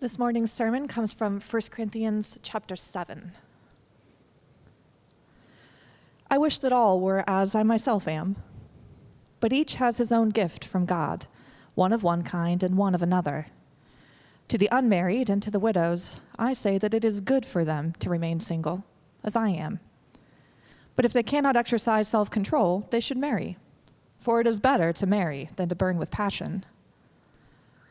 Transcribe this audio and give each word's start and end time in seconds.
This 0.00 0.18
morning's 0.18 0.50
sermon 0.50 0.88
comes 0.88 1.12
from 1.12 1.42
1 1.42 1.62
Corinthians 1.70 2.38
chapter 2.42 2.74
7. 2.74 3.32
I 6.30 6.38
wish 6.38 6.56
that 6.56 6.72
all 6.72 6.98
were 6.98 7.22
as 7.26 7.54
I 7.54 7.62
myself 7.64 8.08
am, 8.08 8.36
but 9.40 9.52
each 9.52 9.74
has 9.74 9.98
his 9.98 10.10
own 10.10 10.30
gift 10.30 10.64
from 10.64 10.86
God, 10.86 11.26
one 11.74 11.92
of 11.92 12.02
one 12.02 12.22
kind 12.22 12.62
and 12.62 12.78
one 12.78 12.94
of 12.94 13.02
another. 13.02 13.48
To 14.48 14.56
the 14.56 14.70
unmarried 14.72 15.28
and 15.28 15.42
to 15.42 15.50
the 15.50 15.60
widows, 15.60 16.18
I 16.38 16.54
say 16.54 16.78
that 16.78 16.94
it 16.94 17.04
is 17.04 17.20
good 17.20 17.44
for 17.44 17.62
them 17.62 17.92
to 17.98 18.08
remain 18.08 18.40
single, 18.40 18.86
as 19.22 19.36
I 19.36 19.50
am. 19.50 19.80
But 20.96 21.04
if 21.04 21.12
they 21.12 21.22
cannot 21.22 21.56
exercise 21.56 22.08
self 22.08 22.30
control, 22.30 22.88
they 22.90 23.00
should 23.00 23.18
marry, 23.18 23.58
for 24.18 24.40
it 24.40 24.46
is 24.46 24.60
better 24.60 24.94
to 24.94 25.06
marry 25.06 25.50
than 25.56 25.68
to 25.68 25.74
burn 25.74 25.98
with 25.98 26.10
passion. 26.10 26.64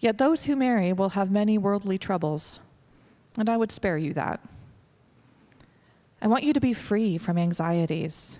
Yet 0.00 0.16
those 0.16 0.46
who 0.46 0.56
marry 0.56 0.92
will 0.94 1.10
have 1.10 1.30
many 1.30 1.58
worldly 1.58 1.98
troubles, 1.98 2.60
and 3.36 3.48
I 3.48 3.58
would 3.58 3.70
spare 3.70 3.98
you 3.98 4.14
that. 4.14 4.40
I 6.22 6.26
want 6.26 6.44
you 6.44 6.52
to 6.54 6.60
be 6.60 6.72
free 6.72 7.18
from 7.18 7.38
anxieties. 7.38 8.38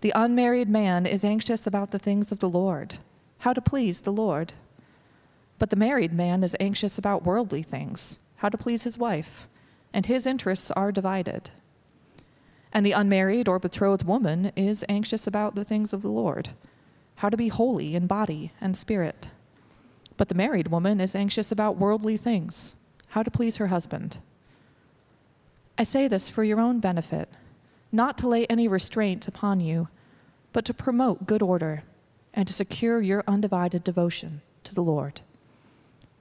The 0.00 0.12
unmarried 0.14 0.70
man 0.70 1.04
is 1.04 1.24
anxious 1.24 1.66
about 1.66 1.90
the 1.90 1.98
things 1.98 2.32
of 2.32 2.38
the 2.38 2.48
Lord, 2.48 2.96
how 3.40 3.52
to 3.52 3.60
please 3.60 4.00
the 4.00 4.12
Lord. 4.12 4.54
But 5.58 5.68
the 5.68 5.76
married 5.76 6.14
man 6.14 6.42
is 6.42 6.56
anxious 6.58 6.96
about 6.96 7.24
worldly 7.24 7.62
things, 7.62 8.18
how 8.36 8.48
to 8.48 8.56
please 8.56 8.84
his 8.84 8.96
wife, 8.96 9.48
and 9.92 10.06
his 10.06 10.26
interests 10.26 10.70
are 10.70 10.90
divided. 10.90 11.50
And 12.72 12.86
the 12.86 12.92
unmarried 12.92 13.48
or 13.48 13.58
betrothed 13.58 14.06
woman 14.06 14.52
is 14.56 14.84
anxious 14.88 15.26
about 15.26 15.54
the 15.54 15.64
things 15.64 15.92
of 15.92 16.00
the 16.00 16.08
Lord, 16.08 16.50
how 17.16 17.28
to 17.28 17.36
be 17.36 17.48
holy 17.48 17.94
in 17.94 18.06
body 18.06 18.52
and 18.60 18.74
spirit. 18.74 19.28
But 20.20 20.28
the 20.28 20.34
married 20.34 20.68
woman 20.68 21.00
is 21.00 21.16
anxious 21.16 21.50
about 21.50 21.78
worldly 21.78 22.18
things, 22.18 22.74
how 23.08 23.22
to 23.22 23.30
please 23.30 23.56
her 23.56 23.68
husband. 23.68 24.18
I 25.78 25.82
say 25.82 26.08
this 26.08 26.28
for 26.28 26.44
your 26.44 26.60
own 26.60 26.78
benefit, 26.78 27.30
not 27.90 28.18
to 28.18 28.28
lay 28.28 28.44
any 28.44 28.68
restraint 28.68 29.26
upon 29.26 29.60
you, 29.60 29.88
but 30.52 30.66
to 30.66 30.74
promote 30.74 31.26
good 31.26 31.40
order 31.40 31.84
and 32.34 32.46
to 32.46 32.52
secure 32.52 33.00
your 33.00 33.24
undivided 33.26 33.82
devotion 33.82 34.42
to 34.64 34.74
the 34.74 34.82
Lord. 34.82 35.22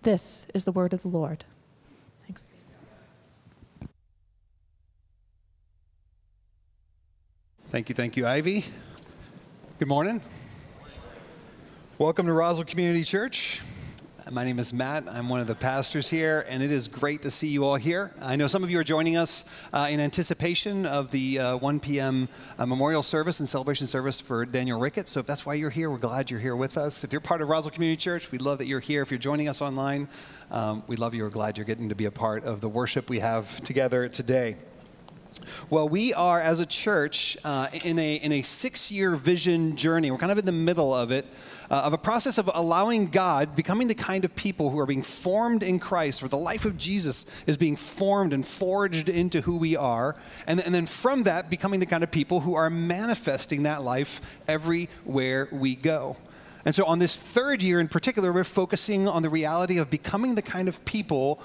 This 0.04 0.48
is 0.54 0.64
the 0.64 0.72
word 0.72 0.94
of 0.94 1.02
the 1.02 1.10
Lord. 1.10 1.44
Thanks. 2.26 2.48
Thank 7.68 7.90
you, 7.90 7.96
thank 7.96 8.16
you, 8.16 8.26
Ivy. 8.26 8.64
Good 9.78 9.90
morning. 9.90 10.22
Welcome 11.98 12.28
to 12.28 12.32
Roswell 12.32 12.64
Community 12.64 13.04
Church. 13.04 13.62
My 14.32 14.44
name 14.44 14.60
is 14.60 14.72
Matt. 14.74 15.06
I'm 15.08 15.28
one 15.28 15.40
of 15.40 15.48
the 15.48 15.56
pastors 15.56 16.08
here, 16.08 16.46
and 16.48 16.62
it 16.62 16.72
is 16.72 16.88
great 16.88 17.24
to 17.24 17.32
see 17.32 17.48
you 17.48 17.66
all 17.66 17.78
here. 17.78 18.12
I 18.22 18.36
know 18.36 18.46
some 18.46 18.64
of 18.64 18.70
you 18.70 18.78
are 18.78 18.84
joining 18.84 19.18
us 19.18 19.50
uh, 19.74 19.88
in 19.90 20.00
anticipation 20.00 20.86
of 20.86 21.10
the 21.10 21.40
uh, 21.40 21.58
1 21.58 21.80
p.m. 21.80 22.30
Uh, 22.60 22.68
memorial 22.68 23.02
service 23.02 23.40
and 23.40 23.50
celebration 23.50 23.88
service 23.88 24.22
for 24.22 24.46
Daniel 24.46 24.80
Ricketts. 24.80 25.12
So 25.12 25.20
if 25.20 25.26
that's 25.26 25.48
why 25.48 25.56
you're 25.56 25.72
here, 25.72 25.90
we're 25.90 25.98
glad 25.98 26.30
you're 26.30 26.40
here 26.40 26.56
with 26.56 26.78
us. 26.78 27.04
If 27.04 27.12
you're 27.12 27.22
part 27.22 27.42
of 27.42 27.50
Roswell 27.50 27.72
Community 27.72 27.98
Church, 27.98 28.32
we 28.32 28.38
love 28.38 28.60
that 28.60 28.68
you're 28.68 28.80
here. 28.80 29.02
If 29.02 29.10
you're 29.10 29.18
joining 29.18 29.48
us 29.48 29.64
online, 29.64 30.08
um, 30.52 30.84
we 30.86 30.96
love 30.96 31.16
you. 31.16 31.24
We're 31.24 31.32
glad 31.32 31.58
you're 31.58 31.66
getting 31.66 31.90
to 31.90 31.96
be 31.96 32.06
a 32.06 32.12
part 32.12 32.44
of 32.44 32.62
the 32.62 32.70
worship 32.70 33.10
we 33.10 33.20
have 33.20 33.60
together 33.62 34.08
today. 34.10 34.58
Well, 35.70 35.88
we 35.88 36.14
are 36.14 36.42
as 36.42 36.60
a 36.60 36.66
church 36.66 37.38
uh, 37.44 37.68
in 37.86 38.00
a 38.00 38.16
in 38.16 38.32
a 38.32 38.42
six 38.42 38.92
year 38.92 39.16
vision 39.16 39.76
journey. 39.76 40.12
We're 40.12 40.18
kind 40.18 40.32
of 40.32 40.38
in 40.38 40.46
the 40.46 40.52
middle 40.52 40.94
of 40.94 41.12
it 41.12 41.26
uh, 41.70 41.84
of 41.86 41.94
a 41.94 41.98
process 41.98 42.38
of 42.38 42.50
allowing 42.54 43.08
God, 43.08 43.56
becoming 43.56 43.88
the 43.88 43.96
kind 43.96 44.26
of 44.26 44.36
people 44.36 44.70
who 44.70 44.80
are 44.80 44.86
being 44.86 45.04
formed 45.04 45.64
in 45.64 45.80
Christ, 45.80 46.22
where 46.22 46.30
the 46.30 46.38
life 46.38 46.66
of 46.66 46.78
Jesus 46.78 47.44
is 47.46 47.58
being 47.58 47.76
formed 47.76 48.34
and 48.34 48.46
forged 48.46 49.10
into 49.10 49.42
who 49.42 49.58
we 49.58 49.78
are. 49.78 50.16
And, 50.48 50.60
and 50.60 50.74
then 50.74 50.86
from 50.86 51.24
that, 51.24 51.50
becoming 51.50 51.80
the 51.80 51.86
kind 51.86 52.04
of 52.04 52.12
people 52.12 52.42
who 52.42 52.56
are 52.56 52.70
manifesting 52.70 53.64
that 53.64 53.84
life 53.84 54.40
everywhere 54.48 55.48
we 55.52 55.76
go. 55.76 56.18
And 56.66 56.76
so, 56.76 56.86
on 56.86 57.00
this 57.00 57.16
third 57.16 57.64
year 57.64 57.80
in 57.80 57.88
particular, 57.88 58.34
we're 58.34 58.44
focusing 58.44 59.08
on 59.08 59.22
the 59.22 59.30
reality 59.30 59.78
of 59.78 59.90
becoming 59.90 60.36
the 60.36 60.42
kind 60.42 60.68
of 60.68 60.84
people 60.86 61.40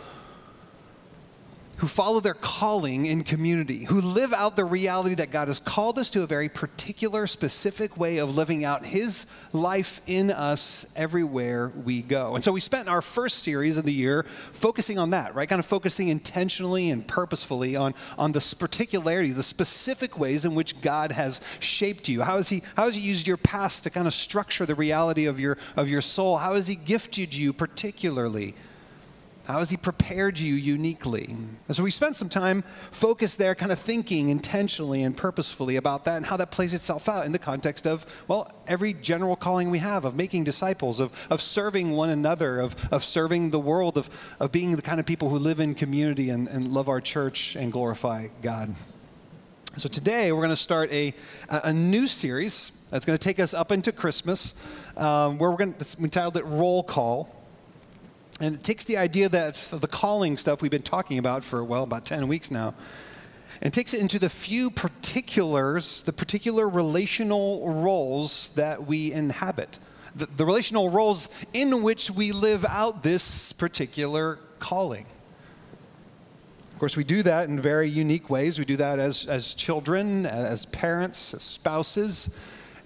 who 1.78 1.86
follow 1.86 2.20
their 2.20 2.34
calling 2.34 3.06
in 3.06 3.24
community, 3.24 3.84
who 3.84 4.00
live 4.00 4.32
out 4.32 4.56
the 4.56 4.64
reality 4.64 5.14
that 5.16 5.30
God 5.30 5.48
has 5.48 5.58
called 5.58 5.98
us 5.98 6.10
to 6.10 6.22
a 6.22 6.26
very 6.26 6.48
particular, 6.48 7.26
specific 7.26 7.96
way 7.96 8.18
of 8.18 8.36
living 8.36 8.64
out 8.64 8.86
His 8.86 9.26
life 9.52 10.00
in 10.06 10.30
us 10.30 10.92
everywhere 10.96 11.72
we 11.84 12.02
go. 12.02 12.34
And 12.34 12.44
so 12.44 12.52
we 12.52 12.60
spent 12.60 12.88
our 12.88 13.02
first 13.02 13.40
series 13.40 13.76
of 13.78 13.84
the 13.84 13.92
year 13.92 14.24
focusing 14.52 14.98
on 14.98 15.10
that, 15.10 15.34
right? 15.34 15.48
Kind 15.48 15.60
of 15.60 15.66
focusing 15.66 16.08
intentionally 16.08 16.90
and 16.90 17.06
purposefully 17.06 17.76
on, 17.76 17.94
on 18.18 18.32
the 18.32 18.56
particularity, 18.58 19.30
the 19.30 19.42
specific 19.42 20.18
ways 20.18 20.44
in 20.44 20.54
which 20.54 20.80
God 20.80 21.12
has 21.12 21.40
shaped 21.60 22.08
you. 22.08 22.22
How 22.22 22.36
has 22.36 22.48
He, 22.48 22.62
how 22.76 22.84
has 22.84 22.94
he 22.94 23.02
used 23.02 23.26
your 23.26 23.36
past 23.36 23.84
to 23.84 23.90
kind 23.90 24.06
of 24.06 24.14
structure 24.14 24.66
the 24.66 24.74
reality 24.74 25.26
of 25.26 25.40
your, 25.40 25.58
of 25.76 25.88
your 25.88 26.02
soul? 26.02 26.38
How 26.38 26.54
has 26.54 26.68
He 26.68 26.76
gifted 26.76 27.34
you 27.34 27.52
particularly? 27.52 28.54
How 29.47 29.59
has 29.59 29.69
He 29.69 29.77
prepared 29.77 30.38
you 30.38 30.55
uniquely? 30.55 31.27
And 31.66 31.77
so 31.77 31.82
we 31.82 31.91
spent 31.91 32.15
some 32.15 32.31
time 32.31 32.62
focused 32.62 33.38
there, 33.38 33.55
kind 33.55 33.72
of 33.72 33.78
thinking 33.78 34.31
intentionally 34.31 35.03
and 35.03 35.15
purposefully 35.15 35.77
about 35.77 36.06
that 36.06 36.16
and 36.16 36.27
how 36.27 36.38
that 36.38 36.50
plays 36.50 36.72
itself 36.72 37.09
out 37.09 37.27
in 37.27 37.32
the 37.32 37.38
context 37.38 37.87
of, 37.87 38.06
well, 38.27 38.50
every 38.66 38.94
general 38.94 39.37
calling 39.37 39.71
we 39.71 39.78
have 39.78 40.06
of 40.06 40.16
making 40.16 40.44
disciples, 40.44 40.99
of, 40.99 41.27
of 41.31 41.43
serving 41.43 41.91
one 41.91 42.09
another, 42.09 42.59
of, 42.59 42.75
of 42.91 43.05
serving 43.05 43.50
the 43.50 43.59
world, 43.59 43.99
of, 43.99 44.37
of 44.41 44.50
being 44.50 44.77
the 44.77 44.82
kind 44.82 44.99
of 44.99 45.05
people 45.05 45.28
who 45.28 45.38
live 45.38 45.61
in 45.61 45.75
community 45.75 46.31
and, 46.31 46.49
and 46.49 46.69
love 46.69 46.88
our 46.88 47.00
church 47.00 47.55
and 47.55 47.71
glorify 47.71 48.28
God. 48.41 48.75
So 49.76 49.88
today 49.88 50.31
we're 50.31 50.38
going 50.38 50.50
to 50.50 50.56
start 50.56 50.93
a, 50.93 51.12
a 51.50 51.72
new 51.72 52.06
series 52.06 52.87
that's 52.91 53.05
going 53.05 53.19
to 53.19 53.22
take 53.22 53.41
us 53.41 53.53
up 53.55 53.72
into 53.72 53.91
Christmas, 53.91 54.55
um, 54.97 55.37
where 55.37 55.50
we're 55.50 55.56
going 55.56 55.75
to, 55.75 55.97
we 56.00 56.09
titled 56.09 56.37
it 56.37 56.44
Roll 56.44 56.84
Call. 56.84 57.33
And 58.40 58.54
it 58.54 58.64
takes 58.64 58.84
the 58.84 58.96
idea 58.96 59.28
that 59.28 59.54
the 59.54 59.86
calling 59.86 60.36
stuff 60.36 60.60
we've 60.60 60.70
been 60.70 60.82
talking 60.82 61.18
about 61.18 61.44
for, 61.44 61.62
well, 61.62 61.84
about 61.84 62.04
10 62.04 62.26
weeks 62.26 62.50
now, 62.50 62.74
and 63.62 63.72
takes 63.72 63.94
it 63.94 64.00
into 64.00 64.18
the 64.18 64.28
few 64.28 64.70
particulars, 64.70 66.02
the 66.02 66.12
particular 66.12 66.68
relational 66.68 67.72
roles 67.82 68.52
that 68.54 68.86
we 68.86 69.12
inhabit, 69.12 69.78
the, 70.16 70.26
the 70.26 70.44
relational 70.44 70.90
roles 70.90 71.44
in 71.52 71.82
which 71.82 72.10
we 72.10 72.32
live 72.32 72.64
out 72.64 73.02
this 73.02 73.52
particular 73.52 74.38
calling. 74.58 75.06
Of 76.72 76.80
course, 76.80 76.96
we 76.96 77.04
do 77.04 77.22
that 77.22 77.48
in 77.48 77.60
very 77.60 77.88
unique 77.88 78.28
ways. 78.28 78.58
We 78.58 78.64
do 78.64 78.76
that 78.78 78.98
as, 78.98 79.26
as 79.26 79.54
children, 79.54 80.26
as 80.26 80.66
parents, 80.66 81.32
as 81.32 81.44
spouses, 81.44 82.36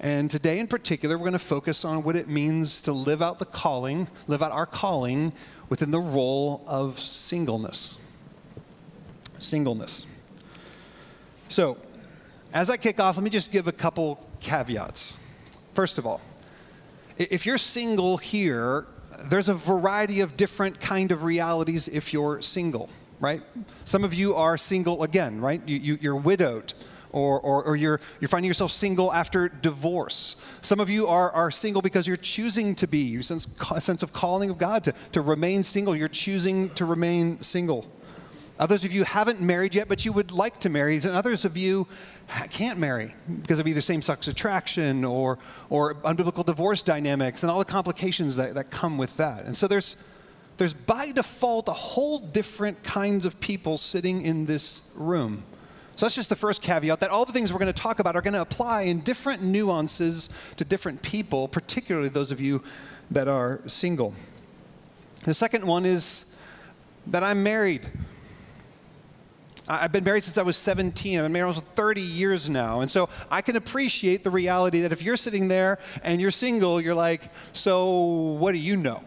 and 0.01 0.31
today, 0.31 0.61
in 0.61 0.69
particular, 0.69 1.17
we're 1.17 1.25
going 1.25 1.33
to 1.33 1.39
focus 1.41 1.85
on 1.85 2.05
what 2.05 2.15
it 2.15 2.29
means 2.29 2.83
to 2.83 2.93
live 2.93 3.21
out 3.21 3.39
the 3.41 3.45
calling, 3.45 4.09
live 4.29 4.43
out 4.43 4.53
our 4.53 4.67
calling 4.67 5.33
within 5.69 5.91
the 5.91 6.01
role 6.01 6.63
of 6.69 7.01
singleness. 7.01 8.01
Singleness. 9.39 10.07
So, 11.49 11.79
as 12.55 12.71
I 12.71 12.77
kick 12.77 13.01
off, 13.01 13.17
let 13.17 13.25
me 13.25 13.31
just 13.31 13.53
give 13.53 13.67
a 13.67 13.73
couple 13.73 14.25
caveats. 14.41 15.25
First 15.75 15.99
of 15.99 16.07
all, 16.07 16.21
if 17.17 17.45
you're 17.45 17.59
single 17.59 18.17
here, 18.19 18.87
there's 19.25 19.49
a 19.49 19.55
variety 19.55 20.21
of 20.21 20.37
different 20.37 20.81
kind 20.81 21.11
of 21.11 21.25
realities 21.25 21.89
if 21.89 22.13
you're 22.13 22.41
single, 22.41 22.89
right? 23.19 23.43
Some 23.85 24.05
of 24.05 24.15
you 24.15 24.37
are 24.37 24.57
single 24.57 25.03
again, 25.03 25.41
right? 25.41 25.61
You, 25.67 25.99
you, 26.01 26.13
are 26.13 26.17
widowed 26.17 26.73
or, 27.13 27.41
or, 27.41 27.65
or, 27.65 27.77
you're, 27.77 28.01
you're 28.21 28.29
finding 28.29 28.49
yourself 28.49 28.71
single 28.71 29.13
after 29.13 29.49
divorce. 29.49 30.59
Some 30.63 30.81
of 30.81 30.91
you 30.91 31.07
are, 31.07 31.31
are 31.31 31.51
single 31.51 31.81
because 31.81 32.07
you're 32.07 32.17
choosing 32.17 32.75
to 32.77 32.87
be. 32.87 32.99
You 32.99 33.23
sense 33.23 33.59
a 33.71 33.81
sense 33.81 34.03
of 34.03 34.13
calling 34.13 34.51
of 34.51 34.59
God 34.59 34.85
to, 34.85 34.95
to 35.13 35.21
remain 35.21 35.63
single. 35.63 35.97
You're 35.97 36.09
choosing 36.09 36.69
to 36.71 36.85
remain 36.85 37.41
single. 37.41 37.87
Others 38.59 38.85
of 38.85 38.93
you 38.93 39.05
haven't 39.05 39.41
married 39.41 39.75
yet, 39.75 39.89
but 39.89 40.05
you 40.05 40.13
would 40.13 40.33
like 40.33 40.59
to 40.61 40.69
marry. 40.69 40.97
And 40.97 41.07
others 41.07 41.45
of 41.45 41.57
you 41.57 41.87
can't 42.51 42.79
marry 42.79 43.15
because 43.41 43.61
of 43.61 43.69
either 43.69 43.81
same 43.81 44.03
sex 44.03 44.27
attraction 44.27 45.05
or, 45.05 45.39
or 45.71 45.95
unbiblical 45.95 46.45
divorce 46.45 46.83
dynamics 46.83 47.43
and 47.43 47.51
all 47.51 47.61
the 47.61 47.65
complications 47.65 48.37
that, 48.37 48.55
that 48.55 48.71
come 48.71 48.99
with 48.99 49.17
that. 49.17 49.45
And 49.45 49.57
so 49.57 49.69
there's, 49.69 50.13
there's 50.57 50.75
by 50.75 51.13
default 51.13 51.69
a 51.69 51.73
whole 51.73 52.19
different 52.19 52.83
kinds 52.83 53.25
of 53.25 53.39
people 53.39 53.79
sitting 53.79 54.23
in 54.23 54.47
this 54.47 54.93
room. 54.97 55.45
So 55.99 56.07
that's 56.07 56.15
just 56.15 56.29
the 56.29 56.37
first 56.37 56.63
caveat 56.63 57.01
that 57.01 57.11
all 57.11 57.25
the 57.25 57.33
things 57.33 57.53
we're 57.53 57.59
going 57.59 57.73
to 57.73 57.83
talk 57.83 57.99
about 57.99 58.15
are 58.15 58.23
going 58.23 58.35
to 58.35 58.41
apply 58.41 58.83
in 58.83 59.01
different 59.01 59.43
nuances 59.43 60.31
to 60.55 60.65
different 60.65 61.03
people, 61.03 61.49
particularly 61.49 62.09
those 62.09 62.31
of 62.31 62.41
you 62.41 62.63
that 63.11 63.27
are 63.27 63.61
single. 63.67 64.15
The 65.25 65.35
second 65.35 65.67
one 65.67 65.85
is 65.85 66.39
that 67.09 67.25
I'm 67.25 67.43
married. 67.43 67.85
I've 69.69 69.91
been 69.91 70.05
married 70.05 70.23
since 70.23 70.39
I 70.39 70.43
was 70.43 70.57
17. 70.57 71.19
I've 71.19 71.25
been 71.25 71.33
married 71.33 71.49
almost 71.49 71.65
30 71.65 72.01
years 72.01 72.49
now. 72.49 72.79
And 72.81 72.89
so 72.89 73.09
I 73.29 73.43
can 73.43 73.57
appreciate 73.57 74.23
the 74.23 74.31
reality 74.31 74.83
that 74.83 74.93
if 74.93 75.03
you're 75.03 75.17
sitting 75.17 75.49
there 75.49 75.81
and 76.05 76.21
you're 76.21 76.31
single, 76.31 76.81
you're 76.81 76.95
like, 76.95 77.23
so 77.53 78.37
what 78.39 78.53
do 78.53 78.59
you 78.59 78.77
know? 78.77 79.03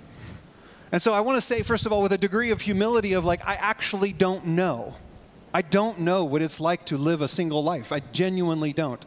And 0.92 1.02
so 1.02 1.14
I 1.14 1.22
want 1.22 1.38
to 1.38 1.42
say, 1.42 1.64
first 1.64 1.86
of 1.86 1.94
all, 1.94 2.02
with 2.02 2.12
a 2.12 2.18
degree 2.18 2.52
of 2.52 2.60
humility, 2.60 3.14
of 3.14 3.24
like, 3.24 3.48
I 3.48 3.54
actually 3.54 4.12
don't 4.12 4.46
know. 4.46 4.94
I 5.54 5.62
don't 5.62 6.00
know 6.00 6.24
what 6.26 6.42
it's 6.42 6.60
like 6.60 6.86
to 6.86 6.98
live 6.98 7.22
a 7.22 7.28
single 7.28 7.64
life. 7.64 7.92
I 7.92 8.02
genuinely 8.12 8.74
don't. 8.74 9.04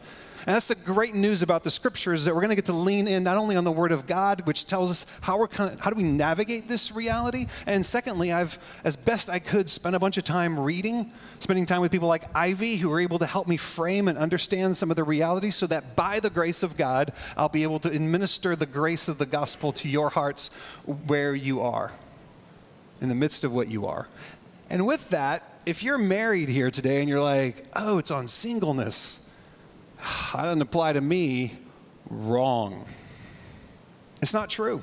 And 0.47 0.53
that's 0.53 0.67
the 0.67 0.75
great 0.75 1.15
news 1.15 1.41
about 1.41 1.63
the 1.63 1.71
scriptures 1.71 2.25
that 2.25 2.35
we're 2.35 2.41
going 2.41 2.51
to 2.51 2.55
get 2.55 2.65
to 2.65 2.73
lean 2.73 3.07
in 3.07 3.23
not 3.23 3.37
only 3.37 3.55
on 3.55 3.63
the 3.63 3.71
word 3.71 3.91
of 3.91 4.05
God, 4.05 4.45
which 4.45 4.67
tells 4.67 4.91
us 4.91 5.19
how 5.21 5.39
we're 5.39 5.47
kind 5.47 5.73
of, 5.73 5.79
how 5.79 5.89
do 5.89 5.95
we 5.95 6.03
navigate 6.03 6.67
this 6.67 6.91
reality, 6.91 7.47
and 7.65 7.83
secondly, 7.83 8.31
I've 8.31 8.59
as 8.83 8.95
best 8.95 9.27
I 9.27 9.39
could 9.39 9.71
spent 9.71 9.95
a 9.95 9.99
bunch 9.99 10.19
of 10.19 10.23
time 10.23 10.59
reading, 10.59 11.11
spending 11.39 11.65
time 11.65 11.81
with 11.81 11.91
people 11.91 12.07
like 12.07 12.23
Ivy 12.35 12.75
who 12.75 12.91
were 12.91 12.99
able 12.99 13.17
to 13.19 13.25
help 13.25 13.47
me 13.47 13.57
frame 13.57 14.07
and 14.07 14.19
understand 14.19 14.77
some 14.77 14.91
of 14.91 14.97
the 14.97 15.03
realities 15.03 15.55
so 15.55 15.65
that 15.65 15.95
by 15.95 16.19
the 16.19 16.29
grace 16.29 16.61
of 16.61 16.77
God, 16.77 17.11
I'll 17.35 17.49
be 17.49 17.63
able 17.63 17.79
to 17.79 17.89
administer 17.89 18.55
the 18.55 18.67
grace 18.67 19.07
of 19.07 19.17
the 19.17 19.25
gospel 19.25 19.71
to 19.71 19.89
your 19.89 20.11
hearts 20.11 20.55
where 21.07 21.33
you 21.33 21.61
are. 21.61 21.91
In 23.01 23.09
the 23.09 23.15
midst 23.15 23.43
of 23.43 23.53
what 23.53 23.67
you 23.67 23.87
are. 23.87 24.07
And 24.75 24.85
with 24.85 25.11
that, 25.11 25.41
if 25.65 25.83
you're 25.83 25.97
married 25.97 26.49
here 26.49 26.69
today 26.69 26.99
and 26.99 27.07
you're 27.07 27.21
like, 27.21 27.63
oh, 27.77 27.97
it's 27.97 28.11
on 28.11 28.27
singleness, 28.27 29.33
that 30.33 30.43
doesn't 30.43 30.61
apply 30.61 30.91
to 30.91 30.99
me, 30.99 31.53
wrong. 32.09 32.85
It's 34.21 34.33
not 34.33 34.49
true. 34.49 34.81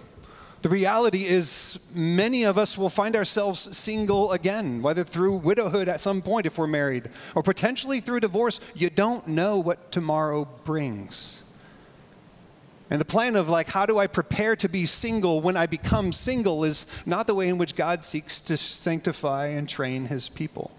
The 0.63 0.71
reality 0.71 1.27
is, 1.27 1.91
many 1.95 2.45
of 2.45 2.57
us 2.57 2.79
will 2.79 2.89
find 2.89 3.15
ourselves 3.15 3.61
single 3.61 4.33
again, 4.33 4.81
whether 4.81 5.05
through 5.05 5.37
widowhood 5.37 5.91
at 5.91 6.01
some 6.01 6.23
point 6.23 6.47
if 6.47 6.57
we're 6.57 6.67
married, 6.67 7.11
or 7.35 7.43
potentially 7.43 8.01
through 8.01 8.21
divorce. 8.21 8.61
You 8.75 8.89
don't 8.89 9.29
know 9.29 9.59
what 9.59 9.93
tomorrow 9.93 10.49
brings. 10.65 11.42
And 12.93 13.01
the 13.01 13.07
plan 13.07 13.37
of, 13.37 13.49
like, 13.49 13.69
how 13.69 13.87
do 13.87 13.99
I 13.99 14.07
prepare 14.07 14.55
to 14.57 14.69
be 14.69 14.85
single 14.85 15.41
when 15.41 15.57
I 15.57 15.65
become 15.65 16.13
single 16.13 16.63
is 16.63 16.85
not 17.07 17.27
the 17.27 17.33
way 17.33 17.49
in 17.49 17.57
which 17.57 17.75
God 17.75 18.05
seeks 18.05 18.39
to 18.43 18.59
sanctify 18.59 19.47
and 19.47 19.67
train 19.67 20.05
his 20.05 20.29
people. 20.29 20.77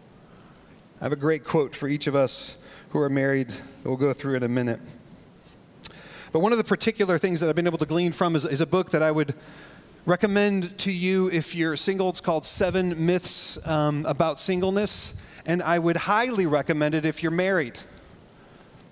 I 1.02 1.06
have 1.06 1.12
a 1.12 1.16
great 1.16 1.44
quote 1.44 1.74
for 1.74 1.88
each 1.88 2.06
of 2.06 2.14
us 2.14 2.64
who 2.92 3.00
are 3.00 3.10
married 3.10 3.52
we'll 3.84 3.96
go 3.96 4.14
through 4.14 4.36
in 4.36 4.44
a 4.44 4.48
minute. 4.48 4.80
But 6.32 6.42
one 6.42 6.52
of 6.52 6.60
the 6.60 6.64
particular 6.64 7.18
things 7.18 7.40
that 7.40 7.50
I've 7.50 7.56
been 7.56 7.66
able 7.66 7.80
to 7.80 7.86
glean 7.88 8.12
from 8.12 8.36
is, 8.36 8.46
is 8.46 8.62
a 8.62 8.68
book 8.68 8.92
that 8.92 9.02
I 9.02 9.10
would 9.10 9.34
recommend 10.06 10.78
to 10.82 10.92
you 10.92 11.32
if 11.32 11.56
you're 11.56 11.76
single. 11.76 12.10
It's 12.10 12.22
called 12.22 12.46
Seven 12.46 13.08
Myths 13.08 13.68
um, 13.68 14.06
About 14.06 14.40
Singleness. 14.40 15.20
And 15.48 15.64
I 15.64 15.80
would 15.80 15.98
highly 15.98 16.46
recommend 16.46 16.94
it 16.94 17.06
if 17.06 17.24
you're 17.24 17.32
married. 17.32 17.80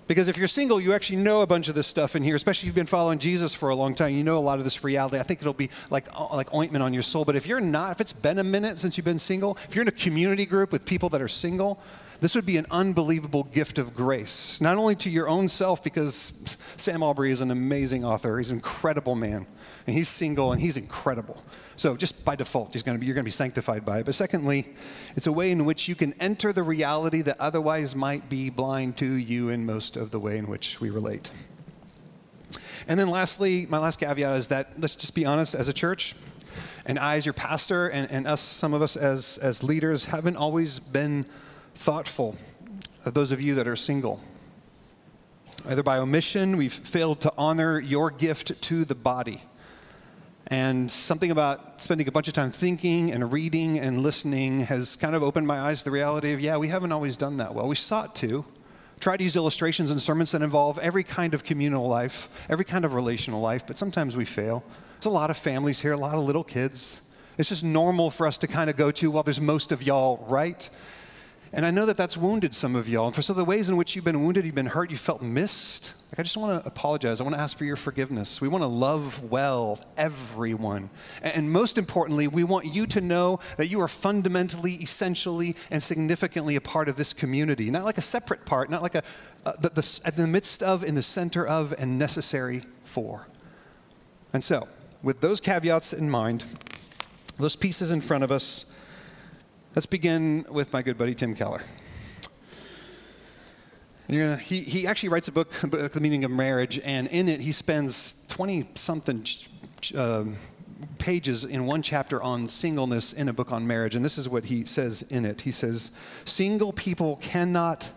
Because 0.06 0.28
if 0.28 0.36
you're 0.36 0.48
single, 0.48 0.80
you 0.80 0.92
actually 0.92 1.18
know 1.18 1.42
a 1.42 1.46
bunch 1.46 1.68
of 1.68 1.74
this 1.74 1.86
stuff 1.86 2.16
in 2.16 2.22
here, 2.22 2.34
especially 2.34 2.66
if 2.66 2.68
you've 2.68 2.74
been 2.74 2.86
following 2.86 3.18
Jesus 3.18 3.54
for 3.54 3.68
a 3.68 3.74
long 3.74 3.94
time. 3.94 4.14
You 4.14 4.24
know 4.24 4.36
a 4.36 4.40
lot 4.40 4.58
of 4.58 4.64
this 4.64 4.82
reality. 4.82 5.18
I 5.18 5.22
think 5.22 5.40
it'll 5.40 5.52
be 5.52 5.70
like, 5.90 6.06
uh, 6.14 6.34
like 6.34 6.52
ointment 6.52 6.82
on 6.82 6.92
your 6.92 7.02
soul. 7.02 7.24
But 7.24 7.36
if 7.36 7.46
you're 7.46 7.60
not, 7.60 7.92
if 7.92 8.00
it's 8.00 8.12
been 8.12 8.38
a 8.38 8.44
minute 8.44 8.78
since 8.78 8.96
you've 8.96 9.04
been 9.04 9.18
single, 9.18 9.56
if 9.68 9.74
you're 9.74 9.82
in 9.82 9.88
a 9.88 9.92
community 9.92 10.44
group 10.44 10.72
with 10.72 10.84
people 10.84 11.08
that 11.10 11.22
are 11.22 11.28
single, 11.28 11.80
this 12.22 12.36
would 12.36 12.46
be 12.46 12.56
an 12.56 12.66
unbelievable 12.70 13.42
gift 13.42 13.80
of 13.80 13.94
grace, 13.96 14.60
not 14.60 14.78
only 14.78 14.94
to 14.94 15.10
your 15.10 15.28
own 15.28 15.48
self, 15.48 15.82
because 15.82 16.56
Sam 16.76 17.02
Allberry 17.02 17.32
is 17.32 17.40
an 17.40 17.50
amazing 17.50 18.04
author. 18.04 18.38
He's 18.38 18.50
an 18.50 18.58
incredible 18.58 19.16
man, 19.16 19.44
and 19.88 19.96
he's 19.96 20.08
single, 20.08 20.52
and 20.52 20.60
he's 20.60 20.76
incredible. 20.76 21.42
So 21.74 21.96
just 21.96 22.24
by 22.24 22.36
default, 22.36 22.72
to 22.74 22.78
be, 22.84 23.06
you're 23.06 23.14
going 23.16 23.24
to 23.24 23.28
be 23.28 23.32
sanctified 23.32 23.84
by 23.84 23.98
it. 23.98 24.06
But 24.06 24.14
secondly, 24.14 24.68
it's 25.16 25.26
a 25.26 25.32
way 25.32 25.50
in 25.50 25.64
which 25.64 25.88
you 25.88 25.96
can 25.96 26.14
enter 26.20 26.52
the 26.52 26.62
reality 26.62 27.22
that 27.22 27.40
otherwise 27.40 27.96
might 27.96 28.28
be 28.28 28.50
blind 28.50 28.96
to 28.98 29.06
you 29.06 29.48
in 29.48 29.66
most 29.66 29.96
of 29.96 30.12
the 30.12 30.20
way 30.20 30.38
in 30.38 30.46
which 30.46 30.80
we 30.80 30.90
relate. 30.90 31.32
And 32.86 33.00
then 33.00 33.08
lastly, 33.08 33.66
my 33.68 33.78
last 33.78 33.98
caveat 33.98 34.36
is 34.36 34.46
that 34.46 34.78
let's 34.78 34.94
just 34.94 35.16
be 35.16 35.26
honest, 35.26 35.56
as 35.56 35.66
a 35.66 35.72
church, 35.72 36.14
and 36.86 37.00
I 37.00 37.16
as 37.16 37.26
your 37.26 37.32
pastor, 37.32 37.88
and, 37.88 38.08
and 38.12 38.28
us, 38.28 38.40
some 38.40 38.74
of 38.74 38.80
us 38.80 38.94
as, 38.96 39.38
as 39.38 39.64
leaders, 39.64 40.04
haven't 40.04 40.36
always 40.36 40.78
been 40.78 41.26
thoughtful 41.74 42.36
of 43.04 43.14
those 43.14 43.32
of 43.32 43.40
you 43.40 43.54
that 43.56 43.66
are 43.66 43.76
single. 43.76 44.22
Either 45.68 45.82
by 45.82 45.98
omission, 45.98 46.56
we've 46.56 46.72
failed 46.72 47.20
to 47.20 47.32
honor 47.38 47.78
your 47.78 48.10
gift 48.10 48.60
to 48.62 48.84
the 48.84 48.94
body. 48.94 49.42
And 50.48 50.90
something 50.90 51.30
about 51.30 51.80
spending 51.80 52.08
a 52.08 52.12
bunch 52.12 52.28
of 52.28 52.34
time 52.34 52.50
thinking 52.50 53.12
and 53.12 53.32
reading 53.32 53.78
and 53.78 54.02
listening 54.02 54.60
has 54.60 54.96
kind 54.96 55.14
of 55.14 55.22
opened 55.22 55.46
my 55.46 55.58
eyes 55.58 55.78
to 55.78 55.84
the 55.84 55.90
reality 55.90 56.32
of, 56.32 56.40
yeah, 56.40 56.56
we 56.56 56.68
haven't 56.68 56.92
always 56.92 57.16
done 57.16 57.36
that 57.38 57.54
well. 57.54 57.68
We 57.68 57.76
sought 57.76 58.14
to. 58.16 58.44
Try 59.00 59.16
to 59.16 59.24
use 59.24 59.34
illustrations 59.34 59.90
and 59.90 60.00
sermons 60.00 60.32
that 60.32 60.42
involve 60.42 60.78
every 60.78 61.04
kind 61.04 61.34
of 61.34 61.42
communal 61.42 61.88
life, 61.88 62.46
every 62.50 62.64
kind 62.64 62.84
of 62.84 62.94
relational 62.94 63.40
life, 63.40 63.66
but 63.66 63.78
sometimes 63.78 64.16
we 64.16 64.24
fail. 64.24 64.64
There's 64.94 65.06
a 65.06 65.10
lot 65.10 65.30
of 65.30 65.36
families 65.36 65.80
here, 65.80 65.92
a 65.92 65.96
lot 65.96 66.14
of 66.14 66.20
little 66.20 66.44
kids. 66.44 67.12
It's 67.38 67.48
just 67.48 67.64
normal 67.64 68.10
for 68.10 68.26
us 68.26 68.38
to 68.38 68.46
kind 68.46 68.68
of 68.68 68.76
go 68.76 68.90
to, 68.92 69.10
well, 69.10 69.22
there's 69.22 69.40
most 69.40 69.72
of 69.72 69.82
y'all, 69.82 70.24
right? 70.28 70.68
And 71.54 71.66
I 71.66 71.70
know 71.70 71.84
that 71.86 71.96
that's 71.98 72.16
wounded 72.16 72.54
some 72.54 72.74
of 72.74 72.88
y'all. 72.88 73.06
And 73.06 73.14
for 73.14 73.20
some 73.20 73.34
of 73.34 73.38
the 73.38 73.44
ways 73.44 73.68
in 73.68 73.76
which 73.76 73.94
you've 73.94 74.06
been 74.06 74.22
wounded, 74.22 74.46
you've 74.46 74.54
been 74.54 74.66
hurt, 74.66 74.90
you 74.90 74.96
felt 74.96 75.22
missed, 75.22 75.94
like 76.12 76.20
I 76.20 76.22
just 76.24 76.36
want 76.36 76.62
to 76.62 76.68
apologize. 76.68 77.22
I 77.22 77.24
want 77.24 77.36
to 77.36 77.40
ask 77.40 77.56
for 77.56 77.64
your 77.64 77.76
forgiveness. 77.76 78.38
We 78.38 78.46
want 78.46 78.60
to 78.60 78.68
love 78.68 79.30
well 79.30 79.80
everyone. 79.96 80.90
And 81.22 81.50
most 81.50 81.78
importantly, 81.78 82.28
we 82.28 82.44
want 82.44 82.66
you 82.66 82.86
to 82.88 83.00
know 83.00 83.40
that 83.56 83.68
you 83.68 83.80
are 83.80 83.88
fundamentally, 83.88 84.74
essentially, 84.74 85.56
and 85.70 85.82
significantly 85.82 86.56
a 86.56 86.60
part 86.60 86.90
of 86.90 86.96
this 86.96 87.14
community. 87.14 87.70
Not 87.70 87.84
like 87.84 87.96
a 87.96 88.02
separate 88.02 88.44
part, 88.44 88.68
not 88.68 88.82
like 88.82 88.94
a, 88.94 89.02
uh, 89.46 89.52
the, 89.52 89.70
the, 89.70 90.00
at 90.04 90.16
the 90.16 90.26
midst 90.26 90.62
of, 90.62 90.84
in 90.84 90.96
the 90.96 91.02
center 91.02 91.46
of, 91.46 91.74
and 91.78 91.98
necessary 91.98 92.62
for. 92.84 93.26
And 94.34 94.44
so, 94.44 94.68
with 95.02 95.22
those 95.22 95.40
caveats 95.40 95.94
in 95.94 96.10
mind, 96.10 96.44
those 97.38 97.56
pieces 97.56 97.90
in 97.90 98.02
front 98.02 98.22
of 98.22 98.30
us, 98.30 98.78
Let's 99.74 99.86
begin 99.86 100.44
with 100.50 100.70
my 100.74 100.82
good 100.82 100.98
buddy 100.98 101.14
Tim 101.14 101.34
Keller. 101.34 101.62
He, 104.06 104.60
he 104.60 104.86
actually 104.86 105.08
writes 105.08 105.28
a 105.28 105.32
book, 105.32 105.50
The 105.50 105.98
Meaning 105.98 106.24
of 106.24 106.30
Marriage, 106.30 106.78
and 106.84 107.08
in 107.08 107.26
it 107.26 107.40
he 107.40 107.52
spends 107.52 108.26
20 108.28 108.68
something 108.74 109.24
uh, 109.96 110.24
pages 110.98 111.44
in 111.44 111.64
one 111.64 111.80
chapter 111.80 112.22
on 112.22 112.48
singleness 112.48 113.14
in 113.14 113.30
a 113.30 113.32
book 113.32 113.50
on 113.50 113.66
marriage. 113.66 113.96
And 113.96 114.04
this 114.04 114.18
is 114.18 114.28
what 114.28 114.44
he 114.44 114.66
says 114.66 115.10
in 115.10 115.24
it 115.24 115.40
He 115.40 115.52
says, 115.52 115.98
Single 116.26 116.74
people 116.74 117.16
cannot 117.22 117.92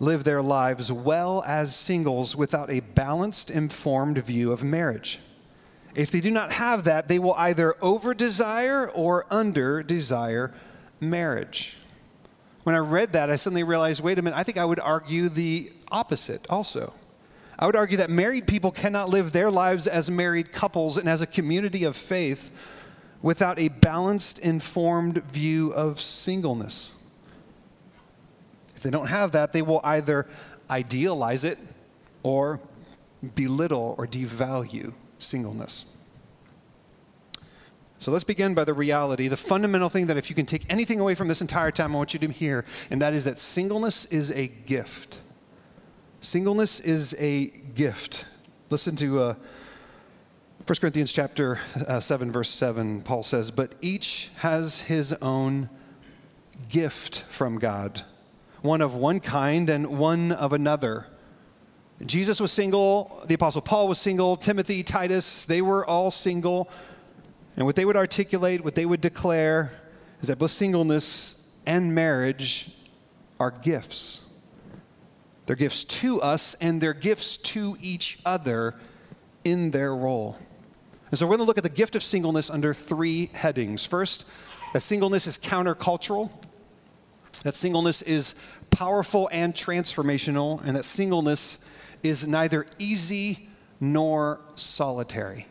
live 0.00 0.24
their 0.24 0.42
lives 0.42 0.90
well 0.90 1.44
as 1.46 1.76
singles 1.76 2.34
without 2.34 2.72
a 2.72 2.80
balanced, 2.80 3.52
informed 3.52 4.18
view 4.18 4.50
of 4.50 4.64
marriage. 4.64 5.20
If 5.94 6.10
they 6.10 6.20
do 6.20 6.32
not 6.32 6.54
have 6.54 6.82
that, 6.84 7.06
they 7.06 7.20
will 7.20 7.34
either 7.34 7.76
over 7.80 8.14
desire 8.14 8.88
or 8.88 9.26
under 9.30 9.80
desire 9.80 10.52
marriage. 11.00 11.76
When 12.64 12.74
I 12.74 12.78
read 12.78 13.12
that, 13.12 13.30
I 13.30 13.36
suddenly 13.36 13.62
realized 13.62 14.02
wait 14.02 14.18
a 14.18 14.22
minute, 14.22 14.36
I 14.36 14.42
think 14.42 14.58
I 14.58 14.64
would 14.64 14.80
argue 14.80 15.28
the 15.28 15.70
opposite 15.90 16.46
also. 16.48 16.92
I 17.58 17.66
would 17.66 17.76
argue 17.76 17.98
that 17.98 18.10
married 18.10 18.46
people 18.46 18.70
cannot 18.70 19.10
live 19.10 19.32
their 19.32 19.50
lives 19.50 19.86
as 19.86 20.10
married 20.10 20.50
couples 20.52 20.96
and 20.96 21.08
as 21.08 21.20
a 21.20 21.26
community 21.26 21.84
of 21.84 21.94
faith 21.94 22.50
without 23.22 23.58
a 23.58 23.68
balanced, 23.68 24.38
informed 24.40 25.22
view 25.24 25.72
of 25.72 26.00
singleness. 26.00 27.02
If 28.74 28.82
they 28.82 28.90
don't 28.90 29.08
have 29.08 29.32
that, 29.32 29.52
they 29.52 29.62
will 29.62 29.80
either 29.84 30.26
idealize 30.68 31.44
it 31.44 31.58
or 32.22 32.60
belittle 33.34 33.94
or 33.96 34.06
devalue 34.06 34.94
singleness. 35.18 35.93
So 38.04 38.10
let's 38.10 38.22
begin 38.22 38.52
by 38.52 38.64
the 38.64 38.74
reality, 38.74 39.28
the 39.28 39.36
fundamental 39.38 39.88
thing 39.88 40.08
that 40.08 40.18
if 40.18 40.28
you 40.28 40.36
can 40.36 40.44
take 40.44 40.70
anything 40.70 41.00
away 41.00 41.14
from 41.14 41.26
this 41.26 41.40
entire 41.40 41.70
time, 41.70 41.94
I 41.94 41.96
want 41.96 42.12
you 42.12 42.20
to 42.20 42.28
hear, 42.28 42.66
and 42.90 43.00
that 43.00 43.14
is 43.14 43.24
that 43.24 43.38
singleness 43.38 44.04
is 44.04 44.30
a 44.32 44.48
gift. 44.48 45.22
Singleness 46.20 46.80
is 46.80 47.16
a 47.18 47.46
gift. 47.46 48.26
Listen 48.68 48.94
to 48.96 49.20
uh, 49.20 49.34
1 50.66 50.76
Corinthians 50.82 51.14
chapter 51.14 51.60
uh, 51.88 51.98
7, 51.98 52.30
verse 52.30 52.50
7. 52.50 53.00
Paul 53.00 53.22
says, 53.22 53.50
But 53.50 53.72
each 53.80 54.28
has 54.40 54.82
his 54.82 55.14
own 55.22 55.70
gift 56.68 57.22
from 57.22 57.58
God, 57.58 58.02
one 58.60 58.82
of 58.82 58.94
one 58.94 59.18
kind 59.18 59.70
and 59.70 59.98
one 59.98 60.30
of 60.30 60.52
another. 60.52 61.06
Jesus 62.04 62.38
was 62.38 62.52
single, 62.52 63.22
the 63.24 63.34
Apostle 63.34 63.62
Paul 63.62 63.88
was 63.88 63.98
single, 63.98 64.36
Timothy, 64.36 64.82
Titus, 64.82 65.46
they 65.46 65.62
were 65.62 65.86
all 65.86 66.10
single. 66.10 66.68
And 67.56 67.66
what 67.66 67.76
they 67.76 67.84
would 67.84 67.96
articulate, 67.96 68.64
what 68.64 68.74
they 68.74 68.86
would 68.86 69.00
declare, 69.00 69.72
is 70.20 70.28
that 70.28 70.38
both 70.38 70.50
singleness 70.50 71.52
and 71.66 71.94
marriage 71.94 72.72
are 73.38 73.50
gifts. 73.50 74.40
They're 75.46 75.56
gifts 75.56 75.84
to 75.84 76.20
us 76.20 76.54
and 76.54 76.80
they're 76.80 76.94
gifts 76.94 77.36
to 77.36 77.76
each 77.80 78.18
other 78.24 78.74
in 79.44 79.70
their 79.70 79.94
role. 79.94 80.38
And 81.10 81.18
so 81.18 81.26
we're 81.26 81.36
going 81.36 81.44
to 81.44 81.48
look 81.48 81.58
at 81.58 81.64
the 81.64 81.70
gift 81.70 81.94
of 81.94 82.02
singleness 82.02 82.50
under 82.50 82.74
three 82.74 83.30
headings. 83.34 83.86
First, 83.86 84.30
that 84.72 84.80
singleness 84.80 85.26
is 85.26 85.38
countercultural, 85.38 86.30
that 87.42 87.54
singleness 87.54 88.02
is 88.02 88.42
powerful 88.70 89.28
and 89.30 89.54
transformational, 89.54 90.64
and 90.66 90.74
that 90.74 90.84
singleness 90.84 91.70
is 92.02 92.26
neither 92.26 92.66
easy 92.78 93.48
nor 93.80 94.40
solitary. 94.56 95.46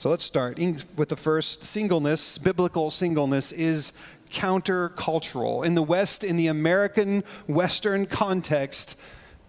So 0.00 0.08
let's 0.08 0.24
start 0.24 0.58
with 0.96 1.10
the 1.10 1.16
first 1.16 1.62
singleness. 1.62 2.38
Biblical 2.38 2.90
singleness 2.90 3.52
is 3.52 3.92
countercultural. 4.30 5.66
In 5.66 5.74
the 5.74 5.82
West, 5.82 6.24
in 6.24 6.38
the 6.38 6.46
American 6.46 7.22
Western 7.46 8.06
context, 8.06 9.04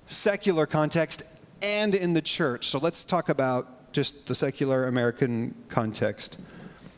secular 0.08 0.65
context, 0.65 1.24
and 1.62 1.96
in 1.96 2.13
the 2.13 2.22
church. 2.22 2.67
So 2.67 2.79
let's 2.79 3.05
talk 3.05 3.29
about 3.29 3.93
just 3.93 4.27
the 4.27 4.36
secular 4.36 4.88
American 4.88 5.55
context. 5.70 6.41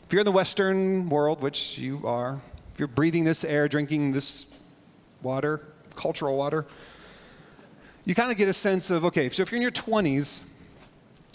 If 0.04 0.12
you're 0.12 0.22
in 0.22 0.26
the 0.26 0.32
Western 0.32 1.08
world, 1.08 1.40
which 1.40 1.78
you 1.78 2.04
are, 2.04 2.40
if 2.72 2.80
you're 2.80 2.88
breathing 2.88 3.22
this 3.22 3.44
air, 3.44 3.68
drinking 3.68 4.10
this 4.10 4.64
water, 5.22 5.60
cultural 5.94 6.36
water, 6.36 6.66
you 8.04 8.16
kind 8.16 8.32
of 8.32 8.36
get 8.36 8.48
a 8.48 8.52
sense 8.52 8.90
of 8.90 9.04
okay, 9.04 9.28
so 9.28 9.42
if 9.42 9.52
you're 9.52 9.58
in 9.58 9.62
your 9.62 9.70
20s, 9.70 10.53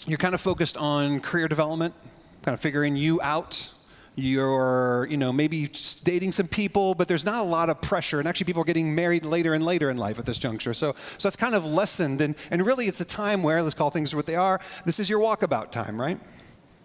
you're 0.06 0.18
kind 0.18 0.34
of 0.34 0.40
focused 0.40 0.76
on 0.76 1.20
career 1.20 1.48
development, 1.48 1.94
kind 2.42 2.54
of 2.54 2.60
figuring 2.60 2.96
you 2.96 3.20
out. 3.22 3.72
You're, 4.16 5.06
you 5.08 5.16
know, 5.16 5.32
maybe 5.32 5.70
dating 6.04 6.32
some 6.32 6.48
people, 6.48 6.94
but 6.94 7.08
there's 7.08 7.24
not 7.24 7.40
a 7.40 7.44
lot 7.44 7.70
of 7.70 7.80
pressure. 7.80 8.18
And 8.18 8.28
actually, 8.28 8.46
people 8.46 8.62
are 8.62 8.66
getting 8.66 8.94
married 8.94 9.24
later 9.24 9.54
and 9.54 9.64
later 9.64 9.88
in 9.88 9.96
life 9.96 10.18
at 10.18 10.26
this 10.26 10.38
juncture. 10.38 10.74
So, 10.74 10.92
so 11.16 11.28
that's 11.28 11.36
kind 11.36 11.54
of 11.54 11.64
lessened. 11.64 12.20
And, 12.20 12.34
and 12.50 12.66
really, 12.66 12.86
it's 12.86 13.00
a 13.00 13.06
time 13.06 13.42
where, 13.42 13.62
let's 13.62 13.74
call 13.74 13.90
things 13.90 14.14
what 14.14 14.26
they 14.26 14.36
are, 14.36 14.60
this 14.84 14.98
is 15.00 15.08
your 15.08 15.20
walkabout 15.20 15.70
time, 15.70 15.98
right? 15.98 16.18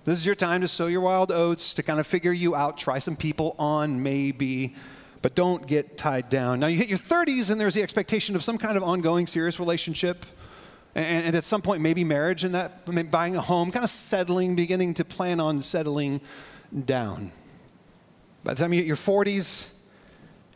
This 0.05 0.19
is 0.19 0.25
your 0.25 0.36
time 0.36 0.62
to 0.62 0.67
sow 0.67 0.86
your 0.86 1.01
wild 1.01 1.31
oats, 1.31 1.74
to 1.74 1.84
kind 1.84 2.00
of 2.00 2.05
figure 2.05 2.31
you 2.31 2.55
out, 2.55 2.77
try 2.77 3.00
some 3.00 3.15
people 3.15 3.55
on, 3.57 4.03
maybe, 4.03 4.75
but 5.24 5.34
don't 5.34 5.65
get 5.65 5.98
tied 5.98 6.29
down. 6.29 6.60
Now, 6.60 6.67
you 6.67 6.77
hit 6.77 6.89
your 6.89 7.00
30s, 7.00 7.50
and 7.50 7.60
there's 7.60 7.74
the 7.74 7.81
expectation 7.81 8.36
of 8.36 8.43
some 8.43 8.60
kind 8.60 8.77
of 8.77 8.84
ongoing 8.84 9.25
serious 9.25 9.60
relationship 9.60 10.25
and, 10.96 11.28
and 11.28 11.36
at 11.36 11.44
some 11.44 11.62
point, 11.62 11.82
maybe 11.82 12.04
marriage 12.04 12.46
and 12.46 12.56
that, 12.56 13.12
buying 13.12 13.36
a 13.36 13.42
home, 13.42 13.72
kind 13.72 13.84
of 13.84 13.90
settling, 13.90 14.56
beginning 14.56 14.94
to 14.96 15.06
plan 15.06 15.40
on 15.40 15.62
settling 15.62 16.22
down. 16.86 17.32
By 18.44 18.54
the 18.54 18.62
time 18.62 18.74
you 18.74 18.80
hit 18.80 18.88
your 18.88 18.96
40s, 18.96 19.84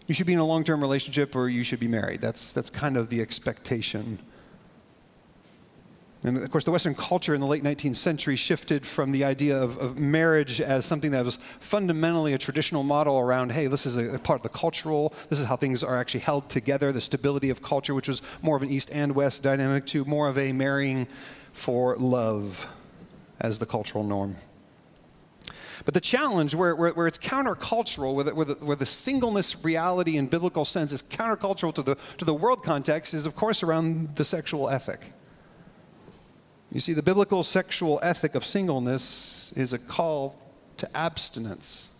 you 0.07 0.15
should 0.15 0.27
be 0.27 0.33
in 0.33 0.39
a 0.39 0.45
long 0.45 0.63
term 0.63 0.81
relationship 0.81 1.35
or 1.35 1.49
you 1.49 1.63
should 1.63 1.79
be 1.79 1.87
married. 1.87 2.21
That's, 2.21 2.53
that's 2.53 2.69
kind 2.69 2.97
of 2.97 3.09
the 3.09 3.21
expectation. 3.21 4.19
And 6.23 6.35
of 6.35 6.51
course, 6.51 6.65
the 6.65 6.71
Western 6.71 6.95
culture 6.95 7.33
in 7.33 7.39
the 7.39 7.47
late 7.47 7.63
19th 7.63 7.95
century 7.95 8.35
shifted 8.35 8.85
from 8.85 9.13
the 9.13 9.23
idea 9.23 9.57
of, 9.57 9.77
of, 9.77 9.97
marriage 9.97 10.59
as 10.59 10.83
something 10.83 11.11
that 11.11 11.23
was 11.23 11.37
fundamentally 11.37 12.33
a 12.33 12.37
traditional 12.37 12.83
model 12.83 13.19
around, 13.19 13.53
hey, 13.53 13.67
this 13.67 13.85
is 13.85 13.97
a, 13.97 14.15
a, 14.15 14.19
part 14.19 14.39
of 14.39 14.43
the 14.43 14.49
cultural, 14.49 15.13
this 15.29 15.39
is 15.39 15.47
how 15.47 15.55
things 15.55 15.81
are 15.81 15.95
actually 15.95 16.19
held 16.19 16.49
together, 16.49 16.91
the 16.91 16.99
stability 16.99 17.49
of 17.49 17.61
culture, 17.61 17.95
which 17.95 18.09
was 18.09 18.21
more 18.41 18.57
of 18.57 18.63
an 18.63 18.69
East 18.69 18.89
and 18.91 19.15
West 19.15 19.43
dynamic, 19.43 19.85
to 19.85 20.03
more 20.03 20.27
of 20.27 20.37
a 20.37 20.51
marrying 20.51 21.07
for 21.53 21.95
love 21.95 22.69
as 23.39 23.59
the 23.59 23.65
cultural 23.65 24.03
norm. 24.03 24.35
But 25.85 25.93
the 25.93 26.01
challenge, 26.01 26.53
where, 26.53 26.75
where, 26.75 26.91
where 26.91 27.07
it's 27.07 27.17
countercultural, 27.17 28.13
where 28.13 28.25
the, 28.25 28.35
where, 28.35 28.45
the, 28.45 28.53
where 28.55 28.75
the 28.75 28.85
singleness 28.85 29.63
reality 29.63 30.17
in 30.17 30.27
biblical 30.27 30.65
sense 30.65 30.91
is 30.91 31.01
countercultural 31.01 31.73
to 31.75 31.81
the, 31.81 31.95
to 32.17 32.25
the 32.25 32.33
world 32.33 32.61
context, 32.61 33.13
is 33.13 33.25
of 33.25 33.37
course 33.37 33.63
around 33.63 34.17
the 34.17 34.25
sexual 34.25 34.69
ethic. 34.69 35.13
You 36.71 36.79
see, 36.79 36.93
the 36.93 37.03
biblical 37.03 37.43
sexual 37.43 37.99
ethic 38.03 38.35
of 38.35 38.45
singleness 38.45 39.51
is 39.53 39.73
a 39.73 39.79
call 39.79 40.39
to 40.77 40.97
abstinence, 40.97 41.99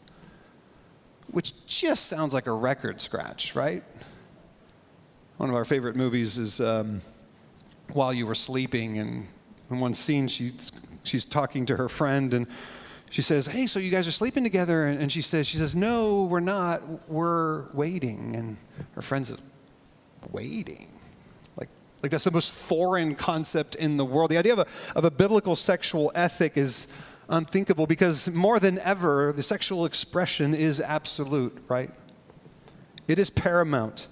which 1.31 1.65
just 1.65 2.05
sounds 2.05 2.33
like 2.33 2.45
a 2.45 2.51
record 2.51 3.01
scratch, 3.01 3.55
right? 3.55 3.83
One 5.38 5.49
of 5.49 5.55
our 5.55 5.65
favorite 5.65 5.95
movies 5.95 6.38
is 6.38 6.61
um, 6.61 7.01
While 7.93 8.13
You 8.13 8.27
Were 8.27 8.35
Sleeping, 8.35 8.99
and 8.99 9.27
in 9.71 9.79
one 9.79 9.95
scene, 9.95 10.27
she, 10.27 10.51
she's 11.03 11.25
talking 11.25 11.65
to 11.65 11.75
her 11.75 11.89
friend, 11.89 12.33
and 12.33 12.47
she 13.09 13.23
says, 13.23 13.47
Hey, 13.47 13.65
so 13.65 13.79
you 13.79 13.89
guys 13.89 14.07
are 14.07 14.11
sleeping 14.11 14.43
together? 14.43 14.85
And 14.85 15.11
she 15.11 15.21
says, 15.21 15.47
she 15.47 15.57
says, 15.57 15.73
No, 15.73 16.25
we're 16.25 16.39
not. 16.41 17.09
We're 17.09 17.71
waiting. 17.73 18.35
And 18.35 18.57
her 18.93 19.01
friend 19.01 19.25
says, 19.25 19.41
Waiting? 20.31 20.91
Like 22.01 22.11
that's 22.11 22.23
the 22.23 22.31
most 22.31 22.53
foreign 22.53 23.15
concept 23.15 23.75
in 23.75 23.97
the 23.97 24.05
world. 24.05 24.31
The 24.31 24.37
idea 24.37 24.53
of 24.53 24.59
a, 24.59 24.67
of 24.95 25.05
a 25.05 25.11
biblical 25.11 25.55
sexual 25.55 26.11
ethic 26.15 26.57
is 26.57 26.93
unthinkable 27.27 27.87
because 27.87 28.33
more 28.33 28.59
than 28.59 28.79
ever, 28.79 29.33
the 29.33 29.43
sexual 29.43 29.85
expression 29.85 30.53
is 30.53 30.81
absolute, 30.81 31.57
right? 31.67 31.91
It 33.07 33.19
is 33.19 33.29
paramount. 33.29 34.07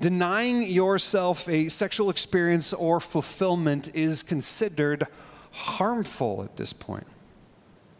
Denying 0.00 0.62
yourself 0.62 1.48
a 1.48 1.68
sexual 1.68 2.10
experience 2.10 2.72
or 2.72 3.00
fulfillment 3.00 3.94
is 3.94 4.22
considered 4.22 5.04
harmful 5.52 6.42
at 6.42 6.56
this 6.56 6.72
point. 6.72 7.06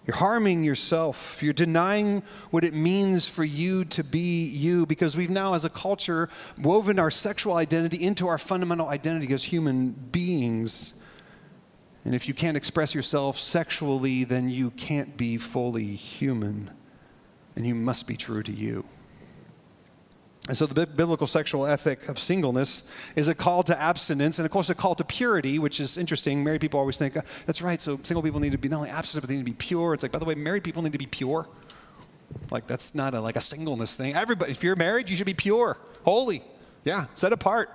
You're 0.07 0.17
harming 0.17 0.63
yourself. 0.63 1.43
You're 1.43 1.53
denying 1.53 2.23
what 2.51 2.63
it 2.63 2.75
means 2.75 3.29
for 3.29 3.43
you 3.43 3.85
to 3.87 4.05
be 4.05 4.47
you 4.47 4.87
because 4.87 5.17
we've 5.17 5.31
now, 5.31 5.55
as 5.55 5.65
a 5.65 5.71
culture, 5.71 6.29
woven 6.57 6.99
our 7.01 7.11
sexual 7.11 7.57
identity 7.57 8.03
into 8.03 8.29
our 8.29 8.39
fundamental 8.39 8.89
identity 8.89 9.33
as 9.35 9.43
human 9.43 9.91
beings. 9.91 11.03
And 12.05 12.15
if 12.15 12.29
you 12.29 12.35
can't 12.35 12.57
express 12.57 12.95
yourself 12.95 13.37
sexually, 13.37 14.23
then 14.23 14.49
you 14.49 14.71
can't 14.71 15.17
be 15.17 15.39
fully 15.39 15.87
human. 15.87 16.71
And 17.57 17.67
you 17.67 17.75
must 17.75 18.07
be 18.07 18.17
true 18.17 18.45
to 18.45 18.53
you. 18.53 18.85
And 20.49 20.57
so 20.57 20.67
the 20.67 20.87
biblical 20.87 21.27
sexual 21.27 21.67
ethic 21.67 22.09
of 22.09 22.19
singleness 22.21 22.95
is 23.17 23.27
a 23.27 23.35
call 23.35 23.65
to 23.65 23.81
abstinence 23.81 24.39
and, 24.39 24.47
of 24.47 24.53
course, 24.53 24.71
a 24.71 24.77
call 24.77 24.95
to 24.95 25.05
purity, 25.05 25.59
which 25.59 25.81
is 25.81 25.99
interesting. 25.99 26.45
Married 26.45 26.61
people 26.61 26.79
always 26.79 26.99
think, 26.99 27.17
uh, 27.17 27.23
that's 27.47 27.61
right, 27.61 27.81
so 27.81 27.97
single 27.97 28.23
people 28.23 28.39
need 28.39 28.53
to 28.53 28.59
be 28.59 28.69
not 28.69 28.77
only 28.77 28.91
abstinent, 28.91 29.23
but 29.23 29.29
they 29.29 29.35
need 29.35 29.45
to 29.45 29.51
be 29.51 29.57
pure. 29.57 29.95
It's 29.95 30.05
like, 30.05 30.13
by 30.13 30.21
the 30.21 30.25
way, 30.25 30.37
married 30.37 30.63
people 30.63 30.83
need 30.83 30.93
to 30.93 30.99
be 30.99 31.07
pure. 31.07 31.49
Like, 32.51 32.69
that's 32.69 32.95
not 32.95 33.15
a, 33.15 33.21
like 33.21 33.35
a 33.35 33.41
singleness 33.41 33.97
thing. 33.97 34.15
Everybody, 34.15 34.53
if 34.53 34.63
you're 34.63 34.77
married, 34.77 35.11
you 35.11 35.17
should 35.17 35.27
be 35.27 35.35
pure, 35.35 35.79
holy. 36.05 36.43
Yeah, 36.85 37.07
set 37.17 37.33
apart. 37.33 37.75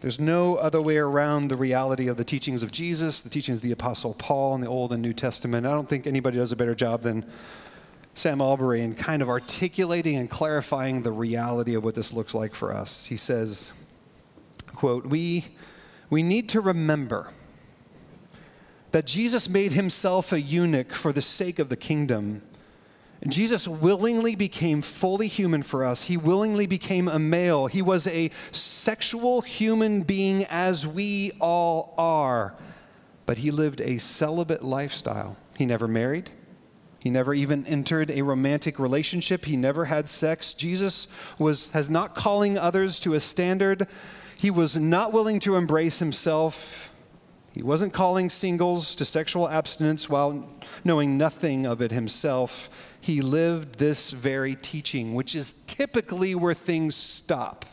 There's 0.00 0.20
no 0.20 0.56
other 0.56 0.80
way 0.80 0.96
around 0.98 1.48
the 1.48 1.56
reality 1.56 2.08
of 2.08 2.16
the 2.16 2.24
teachings 2.24 2.62
of 2.62 2.70
Jesus, 2.70 3.22
the 3.22 3.30
teachings 3.30 3.58
of 3.58 3.62
the 3.62 3.72
Apostle 3.72 4.14
Paul 4.14 4.54
in 4.54 4.60
the 4.60 4.68
Old 4.68 4.92
and 4.92 5.02
New 5.02 5.12
Testament. 5.12 5.66
I 5.66 5.72
don't 5.72 5.88
think 5.88 6.06
anybody 6.06 6.38
does 6.38 6.52
a 6.52 6.56
better 6.56 6.74
job 6.74 7.02
than 7.02 7.26
Sam 8.16 8.40
Allberry 8.40 8.80
in 8.80 8.94
kind 8.94 9.20
of 9.20 9.28
articulating 9.28 10.16
and 10.16 10.30
clarifying 10.30 11.02
the 11.02 11.12
reality 11.12 11.74
of 11.74 11.84
what 11.84 11.94
this 11.94 12.14
looks 12.14 12.34
like 12.34 12.54
for 12.54 12.72
us. 12.72 13.04
He 13.04 13.16
says, 13.18 13.86
quote, 14.74 15.04
we, 15.04 15.44
we 16.08 16.22
need 16.22 16.48
to 16.48 16.62
remember 16.62 17.28
that 18.92 19.06
Jesus 19.06 19.50
made 19.50 19.72
himself 19.72 20.32
a 20.32 20.40
eunuch 20.40 20.94
for 20.94 21.12
the 21.12 21.20
sake 21.20 21.58
of 21.58 21.68
the 21.68 21.76
kingdom. 21.76 22.40
And 23.20 23.30
Jesus 23.30 23.68
willingly 23.68 24.34
became 24.34 24.80
fully 24.80 25.28
human 25.28 25.62
for 25.62 25.84
us. 25.84 26.04
He 26.04 26.16
willingly 26.16 26.66
became 26.66 27.08
a 27.08 27.18
male. 27.18 27.66
He 27.66 27.82
was 27.82 28.06
a 28.06 28.30
sexual 28.50 29.42
human 29.42 30.02
being 30.02 30.46
as 30.48 30.86
we 30.86 31.32
all 31.38 31.92
are. 31.98 32.54
But 33.26 33.38
he 33.38 33.50
lived 33.50 33.82
a 33.82 33.98
celibate 33.98 34.62
lifestyle. 34.62 35.36
He 35.58 35.66
never 35.66 35.86
married. 35.86 36.30
He 37.06 37.10
never 37.10 37.34
even 37.34 37.64
entered 37.66 38.10
a 38.10 38.22
romantic 38.22 38.80
relationship. 38.80 39.44
He 39.44 39.56
never 39.56 39.84
had 39.84 40.08
sex. 40.08 40.52
Jesus 40.52 41.06
was, 41.38 41.70
has 41.70 41.88
not 41.88 42.16
calling 42.16 42.58
others 42.58 42.98
to 42.98 43.14
a 43.14 43.20
standard. 43.20 43.86
He 44.36 44.50
was 44.50 44.76
not 44.76 45.12
willing 45.12 45.38
to 45.38 45.54
embrace 45.54 46.00
himself. 46.00 46.98
He 47.52 47.62
wasn't 47.62 47.92
calling 47.92 48.28
singles 48.28 48.96
to 48.96 49.04
sexual 49.04 49.48
abstinence 49.48 50.10
while 50.10 50.52
knowing 50.84 51.16
nothing 51.16 51.64
of 51.64 51.80
it 51.80 51.92
himself. 51.92 52.98
He 53.00 53.20
lived 53.20 53.78
this 53.78 54.10
very 54.10 54.56
teaching, 54.56 55.14
which 55.14 55.36
is 55.36 55.64
typically 55.66 56.34
where 56.34 56.54
things 56.54 56.96
stop. 56.96 57.64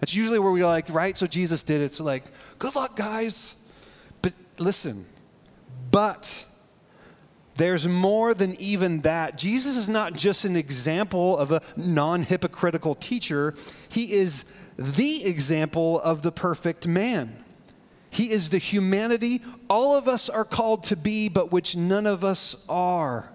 That's 0.00 0.14
usually 0.14 0.38
where 0.38 0.50
we 0.50 0.64
like, 0.64 0.88
right? 0.88 1.14
So 1.14 1.26
Jesus 1.26 1.62
did 1.62 1.82
it. 1.82 1.92
So, 1.92 2.04
like, 2.04 2.24
good 2.58 2.74
luck, 2.74 2.96
guys. 2.96 3.70
But 4.22 4.32
listen, 4.58 5.04
but 5.90 6.46
there's 7.56 7.88
more 7.88 8.34
than 8.34 8.54
even 8.60 9.00
that. 9.00 9.38
Jesus 9.38 9.76
is 9.76 9.88
not 9.88 10.14
just 10.14 10.44
an 10.44 10.56
example 10.56 11.36
of 11.38 11.52
a 11.52 11.62
non 11.76 12.22
hypocritical 12.22 12.94
teacher, 12.94 13.54
he 13.88 14.12
is 14.12 14.52
the 14.78 15.24
example 15.24 16.00
of 16.00 16.22
the 16.22 16.32
perfect 16.32 16.86
man. 16.86 17.32
He 18.10 18.30
is 18.30 18.48
the 18.48 18.58
humanity 18.58 19.40
all 19.68 19.96
of 19.96 20.08
us 20.08 20.28
are 20.28 20.44
called 20.44 20.84
to 20.84 20.96
be, 20.96 21.28
but 21.28 21.52
which 21.52 21.76
none 21.76 22.06
of 22.06 22.24
us 22.24 22.66
are. 22.68 23.30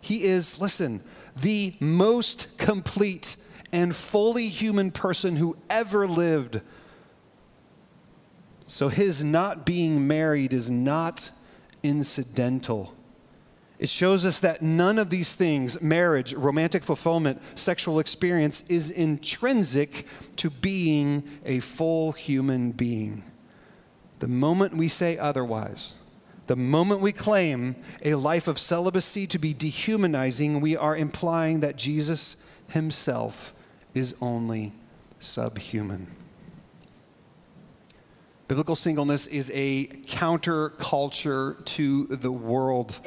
He 0.00 0.24
is, 0.24 0.60
listen, 0.60 1.00
the 1.36 1.74
most 1.80 2.58
complete 2.58 3.36
and 3.72 3.94
fully 3.94 4.48
human 4.48 4.90
person 4.90 5.36
who 5.36 5.56
ever 5.68 6.06
lived. 6.06 6.60
So 8.66 8.88
his 8.88 9.22
not 9.24 9.66
being 9.66 10.06
married 10.06 10.52
is 10.52 10.70
not 10.70 11.30
incidental. 11.82 12.94
It 13.78 13.88
shows 13.88 14.24
us 14.24 14.40
that 14.40 14.62
none 14.62 14.98
of 14.98 15.10
these 15.10 15.34
things 15.34 15.82
marriage, 15.82 16.32
romantic 16.32 16.84
fulfillment, 16.84 17.40
sexual 17.58 17.98
experience 17.98 18.68
is 18.70 18.90
intrinsic 18.90 20.06
to 20.36 20.50
being 20.50 21.24
a 21.44 21.60
full 21.60 22.12
human 22.12 22.70
being. 22.70 23.24
The 24.20 24.28
moment 24.28 24.74
we 24.74 24.88
say 24.88 25.18
otherwise, 25.18 26.00
the 26.46 26.56
moment 26.56 27.00
we 27.00 27.12
claim 27.12 27.74
a 28.04 28.14
life 28.14 28.48
of 28.48 28.58
celibacy 28.58 29.26
to 29.28 29.38
be 29.38 29.52
dehumanizing, 29.54 30.60
we 30.60 30.76
are 30.76 30.96
implying 30.96 31.60
that 31.60 31.76
Jesus 31.76 32.48
himself 32.68 33.52
is 33.94 34.16
only 34.20 34.72
subhuman. 35.18 36.06
Biblical 38.46 38.76
singleness 38.76 39.26
is 39.26 39.50
a 39.54 39.86
counterculture 39.86 41.64
to 41.64 42.06
the 42.06 42.30
world. 42.30 42.98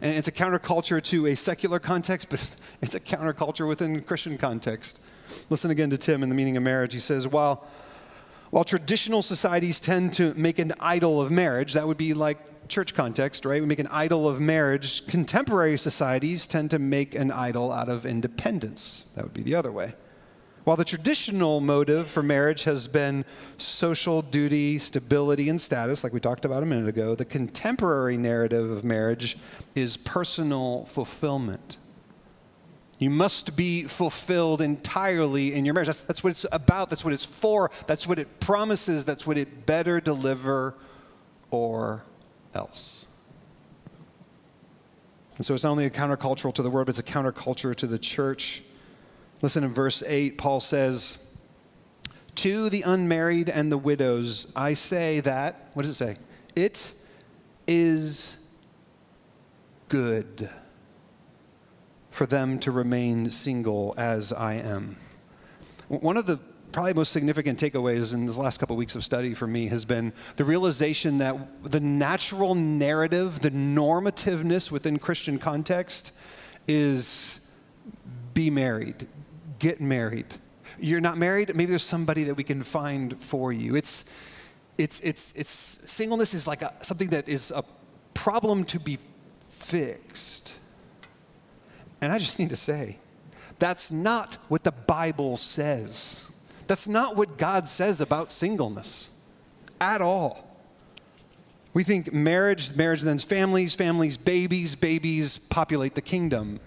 And 0.00 0.16
it's 0.16 0.28
a 0.28 0.32
counterculture 0.32 1.02
to 1.04 1.26
a 1.26 1.34
secular 1.34 1.78
context, 1.78 2.30
but 2.30 2.56
it's 2.82 2.94
a 2.94 3.00
counterculture 3.00 3.66
within 3.66 4.02
Christian 4.02 4.38
context. 4.38 5.04
Listen 5.50 5.70
again 5.70 5.90
to 5.90 5.98
Tim 5.98 6.22
in 6.22 6.28
the 6.28 6.34
meaning 6.34 6.56
of 6.56 6.62
marriage. 6.62 6.92
He 6.92 6.98
says, 6.98 7.26
while, 7.26 7.66
while 8.50 8.64
traditional 8.64 9.22
societies 9.22 9.80
tend 9.80 10.12
to 10.14 10.34
make 10.34 10.58
an 10.58 10.72
idol 10.80 11.20
of 11.20 11.30
marriage, 11.30 11.74
that 11.74 11.86
would 11.86 11.98
be 11.98 12.14
like 12.14 12.38
church 12.68 12.94
context, 12.94 13.44
right? 13.44 13.60
We 13.60 13.66
make 13.66 13.78
an 13.78 13.88
idol 13.90 14.28
of 14.28 14.40
marriage. 14.40 15.06
Contemporary 15.06 15.78
societies 15.78 16.46
tend 16.46 16.70
to 16.70 16.78
make 16.78 17.14
an 17.14 17.30
idol 17.30 17.72
out 17.72 17.88
of 17.88 18.06
independence. 18.06 19.12
That 19.16 19.24
would 19.24 19.34
be 19.34 19.42
the 19.42 19.54
other 19.54 19.72
way. 19.72 19.94
While 20.68 20.76
the 20.76 20.84
traditional 20.84 21.60
motive 21.60 22.08
for 22.08 22.22
marriage 22.22 22.64
has 22.64 22.86
been 22.86 23.24
social 23.56 24.20
duty, 24.20 24.76
stability, 24.76 25.48
and 25.48 25.58
status, 25.58 26.04
like 26.04 26.12
we 26.12 26.20
talked 26.20 26.44
about 26.44 26.62
a 26.62 26.66
minute 26.66 26.90
ago, 26.90 27.14
the 27.14 27.24
contemporary 27.24 28.18
narrative 28.18 28.70
of 28.70 28.84
marriage 28.84 29.38
is 29.74 29.96
personal 29.96 30.84
fulfillment. 30.84 31.78
You 32.98 33.08
must 33.08 33.56
be 33.56 33.84
fulfilled 33.84 34.60
entirely 34.60 35.54
in 35.54 35.64
your 35.64 35.72
marriage. 35.72 35.86
That's, 35.86 36.02
that's 36.02 36.22
what 36.22 36.32
it's 36.32 36.44
about. 36.52 36.90
That's 36.90 37.02
what 37.02 37.14
it's 37.14 37.24
for. 37.24 37.70
That's 37.86 38.06
what 38.06 38.18
it 38.18 38.38
promises. 38.38 39.06
That's 39.06 39.26
what 39.26 39.38
it 39.38 39.64
better 39.64 40.02
deliver 40.02 40.74
or 41.50 42.02
else. 42.54 43.16
And 45.38 45.46
so 45.46 45.54
it's 45.54 45.64
not 45.64 45.70
only 45.70 45.86
a 45.86 45.90
countercultural 45.90 46.52
to 46.56 46.62
the 46.62 46.68
world, 46.68 46.88
but 46.88 46.98
it's 46.98 47.08
a 47.08 47.10
counterculture 47.10 47.74
to 47.74 47.86
the 47.86 47.98
church. 47.98 48.64
Listen 49.40 49.64
in 49.64 49.70
verse 49.70 50.02
8, 50.02 50.36
Paul 50.36 50.60
says, 50.60 51.38
To 52.36 52.68
the 52.68 52.82
unmarried 52.82 53.48
and 53.48 53.70
the 53.70 53.78
widows, 53.78 54.52
I 54.56 54.74
say 54.74 55.20
that, 55.20 55.70
what 55.74 55.82
does 55.82 55.90
it 55.90 55.94
say? 55.94 56.16
It 56.56 56.92
is 57.66 58.52
good 59.88 60.48
for 62.10 62.26
them 62.26 62.58
to 62.58 62.72
remain 62.72 63.30
single 63.30 63.94
as 63.96 64.32
I 64.32 64.54
am. 64.54 64.96
One 65.88 66.16
of 66.16 66.26
the 66.26 66.40
probably 66.72 66.94
most 66.94 67.12
significant 67.12 67.58
takeaways 67.58 68.12
in 68.12 68.26
this 68.26 68.36
last 68.36 68.58
couple 68.58 68.74
of 68.74 68.78
weeks 68.78 68.94
of 68.94 69.04
study 69.04 69.34
for 69.34 69.46
me 69.46 69.68
has 69.68 69.84
been 69.84 70.12
the 70.36 70.44
realization 70.44 71.18
that 71.18 71.36
the 71.62 71.80
natural 71.80 72.54
narrative, 72.54 73.40
the 73.40 73.50
normativeness 73.50 74.70
within 74.70 74.98
Christian 74.98 75.38
context 75.38 76.20
is 76.66 77.56
be 78.34 78.50
married, 78.50 79.06
get 79.58 79.80
married. 79.80 80.26
You're 80.78 81.00
not 81.00 81.18
married, 81.18 81.54
maybe 81.54 81.70
there's 81.70 81.82
somebody 81.82 82.24
that 82.24 82.34
we 82.34 82.44
can 82.44 82.62
find 82.62 83.20
for 83.20 83.52
you. 83.52 83.74
It's, 83.74 84.14
it's, 84.76 85.00
it's, 85.00 85.34
it's 85.36 85.50
singleness 85.50 86.34
is 86.34 86.46
like 86.46 86.62
a, 86.62 86.72
something 86.80 87.08
that 87.08 87.28
is 87.28 87.50
a 87.50 87.62
problem 88.14 88.64
to 88.64 88.78
be 88.78 88.98
fixed. 89.48 90.56
And 92.00 92.12
I 92.12 92.18
just 92.18 92.38
need 92.38 92.50
to 92.50 92.56
say, 92.56 92.98
that's 93.58 93.90
not 93.90 94.36
what 94.48 94.62
the 94.62 94.72
Bible 94.72 95.36
says. 95.36 96.30
That's 96.68 96.86
not 96.86 97.16
what 97.16 97.38
God 97.38 97.66
says 97.66 98.00
about 98.00 98.30
singleness 98.30 99.24
at 99.80 100.00
all. 100.00 100.44
We 101.74 101.82
think 101.84 102.12
marriage, 102.12 102.76
marriage 102.76 103.02
then 103.02 103.18
families, 103.18 103.74
families, 103.74 104.16
babies, 104.16 104.74
babies 104.74 105.38
populate 105.38 105.94
the 105.94 106.02
kingdom. 106.02 106.60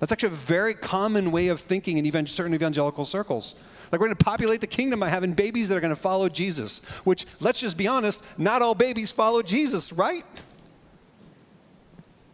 That's 0.00 0.12
actually 0.12 0.30
a 0.30 0.32
very 0.32 0.74
common 0.74 1.30
way 1.30 1.48
of 1.48 1.60
thinking 1.60 1.98
in 1.98 2.26
certain 2.26 2.54
evangelical 2.54 3.04
circles. 3.04 3.66
Like 3.92 4.00
we're 4.00 4.06
going 4.06 4.16
to 4.16 4.24
populate 4.24 4.60
the 4.60 4.66
kingdom 4.66 5.00
by 5.00 5.08
having 5.08 5.34
babies 5.34 5.68
that 5.68 5.76
are 5.76 5.80
going 5.80 5.94
to 5.94 6.00
follow 6.00 6.28
Jesus, 6.28 6.84
which, 7.04 7.26
let's 7.40 7.60
just 7.60 7.76
be 7.76 7.86
honest, 7.86 8.38
not 8.38 8.62
all 8.62 8.74
babies 8.74 9.10
follow 9.12 9.42
Jesus, 9.42 9.92
right? 9.92 10.24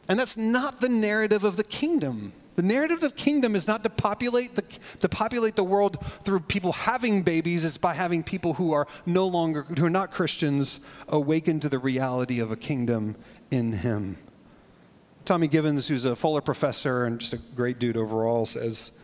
And 0.09 0.19
that's 0.19 0.37
not 0.37 0.81
the 0.81 0.89
narrative 0.89 1.45
of 1.45 1.57
the 1.57 1.65
kingdom. 1.65 2.33
The 2.55 2.63
narrative 2.63 3.03
of 3.03 3.11
the 3.11 3.17
kingdom 3.17 3.55
is 3.55 3.67
not 3.67 3.83
to 3.83 3.91
populate 3.91 4.55
the, 4.55 4.63
to 5.01 5.09
populate 5.09 5.57
the 5.57 5.65
world 5.65 5.99
through 6.25 6.41
people 6.41 6.73
having 6.73 7.23
babies, 7.23 7.65
it's 7.65 7.77
by 7.77 7.95
having 7.95 8.23
people 8.23 8.55
who 8.55 8.73
are 8.73 8.87
no 9.05 9.27
longer, 9.27 9.63
who 9.63 9.87
are 9.87 9.91
not 9.91 10.11
Christians, 10.11 10.87
awaken 11.09 11.61
to 11.61 11.69
the 11.69 11.79
reality 11.79 12.39
of 12.39 12.51
a 12.51 12.57
kingdom 12.57 13.17
in 13.51 13.73
Him. 13.73 14.17
Tommy 15.27 15.49
Givens, 15.49 15.89
who's 15.89 16.05
a 16.05 16.15
Fuller 16.15 16.41
professor 16.41 17.05
and 17.05 17.19
just 17.19 17.33
a 17.33 17.39
great 17.57 17.81
dude 17.81 17.97
overall, 17.97 18.47
says 18.47 19.03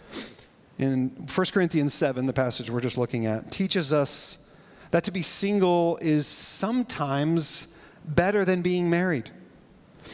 in 0.78 1.08
1 1.08 1.46
Corinthians 1.52 1.94
7, 1.94 2.26
the 2.26 2.32
passage 2.32 2.70
we're 2.70 2.80
just 2.80 2.96
looking 2.96 3.26
at, 3.26 3.50
teaches 3.50 3.92
us 3.92 4.56
that 4.92 5.02
to 5.02 5.10
be 5.10 5.20
single 5.20 5.98
is 6.00 6.28
sometimes 6.28 7.76
better 8.04 8.44
than 8.44 8.62
being 8.62 8.88
married. 8.88 9.30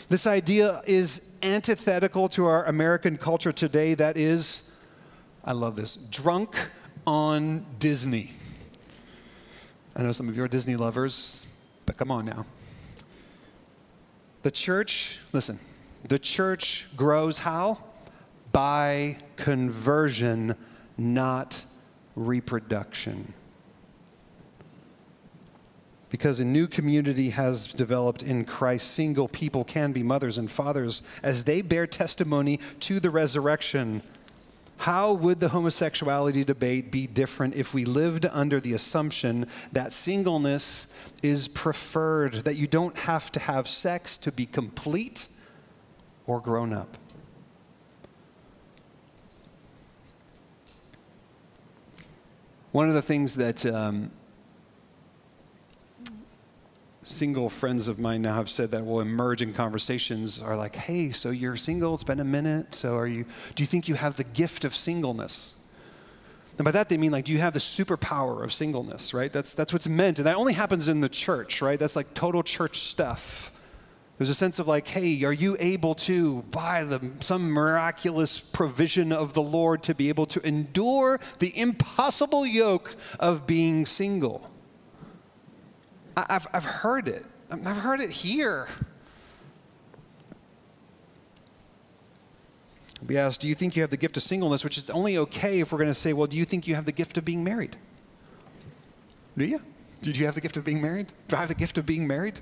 This 0.08 0.26
idea 0.26 0.82
is 0.86 1.36
antithetical 1.42 2.28
to 2.30 2.46
our 2.46 2.64
American 2.64 3.18
culture 3.18 3.52
today 3.52 3.92
that 3.94 4.16
is, 4.16 4.82
I 5.44 5.52
love 5.52 5.76
this, 5.76 5.96
drunk 6.08 6.56
on 7.06 7.66
Disney. 7.78 8.32
I 9.94 10.02
know 10.02 10.12
some 10.12 10.30
of 10.30 10.36
you 10.36 10.42
are 10.42 10.48
Disney 10.48 10.76
lovers, 10.76 11.54
but 11.84 11.98
come 11.98 12.10
on 12.10 12.24
now. 12.24 12.46
The 14.42 14.50
church, 14.50 15.20
listen, 15.34 15.58
the 16.08 16.18
church 16.18 16.88
grows 16.96 17.40
how? 17.40 17.78
By 18.52 19.18
conversion, 19.36 20.54
not 20.96 21.64
reproduction. 22.16 23.34
Because 26.10 26.40
a 26.40 26.44
new 26.44 26.66
community 26.66 27.30
has 27.30 27.66
developed 27.66 28.22
in 28.22 28.46
Christ, 28.46 28.92
single 28.92 29.28
people 29.28 29.62
can 29.62 29.92
be 29.92 30.02
mothers 30.02 30.38
and 30.38 30.50
fathers 30.50 31.20
as 31.22 31.44
they 31.44 31.60
bear 31.60 31.86
testimony 31.86 32.58
to 32.80 32.98
the 32.98 33.10
resurrection. 33.10 34.02
How 34.78 35.12
would 35.12 35.40
the 35.40 35.50
homosexuality 35.50 36.44
debate 36.44 36.90
be 36.90 37.06
different 37.06 37.56
if 37.56 37.74
we 37.74 37.84
lived 37.84 38.26
under 38.26 38.58
the 38.60 38.72
assumption 38.72 39.46
that 39.72 39.92
singleness 39.92 40.96
is 41.22 41.48
preferred, 41.48 42.34
that 42.44 42.56
you 42.56 42.66
don't 42.66 42.96
have 42.96 43.30
to 43.32 43.40
have 43.40 43.68
sex 43.68 44.16
to 44.18 44.32
be 44.32 44.46
complete? 44.46 45.28
Or 46.28 46.40
grown 46.40 46.72
up. 46.72 46.96
One 52.70 52.88
of 52.88 52.94
the 52.94 53.02
things 53.02 53.34
that 53.36 53.64
um, 53.66 54.12
single 57.02 57.48
friends 57.48 57.88
of 57.88 57.98
mine 57.98 58.22
now 58.22 58.34
have 58.34 58.50
said 58.50 58.70
that 58.72 58.84
will 58.84 59.00
emerge 59.00 59.40
in 59.40 59.54
conversations 59.54 60.40
are 60.40 60.56
like, 60.56 60.76
"Hey, 60.76 61.10
so 61.10 61.30
you're 61.30 61.56
single? 61.56 61.94
It's 61.94 62.04
been 62.04 62.20
a 62.20 62.24
minute. 62.24 62.74
So 62.74 62.96
are 62.96 63.06
you? 63.06 63.24
Do 63.54 63.62
you 63.62 63.66
think 63.66 63.88
you 63.88 63.96
have 63.96 64.16
the 64.16 64.24
gift 64.24 64.64
of 64.64 64.74
singleness?" 64.74 65.66
And 66.58 66.64
by 66.64 66.72
that 66.72 66.88
they 66.88 66.96
mean 66.96 67.12
like, 67.12 67.24
do 67.24 67.32
you 67.32 67.38
have 67.38 67.52
the 67.52 67.60
superpower 67.60 68.42
of 68.42 68.52
singleness? 68.52 69.14
Right? 69.14 69.32
That's 69.32 69.54
that's 69.54 69.72
what's 69.72 69.88
meant, 69.88 70.18
and 70.18 70.26
that 70.26 70.36
only 70.36 70.52
happens 70.52 70.88
in 70.88 71.00
the 71.00 71.08
church, 71.08 71.62
right? 71.62 71.78
That's 71.78 71.96
like 71.96 72.12
total 72.14 72.42
church 72.42 72.80
stuff. 72.80 73.57
There's 74.18 74.30
a 74.30 74.34
sense 74.34 74.58
of 74.58 74.66
like, 74.66 74.88
hey, 74.88 75.22
are 75.22 75.32
you 75.32 75.56
able 75.60 75.94
to, 75.94 76.42
by 76.50 76.82
the, 76.82 77.00
some 77.20 77.50
miraculous 77.52 78.38
provision 78.40 79.12
of 79.12 79.32
the 79.32 79.42
Lord, 79.42 79.84
to 79.84 79.94
be 79.94 80.08
able 80.08 80.26
to 80.26 80.44
endure 80.46 81.20
the 81.38 81.56
impossible 81.56 82.44
yoke 82.44 82.96
of 83.20 83.46
being 83.46 83.86
single? 83.86 84.50
I've, 86.16 86.48
I've 86.52 86.64
heard 86.64 87.06
it. 87.06 87.24
I've 87.48 87.78
heard 87.78 88.00
it 88.00 88.10
here. 88.10 88.66
We 93.06 93.16
asked, 93.16 93.40
do 93.40 93.48
you 93.48 93.54
think 93.54 93.76
you 93.76 93.82
have 93.82 93.90
the 93.90 93.96
gift 93.96 94.16
of 94.16 94.24
singleness, 94.24 94.64
which 94.64 94.76
is 94.76 94.90
only 94.90 95.16
okay 95.18 95.60
if 95.60 95.70
we're 95.70 95.78
going 95.78 95.88
to 95.88 95.94
say, 95.94 96.12
well, 96.12 96.26
do 96.26 96.36
you 96.36 96.44
think 96.44 96.66
you 96.66 96.74
have 96.74 96.86
the 96.86 96.92
gift 96.92 97.16
of 97.16 97.24
being 97.24 97.44
married? 97.44 97.76
Do 99.36 99.44
you? 99.44 99.60
Did 100.02 100.18
you 100.18 100.26
have 100.26 100.34
the 100.34 100.40
gift 100.40 100.56
of 100.56 100.64
being 100.64 100.82
married? 100.82 101.06
Do 101.28 101.36
I 101.36 101.40
have 101.40 101.48
the 101.48 101.54
gift 101.54 101.78
of 101.78 101.86
being 101.86 102.08
married? 102.08 102.40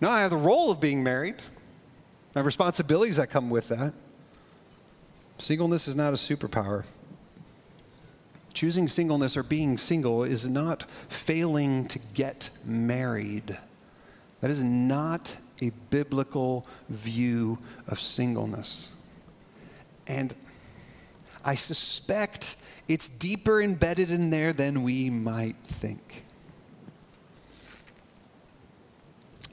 No, 0.00 0.10
I 0.10 0.20
have 0.20 0.30
the 0.30 0.36
role 0.36 0.70
of 0.70 0.80
being 0.80 1.02
married. 1.02 1.36
I 2.34 2.40
have 2.40 2.46
responsibilities 2.46 3.16
that 3.16 3.30
come 3.30 3.50
with 3.50 3.68
that. 3.68 3.92
Singleness 5.38 5.88
is 5.88 5.96
not 5.96 6.12
a 6.12 6.16
superpower. 6.16 6.84
Choosing 8.54 8.88
singleness 8.88 9.36
or 9.36 9.42
being 9.42 9.78
single 9.78 10.24
is 10.24 10.48
not 10.48 10.88
failing 10.90 11.86
to 11.88 11.98
get 12.14 12.50
married. 12.64 13.56
That 14.40 14.50
is 14.50 14.62
not 14.62 15.36
a 15.62 15.70
biblical 15.90 16.66
view 16.88 17.58
of 17.88 18.00
singleness. 18.00 19.00
And 20.06 20.34
I 21.44 21.54
suspect 21.54 22.56
it's 22.88 23.08
deeper 23.08 23.60
embedded 23.60 24.10
in 24.10 24.30
there 24.30 24.52
than 24.52 24.82
we 24.82 25.10
might 25.10 25.56
think. 25.64 26.24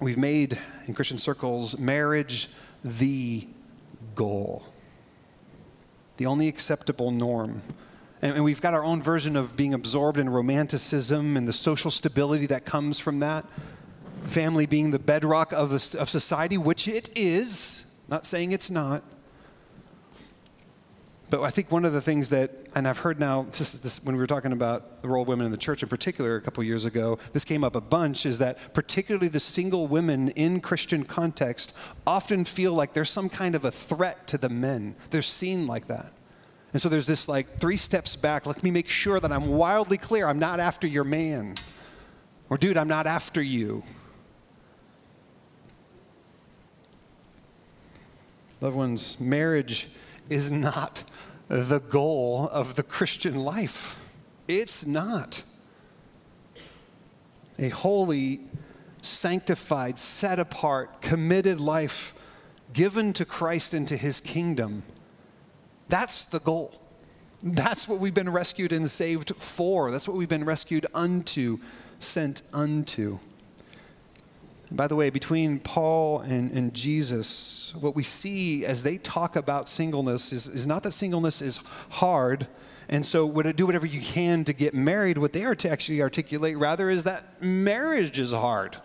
We've 0.01 0.17
made 0.17 0.58
in 0.88 0.93
Christian 0.93 1.17
circles 1.17 1.79
marriage 1.79 2.49
the 2.84 3.47
goal, 4.13 4.65
the 6.17 6.25
only 6.25 6.47
acceptable 6.49 7.12
norm. 7.12 7.62
And, 8.21 8.43
we've 8.43 8.62
got 8.62 8.73
our 8.73 8.84
own 8.84 9.01
version 9.01 9.36
of 9.36 9.55
being 9.55 9.73
absorbed 9.73 10.17
in 10.17 10.29
romanticism 10.29 11.38
and 11.38 11.47
the 11.47 11.53
social 11.53 11.91
stability 11.91 12.47
that 12.47 12.65
comes 12.65 12.99
from 12.99 13.19
that. 13.19 13.45
Family 14.23 14.65
being 14.65 14.91
the 14.91 14.99
bedrock 14.99 15.53
of, 15.53 15.71
of 15.71 16.10
society, 16.10 16.58
which 16.58 16.88
it 16.88 17.10
is, 17.15 17.95
not 18.08 18.25
saying 18.25 18.51
it's 18.51 18.71
not. 18.71 19.03
But 21.36 21.43
I 21.43 21.50
think 21.50 21.69
one 21.69 21.84
of 21.84 21.91
the 21.91 22.00
things 22.00 22.30
that, 22.30 22.50
and 22.76 22.88
I've 22.88 23.00
heard 23.00 23.19
now, 23.19 23.41
this 23.41 23.74
this, 23.74 24.02
when 24.06 24.15
we 24.15 24.21
were 24.21 24.28
talking 24.28 24.54
about 24.54 25.02
the 25.02 25.10
role 25.10 25.24
of 25.24 25.28
women 25.28 25.45
in 25.45 25.52
the 25.52 25.58
church 25.58 25.84
in 25.84 25.89
particular 25.89 26.38
a 26.38 26.41
couple 26.41 26.63
years 26.63 26.86
ago, 26.86 27.19
this 27.34 27.43
came 27.43 27.62
up 27.62 27.76
a 27.76 27.82
bunch, 27.82 28.26
is 28.26 28.38
that 28.38 28.74
particularly 28.74 29.28
the 29.28 29.41
single 29.41 29.86
women 29.86 30.30
in 30.30 30.62
Christian 30.62 31.04
context 31.04 31.78
often 32.08 32.45
feel 32.45 32.71
like 32.71 32.93
there's 32.93 33.10
some 33.10 33.28
kind 33.28 33.54
of 33.54 33.65
a 33.65 33.71
threat 33.71 34.28
to 34.28 34.38
the 34.38 34.48
men. 34.48 34.95
They're 35.10 35.21
seen 35.21 35.67
like 35.67 35.88
that. 35.88 36.13
And 36.71 36.82
so 36.82 36.88
there's 36.88 37.06
this 37.06 37.28
like 37.28 37.48
three 37.60 37.76
steps 37.76 38.15
back. 38.15 38.45
Let 38.45 38.63
me 38.63 38.71
make 38.71 38.88
sure 38.88 39.19
that 39.19 39.34
I'm 39.34 39.48
wildly 39.48 39.98
clear. 39.98 40.28
I'm 40.28 40.39
not 40.39 40.62
after 40.62 40.88
your 40.88 41.04
man. 41.04 41.56
Or, 42.50 42.58
dude, 42.58 42.78
I'm 42.78 42.88
not 42.88 43.08
after 43.08 43.41
you. 43.41 43.84
Loved 48.62 48.78
ones, 48.78 49.19
marriage 49.19 49.89
is 50.30 50.50
not 50.50 51.04
the 51.47 51.79
goal 51.79 52.49
of 52.51 52.75
the 52.75 52.84
Christian 52.84 53.36
life. 53.36 54.13
It's 54.47 54.86
not. 54.86 55.43
A 57.60 57.69
holy, 57.69 58.41
sanctified, 59.01 59.97
set 59.97 60.39
apart, 60.39 61.01
committed 61.01 61.60
life 61.60 62.21
given 62.73 63.13
to 63.13 63.25
Christ 63.25 63.73
and 63.73 63.88
to 63.88 63.95
his 63.95 64.19
kingdom. 64.19 64.84
That's 65.88 66.23
the 66.23 66.39
goal. 66.39 66.79
That's 67.41 67.88
what 67.88 67.99
we've 67.99 68.13
been 68.13 68.31
rescued 68.31 68.73
and 68.73 68.89
saved 68.89 69.36
for. 69.36 69.91
That's 69.91 70.08
what 70.08 70.17
we've 70.17 70.29
been 70.29 70.45
rescued 70.45 70.86
unto, 70.93 71.60
sent 71.99 72.41
unto. 72.53 73.19
By 74.71 74.88
the 74.88 74.95
way, 74.95 75.10
between 75.10 75.60
Paul 75.60 76.21
and, 76.21 76.51
and 76.51 76.73
Jesus, 76.73 77.75
what 77.80 77.95
we 77.95 78.04
see 78.04 78.65
as 78.65 78.84
they 78.84 78.97
talk 78.97 79.36
about 79.36 79.69
singleness 79.69 80.34
is, 80.34 80.47
is 80.47 80.65
not 80.65 80.84
that 80.84 80.91
singleness 80.91 81.41
is 81.41 81.58
hard, 81.91 82.47
and 82.89 83.06
so 83.06 83.25
would 83.25 83.56
do 83.56 83.65
whatever 83.65 83.86
you 83.86 84.01
can 84.01 84.43
to 84.45 84.54
get 84.54 84.73
married. 84.73 85.17
What 85.17 85.34
they 85.34 85.45
are 85.45 85.56
to 85.56 85.69
actually 85.69 86.01
articulate, 86.01 86.58
rather, 86.58 86.89
is 86.89 87.04
that 87.04 87.41
marriage 87.41 88.17
is 88.17 88.32
hard. 88.32 88.78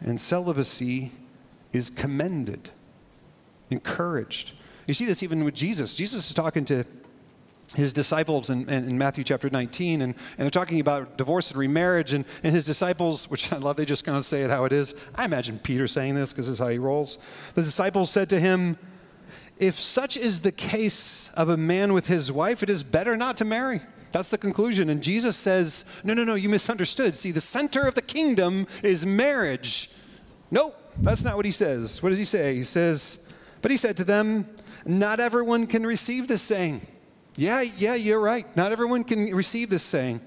And 0.00 0.20
celibacy 0.20 1.12
is 1.72 1.88
commended, 1.88 2.70
encouraged. 3.70 4.52
You 4.86 4.94
see 4.94 5.06
this 5.06 5.22
even 5.22 5.44
with 5.44 5.54
Jesus. 5.54 5.94
Jesus 5.94 6.28
is 6.28 6.34
talking 6.34 6.64
to 6.66 6.84
his 7.74 7.92
disciples 7.92 8.50
in, 8.50 8.68
in, 8.68 8.96
Matthew 8.98 9.24
chapter 9.24 9.50
19, 9.50 10.02
and, 10.02 10.14
and 10.14 10.38
they're 10.38 10.50
talking 10.50 10.80
about 10.80 11.16
divorce 11.16 11.50
and 11.50 11.58
remarriage, 11.58 12.12
and, 12.12 12.24
and 12.42 12.54
his 12.54 12.64
disciples, 12.64 13.30
which 13.30 13.52
I 13.52 13.56
love, 13.56 13.76
they 13.76 13.84
just 13.84 14.04
kind 14.04 14.16
of 14.16 14.24
say 14.24 14.42
it 14.42 14.50
how 14.50 14.64
it 14.64 14.72
is. 14.72 14.94
I 15.14 15.24
imagine 15.24 15.58
Peter 15.58 15.86
saying 15.86 16.14
this 16.14 16.32
because 16.32 16.46
this 16.46 16.54
is 16.54 16.58
how 16.58 16.68
he 16.68 16.78
rolls. 16.78 17.16
The 17.54 17.62
disciples 17.62 18.10
said 18.10 18.30
to 18.30 18.40
him, 18.40 18.76
If 19.58 19.74
such 19.74 20.16
is 20.16 20.40
the 20.40 20.52
case 20.52 21.32
of 21.34 21.48
a 21.48 21.56
man 21.56 21.92
with 21.92 22.06
his 22.06 22.30
wife, 22.30 22.62
it 22.62 22.70
is 22.70 22.82
better 22.82 23.16
not 23.16 23.36
to 23.38 23.44
marry. 23.44 23.80
That's 24.12 24.30
the 24.30 24.38
conclusion. 24.38 24.90
And 24.90 25.02
Jesus 25.02 25.36
says, 25.36 25.84
No, 26.04 26.14
no, 26.14 26.22
no, 26.22 26.36
you 26.36 26.48
misunderstood. 26.48 27.16
See, 27.16 27.32
the 27.32 27.40
center 27.40 27.88
of 27.88 27.94
the 27.94 28.02
kingdom 28.02 28.66
is 28.82 29.04
marriage. 29.04 29.90
Nope, 30.52 30.76
that's 31.00 31.24
not 31.24 31.34
what 31.34 31.44
he 31.44 31.50
says. 31.50 32.00
What 32.00 32.10
does 32.10 32.18
he 32.18 32.24
say? 32.24 32.54
He 32.54 32.62
says, 32.62 33.32
But 33.60 33.72
he 33.72 33.76
said 33.76 33.96
to 33.96 34.04
them, 34.04 34.46
Not 34.86 35.18
everyone 35.18 35.66
can 35.66 35.84
receive 35.84 36.28
this 36.28 36.42
saying 36.42 36.82
yeah, 37.36 37.62
yeah, 37.62 37.94
you're 37.94 38.20
right. 38.20 38.44
Not 38.56 38.72
everyone 38.72 39.04
can 39.04 39.34
receive 39.34 39.70
this 39.70 39.82
saying, 39.82 40.20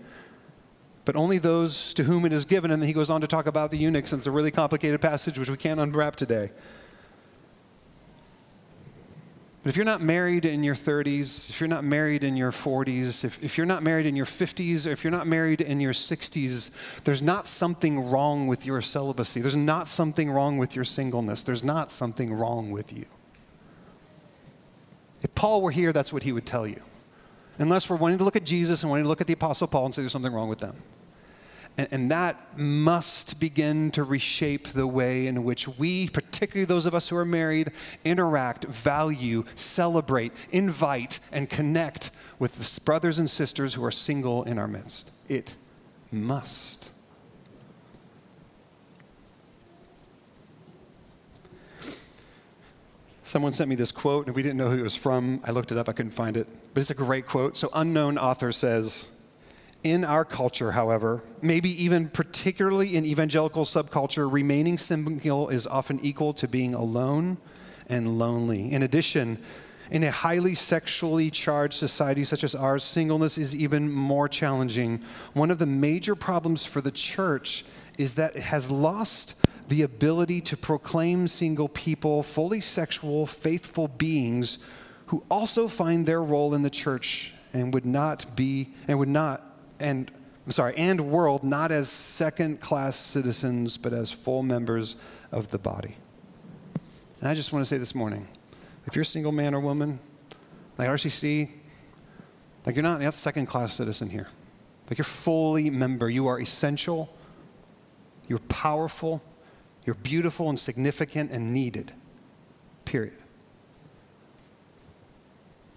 but 1.05 1.15
only 1.15 1.37
those 1.37 1.93
to 1.93 2.03
whom 2.03 2.25
it 2.25 2.33
is 2.33 2.45
given. 2.45 2.71
And 2.71 2.81
then 2.81 2.87
he 2.87 2.93
goes 2.93 3.09
on 3.09 3.21
to 3.21 3.27
talk 3.27 3.47
about 3.47 3.71
the 3.71 3.77
eunuchs, 3.77 4.11
and 4.11 4.19
it's 4.19 4.27
a 4.27 4.31
really 4.31 4.51
complicated 4.51 5.01
passage 5.01 5.39
which 5.39 5.49
we 5.49 5.57
can't 5.57 5.79
unwrap 5.79 6.15
today. 6.17 6.51
But 9.63 9.71
if 9.71 9.75
you're 9.75 9.85
not 9.85 10.01
married 10.01 10.45
in 10.45 10.63
your 10.63 10.75
30s, 10.75 11.49
if 11.49 11.59
you're 11.59 11.67
not 11.67 11.83
married 11.83 12.23
in 12.23 12.37
your 12.37 12.51
40s, 12.51 13.25
if, 13.25 13.43
if 13.43 13.57
you're 13.57 13.65
not 13.65 13.83
married 13.83 14.05
in 14.05 14.15
your 14.15 14.25
50s, 14.25 14.87
or 14.87 14.91
if 14.91 15.03
you're 15.03 15.11
not 15.11 15.27
married 15.27 15.59
in 15.59 15.81
your 15.81 15.91
60s, 15.91 17.03
there's 17.03 17.21
not 17.21 17.49
something 17.49 18.09
wrong 18.09 18.47
with 18.47 18.65
your 18.65 18.81
celibacy. 18.81 19.41
There's 19.41 19.57
not 19.57 19.89
something 19.89 20.31
wrong 20.31 20.57
with 20.57 20.73
your 20.73 20.85
singleness. 20.85 21.43
There's 21.43 21.65
not 21.65 21.91
something 21.91 22.33
wrong 22.33 22.71
with 22.71 22.93
you. 22.93 23.05
If 25.21 25.35
Paul 25.35 25.61
were 25.61 25.71
here, 25.71 25.91
that's 25.91 26.13
what 26.13 26.23
he 26.23 26.31
would 26.31 26.45
tell 26.45 26.65
you 26.65 26.81
unless 27.59 27.89
we're 27.89 27.97
wanting 27.97 28.17
to 28.19 28.23
look 28.23 28.35
at 28.35 28.45
Jesus 28.45 28.83
and 28.83 28.89
wanting 28.89 29.05
to 29.05 29.09
look 29.09 29.21
at 29.21 29.27
the 29.27 29.33
Apostle 29.33 29.67
Paul 29.67 29.85
and 29.85 29.93
say 29.93 30.01
there's 30.01 30.11
something 30.11 30.33
wrong 30.33 30.49
with 30.49 30.59
them. 30.59 30.75
And, 31.77 31.87
and, 31.91 32.11
that 32.11 32.57
must 32.57 33.39
begin 33.39 33.91
to 33.91 34.03
reshape 34.03 34.69
the 34.69 34.87
way 34.87 35.27
in 35.27 35.43
which 35.43 35.67
we, 35.67 36.09
particularly 36.09 36.65
those 36.65 36.87
of 36.87 36.95
us 36.95 37.09
who 37.09 37.15
are 37.17 37.25
married, 37.25 37.71
interact, 38.03 38.65
value, 38.65 39.43
celebrate, 39.53 40.31
invite, 40.51 41.19
and 41.31 41.47
connect 41.47 42.09
with 42.39 42.55
the 42.55 42.81
brothers 42.83 43.19
and 43.19 43.29
sisters 43.29 43.75
who 43.75 43.83
are 43.83 43.91
single 43.91 44.43
in 44.43 44.57
our 44.57 44.67
midst. 44.67 45.13
It 45.29 45.55
must. 46.11 46.91
Someone 53.27 53.51
sent 53.51 53.69
me 53.69 53.75
this 53.75 53.91
quote, 53.91 54.27
and 54.27 54.35
we 54.37 54.41
didn't 54.41 54.55
know 54.55 54.69
who 54.69 54.79
it 54.79 54.83
was 54.83 54.95
from. 54.95 55.41
I 55.43 55.51
looked 55.51 55.73
it 55.73 55.77
up, 55.77 55.89
I 55.89 55.91
couldn't 55.91 56.13
find 56.13 56.37
it. 56.37 56.47
But 56.73 56.79
it's 56.79 56.91
a 56.91 56.95
great 56.95 57.25
quote. 57.25 57.57
So, 57.57 57.69
unknown 57.73 58.17
author 58.17 58.53
says, 58.53 59.21
in 59.83 60.05
our 60.05 60.23
culture, 60.23 60.71
however, 60.71 61.21
maybe 61.41 61.69
even 61.83 62.07
particularly 62.07 62.95
in 62.95 63.05
evangelical 63.05 63.65
subculture, 63.65 64.31
remaining 64.31 64.77
single 64.77 65.49
is 65.49 65.67
often 65.67 65.99
equal 65.99 66.31
to 66.35 66.47
being 66.47 66.73
alone 66.73 67.37
and 67.89 68.17
lonely. 68.17 68.71
In 68.71 68.81
addition, 68.83 69.39
in 69.91 70.05
a 70.05 70.11
highly 70.11 70.55
sexually 70.55 71.29
charged 71.29 71.73
society 71.73 72.23
such 72.23 72.45
as 72.45 72.55
ours, 72.55 72.85
singleness 72.85 73.37
is 73.37 73.53
even 73.53 73.91
more 73.91 74.29
challenging. 74.29 75.01
One 75.33 75.51
of 75.51 75.59
the 75.59 75.65
major 75.65 76.15
problems 76.15 76.65
for 76.65 76.79
the 76.79 76.91
church 76.91 77.65
is 77.97 78.15
that 78.15 78.37
it 78.37 78.43
has 78.43 78.71
lost 78.71 79.45
the 79.67 79.81
ability 79.81 80.41
to 80.41 80.57
proclaim 80.57 81.27
single 81.27 81.67
people, 81.67 82.23
fully 82.23 82.61
sexual, 82.61 83.25
faithful 83.25 83.87
beings 83.87 84.67
who 85.07 85.23
also 85.29 85.67
find 85.67 86.05
their 86.05 86.21
role 86.21 86.53
in 86.53 86.63
the 86.63 86.69
church 86.69 87.33
and 87.53 87.73
would 87.73 87.85
not 87.85 88.35
be, 88.35 88.69
and 88.87 88.99
would 88.99 89.07
not, 89.07 89.41
and 89.79 90.11
I'm 90.45 90.51
sorry, 90.51 90.75
and 90.77 91.09
world 91.09 91.43
not 91.43 91.71
as 91.71 91.89
second 91.89 92.61
class 92.61 92.95
citizens, 92.95 93.77
but 93.77 93.93
as 93.93 94.11
full 94.11 94.43
members 94.43 95.03
of 95.31 95.49
the 95.49 95.57
body. 95.57 95.95
And 97.19 97.29
I 97.29 97.33
just 97.33 97.51
want 97.51 97.61
to 97.61 97.65
say 97.65 97.77
this 97.77 97.95
morning 97.95 98.25
if 98.85 98.95
you're 98.95 99.03
a 99.03 99.05
single 99.05 99.31
man 99.31 99.53
or 99.53 99.59
woman, 99.59 99.99
like 100.77 100.87
RCC, 100.87 101.49
like 102.65 102.75
you're 102.75 102.83
not, 102.83 103.01
you're 103.01 103.11
second 103.11 103.47
class 103.47 103.73
citizen 103.73 104.09
here. 104.09 104.29
Like 104.89 104.97
you're 104.97 105.05
fully 105.05 105.69
member. 105.69 106.09
You 106.09 106.27
are 106.27 106.39
essential. 106.39 107.13
You're 108.29 108.39
powerful. 108.39 109.21
You're 109.87 109.95
beautiful 109.95 110.49
and 110.49 110.59
significant 110.59 111.31
and 111.31 111.53
needed. 111.53 111.93
Period. 112.83 113.17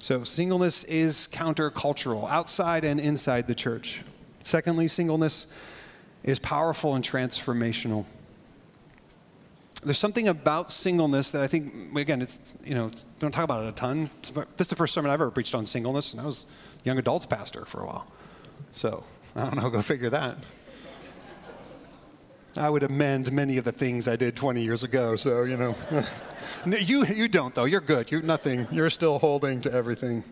So, 0.01 0.25
singleness 0.25 0.83
is 0.85 1.29
countercultural, 1.33 2.29
outside 2.29 2.85
and 2.85 2.99
inside 2.99 3.47
the 3.47 3.55
church. 3.55 4.03
Secondly, 4.43 4.89
singleness 4.89 5.57
is 6.25 6.41
powerful 6.41 6.97
and 6.97 7.05
transformational. 7.05 8.05
There's 9.85 9.99
something 9.99 10.27
about 10.27 10.73
singleness 10.73 11.31
that 11.31 11.43
I 11.43 11.47
think, 11.47 11.97
again, 11.97 12.21
it's, 12.21 12.61
you 12.67 12.75
know, 12.75 12.87
we 12.87 13.21
don't 13.21 13.31
talk 13.31 13.45
about 13.45 13.65
it 13.65 13.69
a 13.69 13.73
ton. 13.73 14.11
This 14.23 14.63
is 14.63 14.69
the 14.69 14.75
first 14.75 14.93
sermon 14.93 15.11
I've 15.13 15.21
ever 15.21 15.31
preached 15.31 15.55
on 15.55 15.67
singleness, 15.67 16.15
and 16.15 16.21
I 16.21 16.27
was 16.27 16.47
young 16.83 16.99
adults 16.99 17.27
pastor 17.27 17.65
for 17.65 17.83
a 17.83 17.87
while. 17.87 18.11
So, 18.73 19.05
I 19.37 19.45
don't 19.45 19.57
know, 19.57 19.71
go 19.71 19.83
figure 19.83 20.11
that. 20.11 20.37
I 22.61 22.69
would 22.69 22.83
amend 22.83 23.33
many 23.33 23.57
of 23.57 23.65
the 23.65 23.73
things 23.73 24.07
I 24.07 24.17
did 24.17 24.37
20 24.37 24.61
years 24.61 24.83
ago, 24.83 25.17
so, 25.17 25.45
you 25.45 25.57
know. 25.57 25.75
you, 26.67 27.07
you 27.07 27.27
don't, 27.27 27.55
though. 27.55 27.65
You're 27.65 27.81
good. 27.81 28.11
You're 28.13 28.21
nothing. 28.21 28.69
You're 28.71 28.91
still 28.91 29.19
holding 29.19 29.63
to 29.63 29.73
everything. 29.73 30.23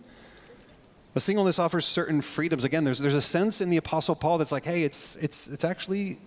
But 1.14 1.22
singleness 1.22 1.58
offers 1.58 1.86
certain 1.86 2.20
freedoms. 2.20 2.64
Again, 2.64 2.84
there's, 2.84 2.98
there's 2.98 3.14
a 3.14 3.22
sense 3.22 3.62
in 3.62 3.70
the 3.70 3.78
Apostle 3.78 4.14
Paul 4.14 4.36
that's 4.36 4.52
like, 4.52 4.66
hey, 4.66 4.82
it's, 4.82 5.16
it's, 5.16 5.48
it's 5.48 5.64
actually 5.64 6.18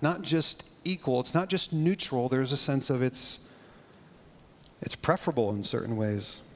not 0.00 0.22
just 0.22 0.70
equal, 0.84 1.18
it's 1.18 1.34
not 1.34 1.48
just 1.48 1.72
neutral. 1.72 2.28
There's 2.28 2.52
a 2.52 2.56
sense 2.56 2.88
of 2.88 3.02
it's, 3.02 3.52
it's 4.80 4.94
preferable 4.94 5.52
in 5.52 5.64
certain 5.64 5.96
ways. 5.96 6.48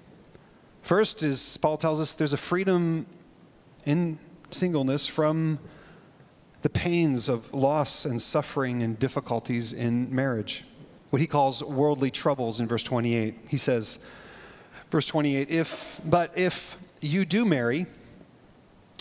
First 0.82 1.24
is, 1.24 1.56
Paul 1.56 1.78
tells 1.78 2.00
us, 2.00 2.12
there's 2.12 2.32
a 2.32 2.38
freedom 2.38 3.06
in 3.86 4.20
singleness 4.50 5.08
from 5.08 5.58
the 6.64 6.70
pains 6.70 7.28
of 7.28 7.52
loss 7.52 8.06
and 8.06 8.22
suffering 8.22 8.82
and 8.82 8.98
difficulties 8.98 9.74
in 9.74 10.12
marriage. 10.12 10.64
What 11.10 11.20
he 11.20 11.26
calls 11.26 11.62
worldly 11.62 12.10
troubles 12.10 12.58
in 12.58 12.66
verse 12.66 12.82
28. 12.82 13.34
He 13.50 13.58
says, 13.58 14.02
verse 14.90 15.06
28, 15.06 15.50
if, 15.50 16.00
but 16.06 16.32
if 16.38 16.82
you 17.02 17.26
do 17.26 17.44
marry, 17.44 17.84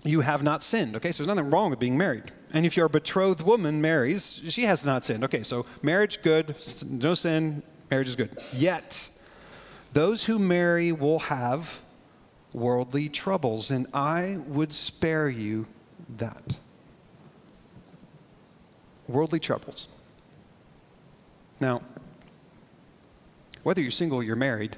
you 0.03 0.19
have 0.19 0.43
not 0.43 0.61
sinned. 0.61 0.97
Okay, 0.97 1.13
so 1.13 1.23
there's 1.23 1.33
nothing 1.33 1.49
wrong 1.49 1.69
with 1.69 1.79
being 1.79 1.97
married. 1.97 2.25
And 2.53 2.65
if 2.65 2.75
your 2.75 2.89
betrothed 2.89 3.45
woman 3.45 3.81
marries, 3.81 4.43
she 4.49 4.63
has 4.63 4.85
not 4.85 5.05
sinned. 5.05 5.23
Okay, 5.23 5.43
so 5.43 5.65
marriage, 5.81 6.21
good, 6.21 6.57
no 6.91 7.13
sin, 7.13 7.63
marriage 7.89 8.09
is 8.09 8.17
good. 8.17 8.35
Yet, 8.51 9.09
those 9.93 10.25
who 10.25 10.37
marry 10.37 10.91
will 10.91 11.19
have 11.19 11.79
worldly 12.51 13.07
troubles, 13.07 13.71
and 13.71 13.87
I 13.93 14.39
would 14.47 14.73
spare 14.73 15.29
you 15.29 15.65
that. 16.17 16.57
Worldly 19.07 19.39
troubles. 19.39 19.99
Now, 21.59 21.81
whether 23.63 23.81
you're 23.81 23.91
single 23.91 24.19
or 24.19 24.23
you're 24.23 24.35
married, 24.35 24.77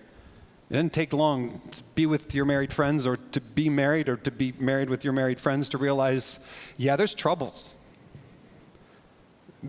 it 0.69 0.73
doesn't 0.73 0.93
take 0.93 1.13
long 1.13 1.51
to 1.51 1.83
be 1.93 2.05
with 2.05 2.33
your 2.33 2.45
married 2.45 2.73
friends 2.73 3.05
or 3.05 3.17
to 3.17 3.41
be 3.41 3.69
married 3.69 4.09
or 4.09 4.17
to 4.17 4.31
be 4.31 4.53
married 4.59 4.89
with 4.89 5.03
your 5.03 5.13
married 5.13 5.39
friends 5.39 5.69
to 5.69 5.77
realize, 5.77 6.49
yeah, 6.77 6.95
there's 6.95 7.13
troubles. 7.13 7.87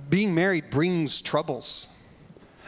Being 0.08 0.34
married 0.34 0.70
brings 0.70 1.20
troubles. 1.20 1.92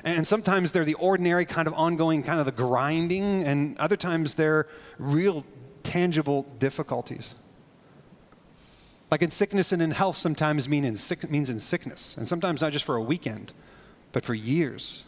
And 0.04 0.26
sometimes 0.26 0.72
they're 0.72 0.84
the 0.84 0.94
ordinary 0.94 1.44
kind 1.44 1.66
of 1.66 1.74
ongoing, 1.74 2.22
kind 2.22 2.38
of 2.38 2.46
the 2.46 2.52
grinding, 2.52 3.44
and 3.44 3.76
other 3.78 3.96
times 3.96 4.34
they're 4.34 4.66
real 4.98 5.44
tangible 5.82 6.46
difficulties. 6.58 7.34
Like 9.10 9.22
in 9.22 9.30
sickness 9.30 9.72
and 9.72 9.80
in 9.80 9.90
health, 9.90 10.16
sometimes 10.16 10.68
mean 10.68 10.84
in 10.84 10.96
sick, 10.96 11.30
means 11.30 11.48
in 11.48 11.58
sickness, 11.58 12.16
and 12.16 12.26
sometimes 12.26 12.60
not 12.60 12.72
just 12.72 12.84
for 12.84 12.96
a 12.96 13.02
weekend, 13.02 13.54
but 14.12 14.24
for 14.24 14.34
years. 14.34 15.04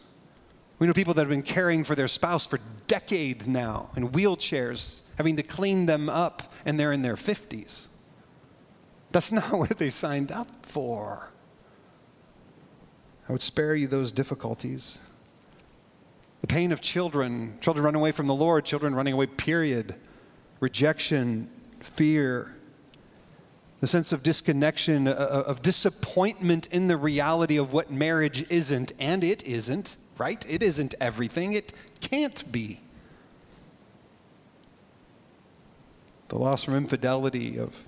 We 0.78 0.86
know 0.86 0.94
people 0.94 1.12
that 1.14 1.20
have 1.20 1.28
been 1.28 1.42
caring 1.42 1.84
for 1.84 1.94
their 1.94 2.08
spouse 2.08 2.46
for 2.46 2.58
decades 2.86 3.46
now 3.46 3.90
in 3.96 4.08
wheelchairs, 4.08 5.14
having 5.16 5.36
to 5.36 5.42
clean 5.42 5.84
them 5.84 6.08
up, 6.08 6.54
and 6.64 6.80
they're 6.80 6.92
in 6.92 7.02
their 7.02 7.14
50s. 7.14 7.88
That's 9.10 9.32
not 9.32 9.52
what 9.52 9.78
they 9.78 9.90
signed 9.90 10.32
up 10.32 10.64
for. 10.64 11.30
I 13.28 13.32
would 13.32 13.42
spare 13.42 13.74
you 13.74 13.86
those 13.86 14.10
difficulties. 14.10 15.12
The 16.40 16.46
pain 16.46 16.72
of 16.72 16.80
children, 16.80 17.58
children 17.60 17.84
running 17.84 18.00
away 18.00 18.12
from 18.12 18.26
the 18.26 18.34
Lord, 18.34 18.64
children 18.64 18.94
running 18.94 19.12
away, 19.12 19.26
period. 19.26 19.94
Rejection, 20.60 21.50
fear, 21.80 22.56
the 23.80 23.86
sense 23.86 24.12
of 24.12 24.22
disconnection, 24.22 25.08
uh, 25.08 25.12
uh, 25.12 25.44
of 25.46 25.62
disappointment 25.62 26.66
in 26.68 26.88
the 26.88 26.96
reality 26.96 27.56
of 27.56 27.72
what 27.72 27.90
marriage 27.90 28.48
isn't, 28.50 28.92
and 29.00 29.24
it 29.24 29.42
isn't 29.44 29.96
right? 30.20 30.44
It 30.48 30.62
isn't 30.62 30.94
everything, 31.00 31.54
it 31.54 31.72
can't 32.00 32.52
be. 32.52 32.78
The 36.28 36.36
loss 36.38 36.62
from 36.62 36.74
infidelity, 36.74 37.58
of 37.58 37.84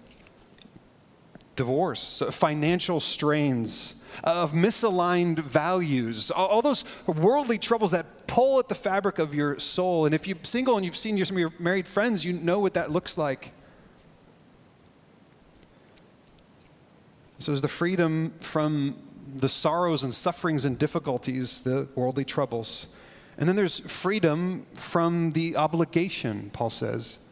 divorce, 1.54 2.22
financial 2.30 3.00
strains, 3.00 4.04
of 4.24 4.52
misaligned 4.52 5.40
values, 5.40 6.30
all 6.30 6.62
those 6.62 6.84
worldly 7.06 7.58
troubles 7.58 7.90
that 7.90 8.26
pull 8.26 8.58
at 8.58 8.68
the 8.68 8.74
fabric 8.74 9.18
of 9.18 9.34
your 9.34 9.58
soul. 9.58 10.06
And 10.06 10.14
if 10.14 10.26
you're 10.26 10.38
single 10.42 10.76
and 10.76 10.84
you've 10.86 10.96
seen 10.96 11.22
some 11.24 11.36
of 11.36 11.40
your 11.40 11.52
married 11.58 11.86
friends, 11.86 12.24
you 12.24 12.32
know 12.32 12.60
what 12.60 12.74
that 12.74 12.90
looks 12.90 13.18
like. 13.18 13.52
So 17.42 17.50
there's 17.50 17.60
the 17.60 17.66
freedom 17.66 18.30
from 18.38 18.96
the 19.34 19.48
sorrows 19.48 20.04
and 20.04 20.14
sufferings 20.14 20.64
and 20.64 20.78
difficulties, 20.78 21.62
the 21.62 21.88
worldly 21.96 22.24
troubles. 22.24 22.96
And 23.36 23.48
then 23.48 23.56
there's 23.56 23.80
freedom 23.80 24.64
from 24.74 25.32
the 25.32 25.56
obligation, 25.56 26.50
Paul 26.52 26.70
says, 26.70 27.30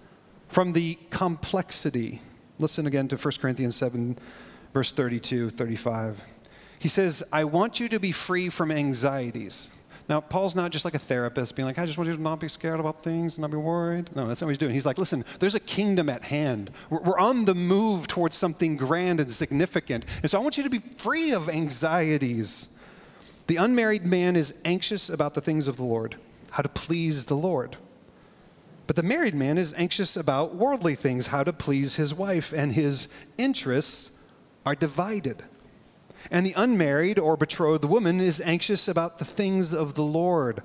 from 0.49 0.73
the 0.73 0.99
complexity. 1.11 2.23
Listen 2.59 2.89
again 2.89 3.07
to 3.07 3.17
1 3.17 3.35
Corinthians 3.41 3.77
7, 3.77 4.19
verse 4.73 4.91
32, 4.91 5.51
35. 5.51 6.25
He 6.81 6.89
says, 6.89 7.23
I 7.33 7.45
want 7.45 7.79
you 7.79 7.89
to 7.91 8.01
be 8.01 8.11
free 8.11 8.49
from 8.49 8.73
anxieties. 8.73 9.80
Now, 10.11 10.21
Paul's 10.21 10.57
not 10.57 10.73
just 10.73 10.85
like 10.85 10.95
a 10.95 10.99
therapist 10.99 11.55
being 11.55 11.67
like, 11.67 11.79
I 11.79 11.87
just 11.87 11.97
want 11.97 12.11
you 12.11 12.17
to 12.17 12.21
not 12.21 12.41
be 12.41 12.49
scared 12.49 12.81
about 12.81 13.01
things 13.05 13.37
and 13.37 13.43
not 13.43 13.53
be 13.53 13.57
worried. 13.57 14.11
No, 14.17 14.27
that's 14.27 14.41
not 14.41 14.47
what 14.47 14.51
he's 14.51 14.59
doing. 14.59 14.75
He's 14.75 14.85
like, 14.85 14.99
listen, 14.99 15.23
there's 15.39 15.55
a 15.55 15.61
kingdom 15.61 16.09
at 16.09 16.25
hand. 16.25 16.73
We're, 16.91 17.01
we're 17.03 17.19
on 17.21 17.45
the 17.45 17.55
move 17.55 18.09
towards 18.09 18.35
something 18.35 18.77
grand 18.77 19.21
and 19.21 19.31
significant. 19.31 20.05
And 20.23 20.29
so 20.29 20.37
I 20.37 20.43
want 20.43 20.57
you 20.57 20.65
to 20.65 20.69
be 20.69 20.81
free 20.81 21.31
of 21.31 21.49
anxieties. 21.49 22.77
The 23.47 23.55
unmarried 23.55 24.05
man 24.05 24.35
is 24.35 24.61
anxious 24.65 25.11
about 25.11 25.35
the 25.35 25.41
things 25.41 25.69
of 25.69 25.77
the 25.77 25.85
Lord, 25.85 26.17
how 26.51 26.65
to 26.65 26.69
please 26.69 27.27
the 27.27 27.37
Lord. 27.37 27.77
But 28.89 28.97
the 28.97 29.05
married 29.05 29.37
man 29.37 29.59
is 29.59 29.75
anxious 29.75 30.17
about 30.17 30.57
worldly 30.57 30.97
things, 30.97 31.29
how 31.29 31.45
to 31.45 31.53
please 31.53 31.95
his 31.95 32.13
wife, 32.13 32.53
and 32.53 32.73
his 32.73 33.07
interests 33.39 34.27
are 34.67 34.75
divided. 34.75 35.45
And 36.31 36.45
the 36.45 36.55
unmarried 36.57 37.19
or 37.19 37.37
betrothed 37.37 37.85
woman 37.85 38.21
is 38.21 38.41
anxious 38.41 38.89
about 38.89 39.19
the 39.19 39.25
things 39.25 39.73
of 39.73 39.95
the 39.95 40.03
Lord, 40.03 40.63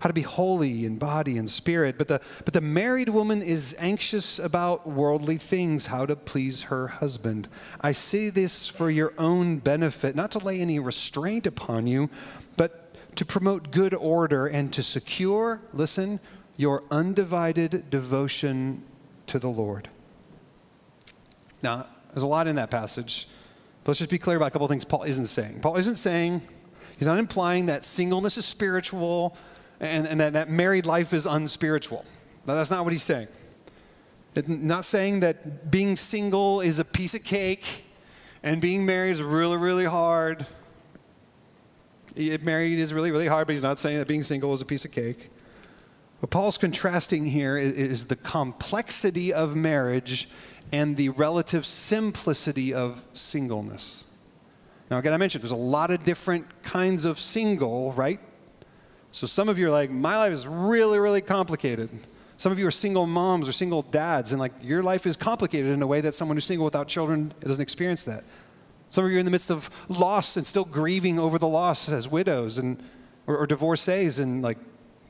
how 0.00 0.08
to 0.08 0.14
be 0.14 0.22
holy 0.22 0.84
in 0.84 0.98
body 0.98 1.38
and 1.38 1.48
spirit. 1.48 1.98
But 1.98 2.08
the, 2.08 2.20
but 2.44 2.54
the 2.54 2.60
married 2.60 3.08
woman 3.08 3.42
is 3.42 3.76
anxious 3.78 4.38
about 4.38 4.86
worldly 4.86 5.36
things, 5.36 5.86
how 5.86 6.06
to 6.06 6.16
please 6.16 6.64
her 6.64 6.88
husband. 6.88 7.48
I 7.80 7.92
say 7.92 8.30
this 8.30 8.68
for 8.68 8.90
your 8.90 9.12
own 9.18 9.58
benefit, 9.58 10.14
not 10.14 10.30
to 10.32 10.38
lay 10.38 10.60
any 10.60 10.78
restraint 10.78 11.46
upon 11.46 11.86
you, 11.86 12.10
but 12.56 12.94
to 13.16 13.24
promote 13.24 13.70
good 13.70 13.94
order 13.94 14.46
and 14.46 14.72
to 14.72 14.82
secure, 14.82 15.60
listen, 15.72 16.20
your 16.56 16.82
undivided 16.90 17.90
devotion 17.90 18.82
to 19.26 19.38
the 19.38 19.48
Lord. 19.48 19.88
Now, 21.62 21.86
there's 22.12 22.22
a 22.22 22.26
lot 22.26 22.46
in 22.46 22.56
that 22.56 22.70
passage. 22.70 23.28
Let's 23.86 23.98
just 23.98 24.10
be 24.10 24.18
clear 24.18 24.36
about 24.36 24.46
a 24.46 24.50
couple 24.50 24.66
of 24.66 24.70
things 24.70 24.84
Paul 24.84 25.04
isn't 25.04 25.26
saying. 25.26 25.60
Paul 25.60 25.76
isn't 25.76 25.96
saying, 25.96 26.42
he's 26.98 27.08
not 27.08 27.18
implying 27.18 27.66
that 27.66 27.84
singleness 27.84 28.36
is 28.36 28.44
spiritual 28.44 29.36
and, 29.80 30.06
and 30.06 30.20
that, 30.20 30.34
that 30.34 30.50
married 30.50 30.84
life 30.84 31.12
is 31.12 31.24
unspiritual. 31.24 32.04
That's 32.44 32.70
not 32.70 32.84
what 32.84 32.92
he's 32.92 33.02
saying. 33.02 33.28
It's 34.34 34.48
not 34.48 34.84
saying 34.84 35.20
that 35.20 35.70
being 35.70 35.96
single 35.96 36.60
is 36.60 36.78
a 36.78 36.84
piece 36.84 37.14
of 37.14 37.24
cake 37.24 37.84
and 38.42 38.60
being 38.60 38.86
married 38.86 39.12
is 39.12 39.22
really, 39.22 39.56
really 39.56 39.84
hard. 39.84 40.46
Married 42.16 42.78
is 42.78 42.92
really, 42.92 43.10
really 43.10 43.26
hard, 43.26 43.46
but 43.46 43.54
he's 43.54 43.62
not 43.62 43.78
saying 43.78 43.98
that 43.98 44.08
being 44.08 44.22
single 44.22 44.52
is 44.52 44.60
a 44.60 44.66
piece 44.66 44.84
of 44.84 44.92
cake. 44.92 45.30
What 46.20 46.30
Paul's 46.30 46.58
contrasting 46.58 47.26
here 47.26 47.56
is 47.56 48.06
the 48.06 48.16
complexity 48.16 49.32
of 49.32 49.54
marriage 49.54 50.28
and 50.72 50.96
the 50.96 51.10
relative 51.10 51.64
simplicity 51.64 52.74
of 52.74 53.04
singleness. 53.12 54.04
Now, 54.90 54.98
again, 54.98 55.12
I 55.12 55.16
mentioned 55.16 55.42
there's 55.42 55.50
a 55.50 55.56
lot 55.56 55.90
of 55.90 56.04
different 56.04 56.46
kinds 56.62 57.04
of 57.04 57.18
single, 57.18 57.92
right? 57.92 58.20
So 59.12 59.26
some 59.26 59.48
of 59.48 59.58
you 59.58 59.68
are 59.68 59.70
like, 59.70 59.90
my 59.90 60.16
life 60.16 60.32
is 60.32 60.46
really, 60.46 60.98
really 60.98 61.20
complicated. 61.20 61.90
Some 62.36 62.52
of 62.52 62.58
you 62.58 62.66
are 62.66 62.70
single 62.70 63.06
moms 63.06 63.48
or 63.48 63.52
single 63.52 63.82
dads, 63.82 64.32
and 64.32 64.40
like 64.40 64.52
your 64.62 64.82
life 64.82 65.06
is 65.06 65.16
complicated 65.16 65.72
in 65.72 65.82
a 65.82 65.86
way 65.86 66.00
that 66.00 66.14
someone 66.14 66.36
who's 66.36 66.44
single 66.44 66.64
without 66.64 66.88
children 66.88 67.32
doesn't 67.40 67.62
experience 67.62 68.04
that. 68.04 68.22
Some 68.90 69.04
of 69.04 69.10
you 69.10 69.16
are 69.16 69.20
in 69.20 69.26
the 69.26 69.32
midst 69.32 69.50
of 69.50 69.68
loss 69.90 70.36
and 70.36 70.46
still 70.46 70.64
grieving 70.64 71.18
over 71.18 71.38
the 71.38 71.48
loss 71.48 71.88
as 71.88 72.08
widows 72.08 72.58
and 72.58 72.82
or, 73.26 73.36
or 73.36 73.46
divorcees, 73.46 74.18
and 74.18 74.40
like 74.40 74.56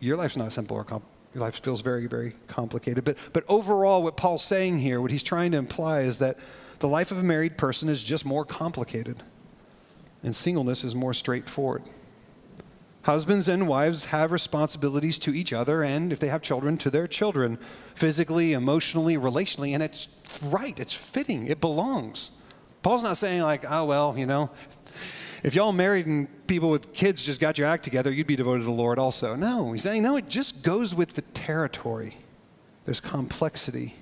your 0.01 0.16
life's 0.16 0.37
not 0.37 0.51
simple 0.53 0.77
or 0.77 0.85
complicated 0.85 1.17
your 1.38 1.46
life 1.46 1.61
feels 1.62 1.81
very, 1.81 2.07
very 2.07 2.35
complicated. 2.48 3.05
But, 3.05 3.16
but 3.33 3.44
overall, 3.48 4.03
what 4.03 4.16
Paul's 4.16 4.44
saying 4.44 4.79
here, 4.79 5.01
what 5.01 5.11
he's 5.11 5.22
trying 5.22 5.53
to 5.53 5.59
imply 5.59 6.01
is 6.01 6.18
that 6.18 6.37
the 6.81 6.88
life 6.88 7.11
of 7.11 7.18
a 7.18 7.22
married 7.22 7.57
person 7.57 7.88
is 7.88 8.03
just 8.03 8.27
more 8.27 8.44
complicated, 8.44 9.22
and 10.22 10.35
singleness 10.35 10.85
is 10.85 10.94
more 10.94 11.14
straightforward. 11.14 11.83
Husbands 13.03 13.48
and 13.48 13.68
wives 13.68 14.07
have 14.07 14.33
responsibilities 14.33 15.18
to 15.20 15.33
each 15.33 15.53
other, 15.53 15.83
and 15.83 16.12
if 16.12 16.18
they 16.18 16.29
have 16.29 16.42
children, 16.42 16.77
to 16.79 16.90
their 16.90 17.07
children, 17.07 17.57
physically, 17.94 18.53
emotionally, 18.53 19.16
relationally, 19.16 19.72
and 19.72 19.83
it's 19.83 20.40
right, 20.44 20.79
it's 20.79 20.92
fitting, 20.92 21.46
it 21.46 21.61
belongs. 21.61 22.42
Paul's 22.83 23.05
not 23.05 23.16
saying, 23.16 23.42
like, 23.42 23.64
oh, 23.68 23.85
well, 23.85 24.16
you 24.18 24.27
know, 24.27 24.51
if 25.42 25.55
y'all 25.55 25.72
married 25.72 26.07
and 26.07 26.29
people 26.46 26.70
with 26.70 26.92
kids 26.92 27.24
just 27.24 27.40
got 27.40 27.59
your 27.59 27.68
act 27.68 27.85
together, 27.85 28.11
you'd 28.11 28.27
be 28.27 28.37
devoted 28.37 28.61
to 28.61 28.64
the 28.64 28.70
Lord 28.70 28.98
also. 28.98 29.37
No, 29.37 29.72
he's 29.72 29.83
saying, 29.83 30.03
no, 30.03 30.16
it 30.16 30.29
just 30.29 30.64
goes 30.64 30.94
with 30.94 31.14
the 31.14 31.22
territory. 31.22 32.16
There's 32.85 33.01
complexity. 33.01 33.94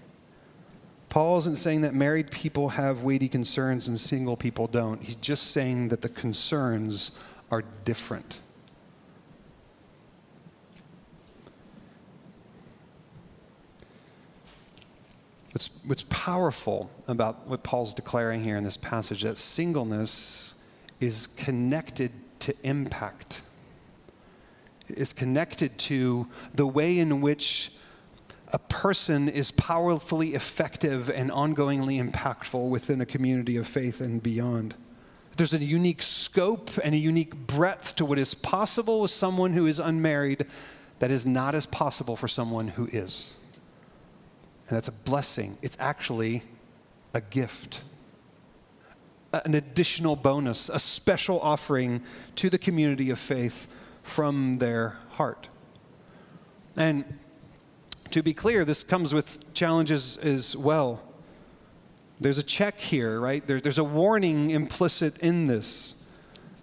Paul 1.08 1.38
isn't 1.38 1.56
saying 1.56 1.82
that 1.82 1.94
married 1.94 2.30
people 2.30 2.70
have 2.70 3.02
weighty 3.02 3.28
concerns 3.28 3.88
and 3.88 3.98
single 3.98 4.36
people 4.36 4.66
don't. 4.66 5.02
He's 5.02 5.14
just 5.16 5.52
saying 5.52 5.88
that 5.88 6.02
the 6.02 6.08
concerns 6.08 7.20
are 7.50 7.64
different. 7.84 8.40
What's, 15.52 15.80
what's 15.86 16.02
powerful 16.10 16.90
about 17.08 17.46
what 17.46 17.62
Paul's 17.62 17.94
declaring 17.94 18.42
here 18.42 18.58
in 18.58 18.64
this 18.64 18.76
passage 18.76 19.22
that 19.22 19.38
singleness 19.38 20.55
is 21.00 21.26
connected 21.26 22.10
to 22.40 22.54
impact, 22.62 23.42
is 24.88 25.12
connected 25.12 25.78
to 25.78 26.28
the 26.54 26.66
way 26.66 26.98
in 26.98 27.20
which 27.20 27.72
a 28.52 28.58
person 28.58 29.28
is 29.28 29.50
powerfully 29.50 30.34
effective 30.34 31.10
and 31.10 31.30
ongoingly 31.30 32.02
impactful 32.02 32.68
within 32.68 33.00
a 33.00 33.06
community 33.06 33.56
of 33.56 33.66
faith 33.66 34.00
and 34.00 34.22
beyond. 34.22 34.74
There's 35.36 35.52
a 35.52 35.58
unique 35.58 36.00
scope 36.00 36.70
and 36.82 36.94
a 36.94 36.98
unique 36.98 37.34
breadth 37.34 37.96
to 37.96 38.04
what 38.04 38.18
is 38.18 38.34
possible 38.34 39.02
with 39.02 39.10
someone 39.10 39.52
who 39.52 39.66
is 39.66 39.78
unmarried 39.78 40.46
that 40.98 41.10
is 41.10 41.26
not 41.26 41.54
as 41.54 41.66
possible 41.66 42.16
for 42.16 42.28
someone 42.28 42.68
who 42.68 42.86
is. 42.86 43.38
And 44.68 44.76
that's 44.76 44.88
a 44.88 44.92
blessing. 44.92 45.58
It's 45.60 45.76
actually 45.78 46.42
a 47.12 47.20
gift, 47.20 47.82
an 49.32 49.54
additional 49.54 50.16
bonus, 50.16 50.68
a 50.68 50.78
special 50.78 51.40
offering 51.40 52.02
to 52.36 52.48
the 52.48 52.58
community 52.58 53.10
of 53.10 53.18
faith 53.18 53.72
from 54.02 54.58
their 54.58 54.96
heart. 55.10 55.48
And 56.76 57.18
to 58.10 58.22
be 58.22 58.32
clear, 58.32 58.64
this 58.64 58.84
comes 58.84 59.12
with 59.12 59.52
challenges 59.54 60.16
as 60.18 60.56
well. 60.56 61.02
There's 62.20 62.38
a 62.38 62.42
check 62.42 62.78
here, 62.78 63.20
right? 63.20 63.46
There, 63.46 63.60
there's 63.60 63.78
a 63.78 63.84
warning 63.84 64.50
implicit 64.50 65.18
in 65.18 65.48
this 65.48 66.10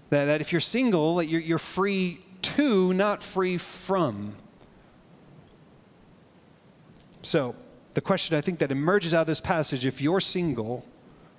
that, 0.10 0.26
that 0.26 0.42
if 0.42 0.52
you're 0.52 0.62
single, 0.62 1.22
you're, 1.22 1.42
you're 1.42 1.58
free 1.58 2.20
to, 2.42 2.94
not 2.94 3.24
free 3.24 3.58
from. 3.58 4.36
So, 7.24 7.56
the 7.94 8.02
question 8.02 8.38
I 8.38 8.42
think 8.42 8.60
that 8.60 8.72
emerges 8.72 9.14
out 9.14 9.22
of 9.22 9.28
this 9.28 9.42
passage 9.42 9.86
if 9.86 10.02
you're 10.02 10.20
single, 10.20 10.86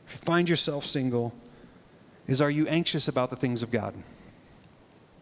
if 0.06 0.12
you 0.12 0.18
find 0.18 0.48
yourself 0.48 0.84
single, 0.84 1.34
is 2.26 2.40
are 2.40 2.50
you 2.50 2.66
anxious 2.66 3.08
about 3.08 3.30
the 3.30 3.36
things 3.36 3.62
of 3.62 3.70
God? 3.70 3.94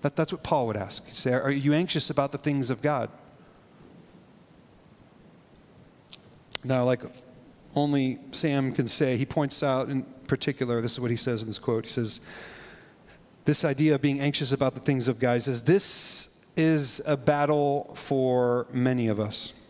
That, 0.03 0.17
that's 0.17 0.33
what 0.33 0.43
Paul 0.43 0.67
would 0.67 0.77
ask. 0.77 1.07
He'd 1.07 1.15
say, 1.15 1.33
Are 1.33 1.51
you 1.51 1.73
anxious 1.73 2.11
about 2.11 2.33
the 2.33 2.39
things 2.39 2.71
of 2.71 2.83
God? 2.83 3.09
Now, 6.65 6.85
like 6.85 7.03
only 7.75 8.19
Sam 8.33 8.73
can 8.73 8.87
say, 8.87 9.17
he 9.17 9.25
points 9.25 9.63
out 9.63 9.89
in 9.89 10.03
particular, 10.29 10.81
this 10.81 10.93
is 10.93 11.01
what 11.01 11.11
he 11.11 11.17
says 11.17 11.43
in 11.43 11.49
this 11.49 11.59
quote. 11.59 11.85
He 11.85 11.91
says, 11.91 12.29
This 13.45 13.65
idea 13.65 13.95
of 13.95 14.03
being 14.03 14.21
anxious 14.21 14.53
about 14.53 14.75
the 14.75 14.81
things 14.81 15.09
of 15.09 15.19
God, 15.19 15.41
says, 15.43 15.65
This 15.65 16.47
is 16.57 17.01
a 17.07 17.17
battle 17.17 17.93
for 17.95 18.67
many 18.73 19.09
of 19.09 19.19
us. 19.19 19.62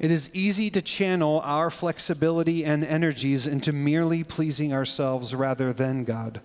It 0.00 0.10
is 0.10 0.34
easy 0.34 0.70
to 0.70 0.80
channel 0.80 1.42
our 1.44 1.68
flexibility 1.68 2.64
and 2.64 2.82
energies 2.82 3.46
into 3.46 3.70
merely 3.70 4.24
pleasing 4.24 4.72
ourselves 4.72 5.34
rather 5.34 5.74
than 5.74 6.04
God. 6.04 6.40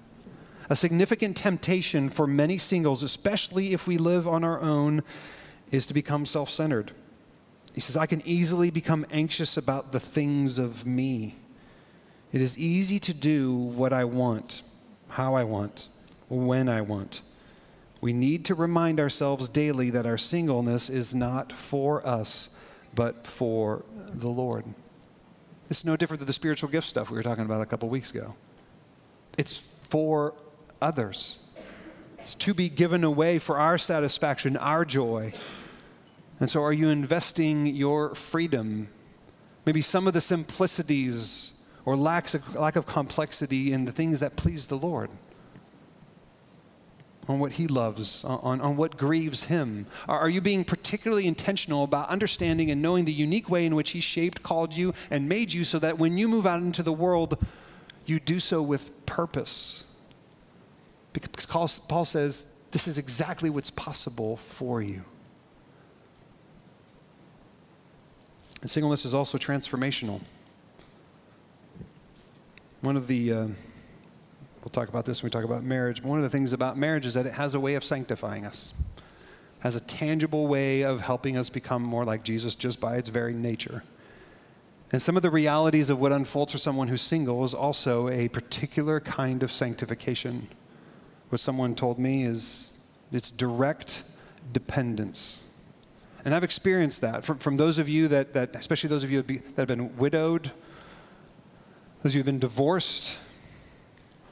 A 0.69 0.75
significant 0.75 1.37
temptation 1.37 2.09
for 2.09 2.27
many 2.27 2.57
singles, 2.57 3.01
especially 3.01 3.71
if 3.71 3.87
we 3.87 3.97
live 3.97 4.27
on 4.27 4.43
our 4.43 4.59
own, 4.59 5.03
is 5.71 5.87
to 5.87 5.93
become 5.93 6.25
self 6.25 6.49
centered. 6.49 6.91
He 7.73 7.79
says, 7.79 7.95
I 7.95 8.07
can 8.07 8.21
easily 8.25 8.71
become 8.71 9.05
anxious 9.09 9.55
about 9.55 9.93
the 9.93 10.01
things 10.01 10.57
of 10.57 10.85
me. 10.85 11.35
It 12.33 12.41
is 12.41 12.57
easy 12.57 12.99
to 12.99 13.13
do 13.13 13.53
what 13.53 13.93
I 13.93 14.03
want, 14.03 14.63
how 15.11 15.35
I 15.35 15.45
want, 15.45 15.87
when 16.27 16.67
I 16.67 16.81
want. 16.81 17.21
We 18.01 18.11
need 18.11 18.43
to 18.45 18.53
remind 18.53 18.99
ourselves 18.99 19.47
daily 19.47 19.91
that 19.91 20.05
our 20.05 20.17
singleness 20.17 20.89
is 20.89 21.15
not 21.15 21.53
for 21.53 22.05
us 22.05 22.59
but 22.95 23.27
for 23.27 23.83
the 24.13 24.29
Lord. 24.29 24.65
It's 25.69 25.85
no 25.85 25.95
different 25.95 26.19
than 26.19 26.27
the 26.27 26.33
spiritual 26.33 26.69
gift 26.69 26.87
stuff 26.87 27.11
we 27.11 27.17
were 27.17 27.23
talking 27.23 27.45
about 27.45 27.61
a 27.61 27.65
couple 27.65 27.89
weeks 27.89 28.11
ago. 28.11 28.35
It's 29.37 29.57
for 29.57 30.33
others. 30.81 31.49
It's 32.19 32.35
to 32.35 32.53
be 32.53 32.69
given 32.69 33.03
away 33.03 33.39
for 33.39 33.59
our 33.59 33.77
satisfaction, 33.77 34.57
our 34.57 34.85
joy. 34.85 35.33
And 36.39 36.49
so, 36.49 36.63
are 36.63 36.73
you 36.73 36.89
investing 36.89 37.67
your 37.67 38.15
freedom, 38.15 38.89
maybe 39.65 39.81
some 39.81 40.07
of 40.07 40.13
the 40.13 40.21
simplicities 40.21 41.65
or 41.85 41.95
lacks 41.95 42.33
of, 42.35 42.55
lack 42.55 42.75
of 42.75 42.85
complexity 42.85 43.71
in 43.71 43.85
the 43.85 43.91
things 43.91 44.19
that 44.19 44.35
please 44.35 44.67
the 44.67 44.75
Lord? 44.75 45.09
On 47.27 47.39
what 47.39 47.53
he 47.53 47.67
loves, 47.67 48.23
on, 48.23 48.61
on 48.61 48.75
what 48.75 48.97
grieves 48.97 49.45
him? 49.45 49.87
Are 50.07 50.29
you 50.29 50.41
being 50.41 50.63
particularly 50.63 51.27
intentional 51.27 51.83
about 51.83 52.09
understanding 52.09 52.69
and 52.69 52.81
knowing 52.81 53.05
the 53.05 53.13
unique 53.13 53.49
way 53.49 53.65
in 53.65 53.75
which 53.75 53.91
he 53.91 53.99
shaped, 53.99 54.43
called 54.43 54.75
you, 54.75 54.93
and 55.09 55.27
made 55.27 55.51
you 55.53 55.63
so 55.63 55.79
that 55.79 55.97
when 55.97 56.17
you 56.17 56.27
move 56.27 56.45
out 56.45 56.61
into 56.61 56.83
the 56.83 56.93
world, 56.93 57.43
you 58.05 58.19
do 58.19 58.39
so 58.39 58.61
with 58.61 59.05
purpose? 59.05 59.95
Because 61.13 61.45
Paul 61.45 62.05
says 62.05 62.65
this 62.71 62.87
is 62.87 62.97
exactly 62.97 63.49
what's 63.49 63.71
possible 63.71 64.35
for 64.35 64.81
you. 64.81 65.01
And 68.61 68.69
singleness 68.69 69.05
is 69.05 69.13
also 69.13 69.37
transformational. 69.37 70.21
One 72.81 72.97
of 72.97 73.07
the. 73.07 73.33
Uh, 73.33 73.47
We'll 74.65 74.71
talk 74.71 74.89
about 74.89 75.05
this 75.05 75.21
when 75.21 75.27
we 75.27 75.31
talk 75.31 75.43
about 75.43 75.63
marriage. 75.63 76.01
But 76.01 76.09
one 76.09 76.17
of 76.17 76.23
the 76.23 76.29
things 76.29 76.51
about 76.51 76.75
marriage 76.75 77.05
is 77.05 77.13
that 77.13 77.27
it 77.27 77.35
has 77.35 77.53
a 77.53 77.59
way 77.59 77.75
of 77.75 77.83
sanctifying 77.83 78.47
us, 78.47 78.83
has 79.59 79.75
a 79.75 79.79
tangible 79.79 80.47
way 80.47 80.81
of 80.81 81.01
helping 81.01 81.37
us 81.37 81.51
become 81.51 81.83
more 81.83 82.03
like 82.03 82.23
Jesus 82.23 82.55
just 82.55 82.81
by 82.81 82.95
its 82.95 83.09
very 83.09 83.33
nature. 83.33 83.83
And 84.91 84.99
some 84.99 85.15
of 85.15 85.21
the 85.21 85.29
realities 85.29 85.91
of 85.91 86.01
what 86.01 86.11
unfolds 86.11 86.51
for 86.51 86.57
someone 86.57 86.87
who's 86.87 87.03
single 87.03 87.45
is 87.45 87.53
also 87.53 88.09
a 88.09 88.27
particular 88.29 88.99
kind 88.99 89.43
of 89.43 89.51
sanctification. 89.51 90.47
What 91.29 91.39
someone 91.41 91.75
told 91.75 91.99
me 91.99 92.23
is 92.23 92.87
it's 93.11 93.29
direct 93.29 94.03
dependence. 94.51 95.47
And 96.23 96.33
I've 96.33 96.43
experienced 96.43 97.01
that 97.01 97.23
from, 97.23 97.37
from 97.37 97.57
those 97.57 97.77
of 97.77 97.87
you 97.87 98.07
that, 98.07 98.33
that, 98.33 98.55
especially 98.55 98.89
those 98.89 99.03
of 99.03 99.11
you 99.11 99.21
that 99.21 99.43
have 99.57 99.67
been 99.67 99.95
widowed, 99.97 100.45
those 102.01 102.13
of 102.13 102.15
you 102.15 102.23
who 102.23 102.25
have 102.25 102.25
been 102.25 102.39
divorced, 102.39 103.19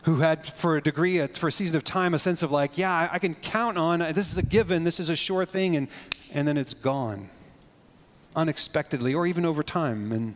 who 0.03 0.17
had, 0.17 0.45
for 0.45 0.77
a 0.77 0.81
degree, 0.81 1.25
for 1.27 1.47
a 1.47 1.51
season 1.51 1.77
of 1.77 1.83
time, 1.83 2.13
a 2.13 2.19
sense 2.19 2.43
of 2.43 2.51
like, 2.51 2.77
yeah, 2.77 3.09
I 3.11 3.19
can 3.19 3.35
count 3.35 3.77
on, 3.77 3.99
this 3.99 4.31
is 4.31 4.37
a 4.37 4.45
given, 4.45 4.83
this 4.83 4.99
is 4.99 5.09
a 5.09 5.15
sure 5.15 5.45
thing, 5.45 5.75
and, 5.75 5.87
and 6.31 6.47
then 6.47 6.57
it's 6.57 6.73
gone 6.73 7.29
unexpectedly 8.35 9.13
or 9.13 9.25
even 9.25 9.45
over 9.45 9.63
time. 9.63 10.11
And, 10.11 10.35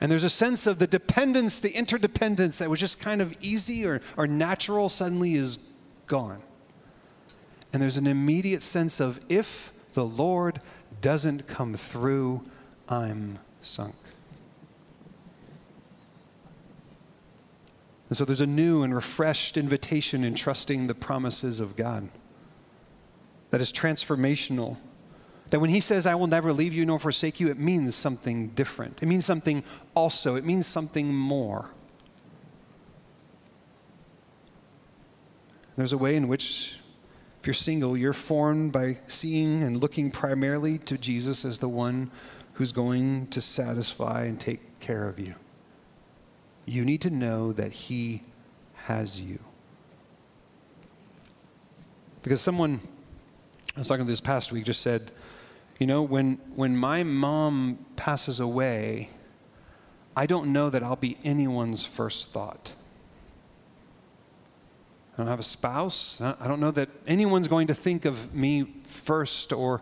and 0.00 0.10
there's 0.10 0.24
a 0.24 0.30
sense 0.30 0.66
of 0.66 0.78
the 0.78 0.86
dependence, 0.86 1.60
the 1.60 1.70
interdependence 1.70 2.58
that 2.58 2.68
was 2.68 2.80
just 2.80 3.00
kind 3.00 3.22
of 3.22 3.34
easy 3.40 3.86
or, 3.86 4.00
or 4.16 4.26
natural 4.26 4.88
suddenly 4.88 5.34
is 5.34 5.72
gone. 6.06 6.42
And 7.72 7.82
there's 7.82 7.98
an 7.98 8.06
immediate 8.06 8.62
sense 8.62 9.00
of 9.00 9.20
if 9.28 9.72
the 9.94 10.04
Lord 10.04 10.60
doesn't 11.00 11.46
come 11.46 11.74
through, 11.74 12.44
I'm 12.88 13.38
sunk. 13.62 13.94
And 18.08 18.16
so 18.16 18.24
there's 18.24 18.40
a 18.40 18.46
new 18.46 18.82
and 18.82 18.94
refreshed 18.94 19.56
invitation 19.56 20.24
in 20.24 20.34
trusting 20.34 20.86
the 20.86 20.94
promises 20.94 21.60
of 21.60 21.76
God 21.76 22.08
that 23.50 23.60
is 23.60 23.72
transformational. 23.72 24.78
That 25.50 25.60
when 25.60 25.70
he 25.70 25.80
says, 25.80 26.06
I 26.06 26.14
will 26.14 26.26
never 26.26 26.52
leave 26.52 26.72
you 26.72 26.86
nor 26.86 26.98
forsake 26.98 27.38
you, 27.40 27.48
it 27.48 27.58
means 27.58 27.94
something 27.94 28.48
different. 28.48 29.02
It 29.02 29.06
means 29.06 29.24
something 29.24 29.62
also, 29.94 30.36
it 30.36 30.44
means 30.44 30.66
something 30.66 31.14
more. 31.14 31.70
There's 35.76 35.92
a 35.92 35.98
way 35.98 36.16
in 36.16 36.28
which, 36.28 36.78
if 37.40 37.46
you're 37.46 37.54
single, 37.54 37.96
you're 37.96 38.12
formed 38.12 38.72
by 38.72 38.98
seeing 39.06 39.62
and 39.62 39.80
looking 39.80 40.10
primarily 40.10 40.78
to 40.78 40.98
Jesus 40.98 41.44
as 41.44 41.60
the 41.60 41.68
one 41.68 42.10
who's 42.54 42.72
going 42.72 43.28
to 43.28 43.40
satisfy 43.40 44.24
and 44.24 44.40
take 44.40 44.80
care 44.80 45.08
of 45.08 45.20
you 45.20 45.34
you 46.68 46.84
need 46.84 47.00
to 47.02 47.10
know 47.10 47.52
that 47.52 47.72
He 47.72 48.22
has 48.74 49.20
you. 49.20 49.38
Because 52.22 52.40
someone, 52.40 52.80
I 53.76 53.80
was 53.80 53.88
talking 53.88 54.04
to 54.04 54.10
this 54.10 54.20
past 54.20 54.52
week, 54.52 54.64
just 54.64 54.82
said, 54.82 55.10
you 55.78 55.86
know, 55.86 56.02
when, 56.02 56.34
when 56.54 56.76
my 56.76 57.02
mom 57.04 57.78
passes 57.96 58.40
away, 58.40 59.10
I 60.16 60.26
don't 60.26 60.52
know 60.52 60.68
that 60.70 60.82
I'll 60.82 60.96
be 60.96 61.16
anyone's 61.22 61.84
first 61.84 62.32
thought. 62.32 62.74
I 65.14 65.18
don't 65.18 65.28
have 65.28 65.40
a 65.40 65.44
spouse. 65.44 66.20
I 66.20 66.48
don't 66.48 66.60
know 66.60 66.72
that 66.72 66.88
anyone's 67.06 67.48
going 67.48 67.68
to 67.68 67.74
think 67.74 68.04
of 68.04 68.34
me 68.34 68.64
first 68.84 69.52
or 69.52 69.80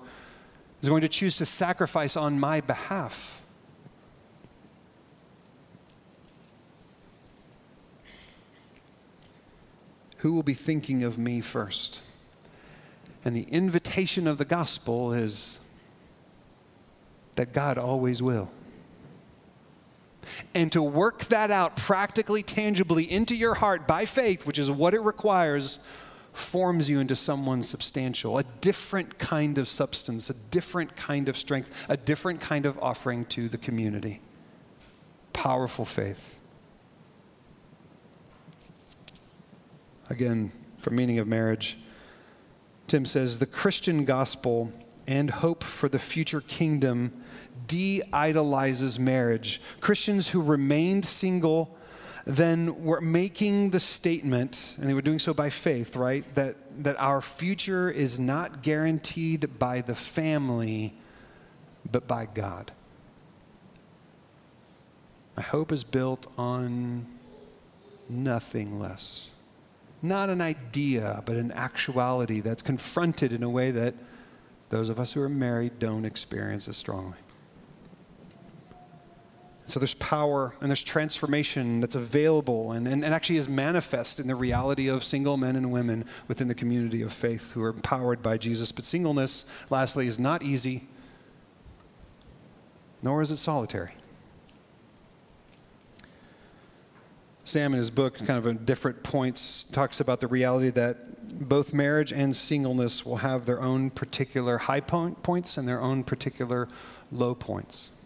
is 0.82 0.88
going 0.88 1.02
to 1.02 1.08
choose 1.08 1.38
to 1.38 1.46
sacrifice 1.46 2.16
on 2.16 2.38
my 2.38 2.60
behalf. 2.60 3.45
Who 10.26 10.32
will 10.32 10.42
be 10.42 10.54
thinking 10.54 11.04
of 11.04 11.18
me 11.18 11.40
first? 11.40 12.02
And 13.24 13.36
the 13.36 13.44
invitation 13.44 14.26
of 14.26 14.38
the 14.38 14.44
gospel 14.44 15.12
is 15.12 15.72
that 17.36 17.52
God 17.52 17.78
always 17.78 18.20
will. 18.20 18.50
And 20.52 20.72
to 20.72 20.82
work 20.82 21.26
that 21.26 21.52
out 21.52 21.76
practically, 21.76 22.42
tangibly 22.42 23.04
into 23.08 23.36
your 23.36 23.54
heart 23.54 23.86
by 23.86 24.04
faith, 24.04 24.48
which 24.48 24.58
is 24.58 24.68
what 24.68 24.94
it 24.94 25.00
requires, 25.00 25.88
forms 26.32 26.90
you 26.90 26.98
into 26.98 27.14
someone 27.14 27.62
substantial, 27.62 28.36
a 28.36 28.42
different 28.60 29.20
kind 29.20 29.58
of 29.58 29.68
substance, 29.68 30.28
a 30.28 30.50
different 30.50 30.96
kind 30.96 31.28
of 31.28 31.36
strength, 31.36 31.86
a 31.88 31.96
different 31.96 32.40
kind 32.40 32.66
of 32.66 32.76
offering 32.82 33.26
to 33.26 33.46
the 33.46 33.58
community. 33.58 34.20
Powerful 35.32 35.84
faith. 35.84 36.35
Again, 40.10 40.52
for 40.78 40.90
meaning 40.90 41.18
of 41.18 41.26
marriage, 41.26 41.78
Tim 42.86 43.06
says 43.06 43.38
the 43.38 43.46
Christian 43.46 44.04
gospel 44.04 44.72
and 45.06 45.30
hope 45.30 45.64
for 45.64 45.88
the 45.88 45.98
future 45.98 46.40
kingdom 46.40 47.12
de 47.66 48.02
idolizes 48.12 48.98
marriage. 48.98 49.60
Christians 49.80 50.28
who 50.28 50.42
remained 50.42 51.04
single 51.04 51.76
then 52.24 52.84
were 52.84 53.00
making 53.00 53.70
the 53.70 53.80
statement, 53.80 54.76
and 54.80 54.88
they 54.88 54.94
were 54.94 55.02
doing 55.02 55.20
so 55.20 55.32
by 55.32 55.48
faith, 55.48 55.94
right, 55.94 56.24
that, 56.34 56.56
that 56.82 57.00
our 57.00 57.20
future 57.20 57.88
is 57.88 58.18
not 58.18 58.62
guaranteed 58.62 59.58
by 59.58 59.80
the 59.80 59.94
family, 59.94 60.92
but 61.90 62.08
by 62.08 62.26
God. 62.26 62.72
My 65.36 65.42
hope 65.42 65.70
is 65.70 65.84
built 65.84 66.26
on 66.36 67.06
nothing 68.08 68.80
less. 68.80 69.35
Not 70.02 70.28
an 70.28 70.40
idea, 70.40 71.22
but 71.24 71.36
an 71.36 71.52
actuality 71.52 72.40
that's 72.40 72.62
confronted 72.62 73.32
in 73.32 73.42
a 73.42 73.50
way 73.50 73.70
that 73.70 73.94
those 74.68 74.88
of 74.88 74.98
us 74.98 75.12
who 75.12 75.22
are 75.22 75.28
married 75.28 75.78
don't 75.78 76.04
experience 76.04 76.68
as 76.68 76.76
strongly. 76.76 77.18
So 79.66 79.80
there's 79.80 79.94
power 79.94 80.54
and 80.60 80.70
there's 80.70 80.84
transformation 80.84 81.80
that's 81.80 81.96
available 81.96 82.70
and, 82.70 82.86
and, 82.86 83.04
and, 83.04 83.12
actually 83.12 83.36
is 83.36 83.48
manifest 83.48 84.20
in 84.20 84.28
the 84.28 84.36
reality 84.36 84.86
of 84.86 85.02
single 85.02 85.36
men 85.36 85.56
and 85.56 85.72
women 85.72 86.04
within 86.28 86.46
the 86.46 86.54
community 86.54 87.02
of 87.02 87.12
faith 87.12 87.52
who 87.52 87.62
are 87.62 87.70
empowered 87.70 88.22
by 88.22 88.38
Jesus. 88.38 88.70
But 88.70 88.84
singleness, 88.84 89.52
lastly, 89.68 90.06
is 90.06 90.20
not 90.20 90.44
easy, 90.44 90.84
nor 93.02 93.22
is 93.22 93.32
it 93.32 93.38
solitary. 93.38 93.92
Sam, 97.46 97.74
in 97.74 97.78
his 97.78 97.92
book, 97.92 98.16
kind 98.16 98.30
of 98.32 98.46
at 98.48 98.66
different 98.66 99.04
points, 99.04 99.62
talks 99.62 100.00
about 100.00 100.20
the 100.20 100.26
reality 100.26 100.70
that 100.70 101.48
both 101.48 101.72
marriage 101.72 102.12
and 102.12 102.34
singleness 102.34 103.06
will 103.06 103.18
have 103.18 103.46
their 103.46 103.62
own 103.62 103.90
particular 103.90 104.58
high 104.58 104.80
point, 104.80 105.22
points 105.22 105.56
and 105.56 105.68
their 105.68 105.80
own 105.80 106.02
particular 106.02 106.66
low 107.12 107.36
points. 107.36 108.02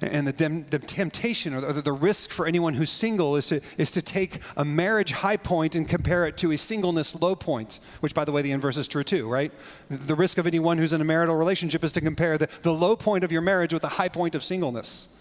And 0.00 0.28
the, 0.28 0.32
dem- 0.32 0.64
the 0.66 0.78
temptation 0.78 1.54
or 1.54 1.60
the, 1.60 1.82
the, 1.82 1.92
risk 1.92 2.30
for 2.30 2.46
anyone 2.46 2.74
who's 2.74 2.90
single 2.90 3.34
is 3.34 3.48
to, 3.48 3.60
is 3.78 3.90
to 3.92 4.02
take 4.02 4.38
a 4.56 4.64
marriage 4.64 5.10
high 5.10 5.36
point 5.36 5.74
and 5.74 5.88
compare 5.88 6.24
it 6.26 6.36
to 6.38 6.52
a 6.52 6.56
singleness 6.56 7.20
low 7.20 7.34
point, 7.34 7.80
which, 7.98 8.14
by 8.14 8.24
the 8.24 8.30
way, 8.30 8.42
the 8.42 8.52
inverse 8.52 8.76
is 8.76 8.86
true 8.86 9.02
too, 9.02 9.28
right? 9.28 9.50
The 9.88 10.14
risk 10.14 10.38
of 10.38 10.46
anyone 10.46 10.78
who's 10.78 10.92
in 10.92 11.00
a 11.00 11.04
marital 11.04 11.34
relationship 11.34 11.82
is 11.82 11.92
to 11.94 12.00
compare 12.00 12.38
the, 12.38 12.48
the 12.62 12.72
low 12.72 12.94
point 12.94 13.24
of 13.24 13.32
your 13.32 13.42
marriage 13.42 13.72
with 13.72 13.82
the 13.82 13.88
high 13.88 14.08
point 14.08 14.36
of 14.36 14.44
singleness. 14.44 15.20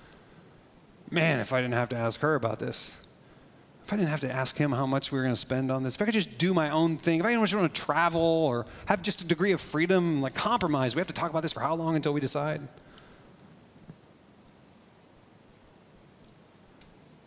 Man, 1.12 1.40
if 1.40 1.54
I 1.54 1.62
didn't 1.62 1.76
have 1.76 1.90
to 1.90 1.96
ask 1.96 2.22
her 2.22 2.36
about 2.36 2.60
this. 2.60 3.08
If 3.84 3.92
I 3.92 3.98
didn't 3.98 4.10
have 4.10 4.22
to 4.22 4.32
ask 4.32 4.56
him 4.56 4.72
how 4.72 4.86
much 4.86 5.12
we 5.12 5.18
were 5.18 5.24
going 5.24 5.36
to 5.36 5.40
spend 5.40 5.70
on 5.70 5.84
this, 5.84 5.96
if 5.96 6.02
I 6.02 6.06
could 6.06 6.14
just 6.14 6.38
do 6.38 6.54
my 6.54 6.70
own 6.70 6.96
thing, 6.96 7.20
if 7.20 7.26
I 7.26 7.30
didn't 7.30 7.42
want 7.54 7.74
to 7.76 7.82
travel 7.82 8.22
or 8.22 8.66
have 8.86 9.02
just 9.02 9.22
a 9.22 9.28
degree 9.28 9.52
of 9.52 9.60
freedom, 9.60 10.22
like 10.22 10.34
compromise, 10.34 10.96
we 10.96 11.02
have 11.02 11.08
to 11.08 11.14
talk 11.14 11.30
about 11.30 11.44
this 11.44 11.52
for 11.52 11.60
how 11.60 11.76
long 11.76 11.96
until 11.96 12.14
we 12.14 12.22
decide? 12.22 12.62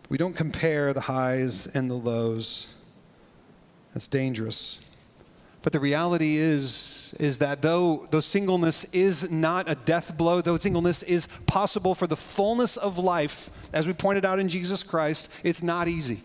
We 0.09 0.17
don't 0.17 0.35
compare 0.35 0.95
the 0.95 1.03
highs 1.03 1.67
and 1.67 1.91
the 1.91 1.95
lows. 1.95 2.85
That's 3.93 4.09
dangerous. 4.09 4.86
But 5.67 5.73
the 5.73 5.81
reality 5.81 6.37
is, 6.37 7.17
is 7.19 7.39
that 7.39 7.61
though, 7.61 8.07
though 8.13 8.21
singleness 8.21 8.85
is 8.95 9.33
not 9.33 9.69
a 9.69 9.75
death 9.75 10.17
blow, 10.17 10.41
though 10.41 10.59
singleness 10.59 11.03
is 11.03 11.27
possible 11.27 11.97
for 11.97 12.07
the 12.07 12.15
fullness 12.15 12.77
of 12.77 12.99
life, 12.99 13.69
as 13.73 13.85
we 13.85 13.93
pointed 13.93 14.25
out 14.25 14.39
in 14.39 14.49
Jesus 14.49 14.85
Christ, 14.85 15.29
it's 15.43 15.65
not 15.65 15.89
easy. 15.89 16.21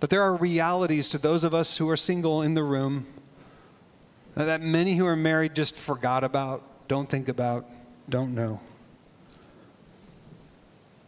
But 0.00 0.10
there 0.10 0.22
are 0.22 0.34
realities 0.34 1.08
to 1.10 1.18
those 1.18 1.44
of 1.44 1.54
us 1.54 1.76
who 1.76 1.88
are 1.88 1.96
single 1.96 2.42
in 2.42 2.54
the 2.54 2.64
room 2.64 3.06
that 4.34 4.60
many 4.60 4.96
who 4.96 5.06
are 5.06 5.14
married 5.14 5.54
just 5.54 5.76
forgot 5.76 6.24
about, 6.24 6.88
don't 6.88 7.08
think 7.08 7.28
about, 7.28 7.64
don't 8.08 8.34
know. 8.34 8.60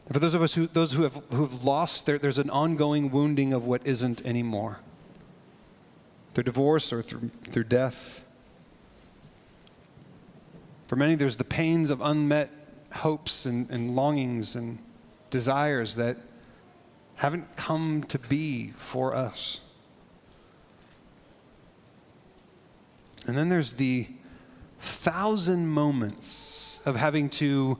And 0.05 0.15
for 0.15 0.21
those 0.21 0.35
of 0.35 0.43
us 0.43 0.55
who, 0.55 0.69
those 0.69 0.93
who 0.93 1.03
have, 1.03 1.21
who 1.33 1.41
have 1.47 1.65
lost, 1.65 2.07
there, 2.07 2.21
there's 2.21 2.39
an 2.39 2.51
ongoing 2.51 3.11
wounding 3.11 3.53
of 3.53 3.67
what 3.67 3.85
isn't 3.85 4.25
anymore. 4.25 4.79
Through 6.35 6.45
divorce 6.45 6.93
or 6.93 7.03
through, 7.03 7.30
through 7.43 7.64
death. 7.64 8.26
For 10.87 10.97
many, 10.97 11.14
there's 11.14 11.37
the 11.37 11.45
pains 11.45 11.91
of 11.91 12.01
unmet 12.01 12.51
hopes 12.93 13.47
and, 13.47 13.70
and 13.70 13.95
longings 13.97 14.55
and 14.55 14.78
desires 15.30 15.97
that 15.97 16.16
haven't 17.16 17.57
come 17.57 18.03
to 18.09 18.18
be 18.18 18.72
for 18.76 19.14
us. 19.14 19.72
And 23.26 23.37
then 23.37 23.49
there's 23.49 23.74
the 23.74 24.09
thousand 24.78 25.68
moments 25.68 26.85
of 26.87 26.97
having 26.97 27.28
to 27.30 27.78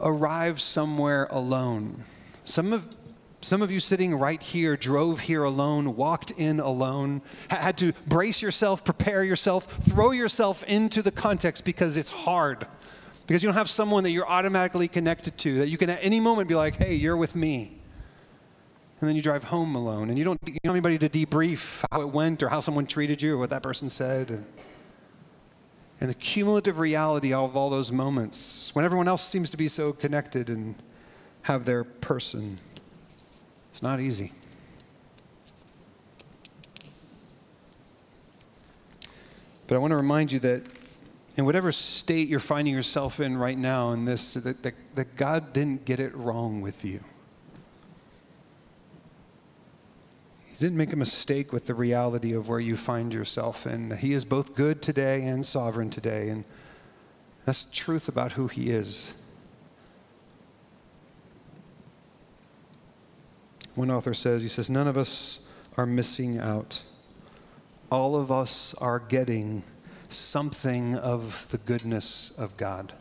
arrive 0.00 0.60
somewhere 0.60 1.26
alone. 1.30 2.04
Some 2.44 2.72
of, 2.72 2.96
some 3.40 3.62
of 3.62 3.70
you 3.70 3.80
sitting 3.80 4.14
right 4.14 4.42
here 4.42 4.76
drove 4.76 5.20
here 5.20 5.44
alone, 5.44 5.96
walked 5.96 6.30
in 6.32 6.60
alone, 6.60 7.22
had 7.48 7.78
to 7.78 7.92
brace 8.06 8.42
yourself, 8.42 8.84
prepare 8.84 9.24
yourself, 9.24 9.64
throw 9.82 10.10
yourself 10.10 10.62
into 10.64 11.02
the 11.02 11.10
context 11.10 11.64
because 11.64 11.96
it's 11.96 12.10
hard. 12.10 12.66
Because 13.26 13.42
you 13.42 13.48
don't 13.48 13.56
have 13.56 13.70
someone 13.70 14.04
that 14.04 14.10
you're 14.10 14.28
automatically 14.28 14.88
connected 14.88 15.38
to, 15.38 15.58
that 15.60 15.68
you 15.68 15.78
can 15.78 15.88
at 15.88 16.00
any 16.02 16.20
moment 16.20 16.48
be 16.48 16.54
like, 16.54 16.74
hey, 16.74 16.94
you're 16.94 17.16
with 17.16 17.34
me. 17.36 17.78
And 19.00 19.08
then 19.08 19.16
you 19.16 19.22
drive 19.22 19.44
home 19.44 19.74
alone, 19.74 20.10
and 20.10 20.18
you 20.18 20.24
don't, 20.24 20.38
you 20.46 20.58
don't 20.62 20.74
have 20.74 20.84
anybody 20.86 20.98
to 20.98 21.08
debrief 21.08 21.84
how 21.90 22.02
it 22.02 22.08
went 22.10 22.42
or 22.42 22.50
how 22.50 22.60
someone 22.60 22.86
treated 22.86 23.22
you 23.22 23.36
or 23.36 23.38
what 23.38 23.50
that 23.50 23.62
person 23.62 23.88
said 23.88 24.44
and 26.00 26.08
the 26.08 26.14
cumulative 26.14 26.78
reality 26.78 27.32
of 27.32 27.56
all 27.56 27.68
those 27.68 27.92
moments 27.92 28.74
when 28.74 28.84
everyone 28.84 29.06
else 29.06 29.22
seems 29.22 29.50
to 29.50 29.56
be 29.56 29.68
so 29.68 29.92
connected 29.92 30.48
and 30.48 30.74
have 31.42 31.66
their 31.66 31.84
person. 31.84 32.58
It's 33.70 33.82
not 33.82 34.00
easy. 34.00 34.32
But 39.66 39.76
I 39.76 39.78
want 39.78 39.92
to 39.92 39.96
remind 39.96 40.32
you 40.32 40.40
that 40.40 40.64
in 41.36 41.44
whatever 41.44 41.70
state 41.70 42.28
you're 42.28 42.40
finding 42.40 42.74
yourself 42.74 43.20
in 43.20 43.36
right 43.36 43.56
now, 43.56 43.92
in 43.92 44.04
this, 44.04 44.34
that, 44.34 44.62
that, 44.64 44.74
that 44.94 45.16
God 45.16 45.52
didn't 45.52 45.84
get 45.84 46.00
it 46.00 46.14
wrong 46.14 46.60
with 46.60 46.84
you. 46.84 47.00
He 50.48 50.56
didn't 50.58 50.76
make 50.76 50.92
a 50.92 50.96
mistake 50.96 51.52
with 51.52 51.66
the 51.66 51.74
reality 51.74 52.32
of 52.32 52.48
where 52.48 52.58
you 52.58 52.76
find 52.76 53.14
yourself. 53.14 53.64
And 53.64 53.92
He 53.94 54.12
is 54.12 54.24
both 54.24 54.56
good 54.56 54.82
today 54.82 55.24
and 55.24 55.46
sovereign 55.46 55.88
today. 55.88 56.30
And 56.30 56.44
that's 57.46 57.62
the 57.62 57.76
truth 57.76 58.08
about 58.08 58.32
who 58.32 58.48
He 58.48 58.70
is. 58.70 59.14
One 63.74 63.90
author 63.90 64.14
says, 64.14 64.42
he 64.42 64.48
says, 64.48 64.68
none 64.68 64.88
of 64.88 64.96
us 64.96 65.52
are 65.76 65.86
missing 65.86 66.38
out. 66.38 66.82
All 67.90 68.16
of 68.16 68.30
us 68.30 68.74
are 68.74 68.98
getting 68.98 69.62
something 70.08 70.96
of 70.96 71.48
the 71.50 71.58
goodness 71.58 72.36
of 72.38 72.56
God. 72.56 72.92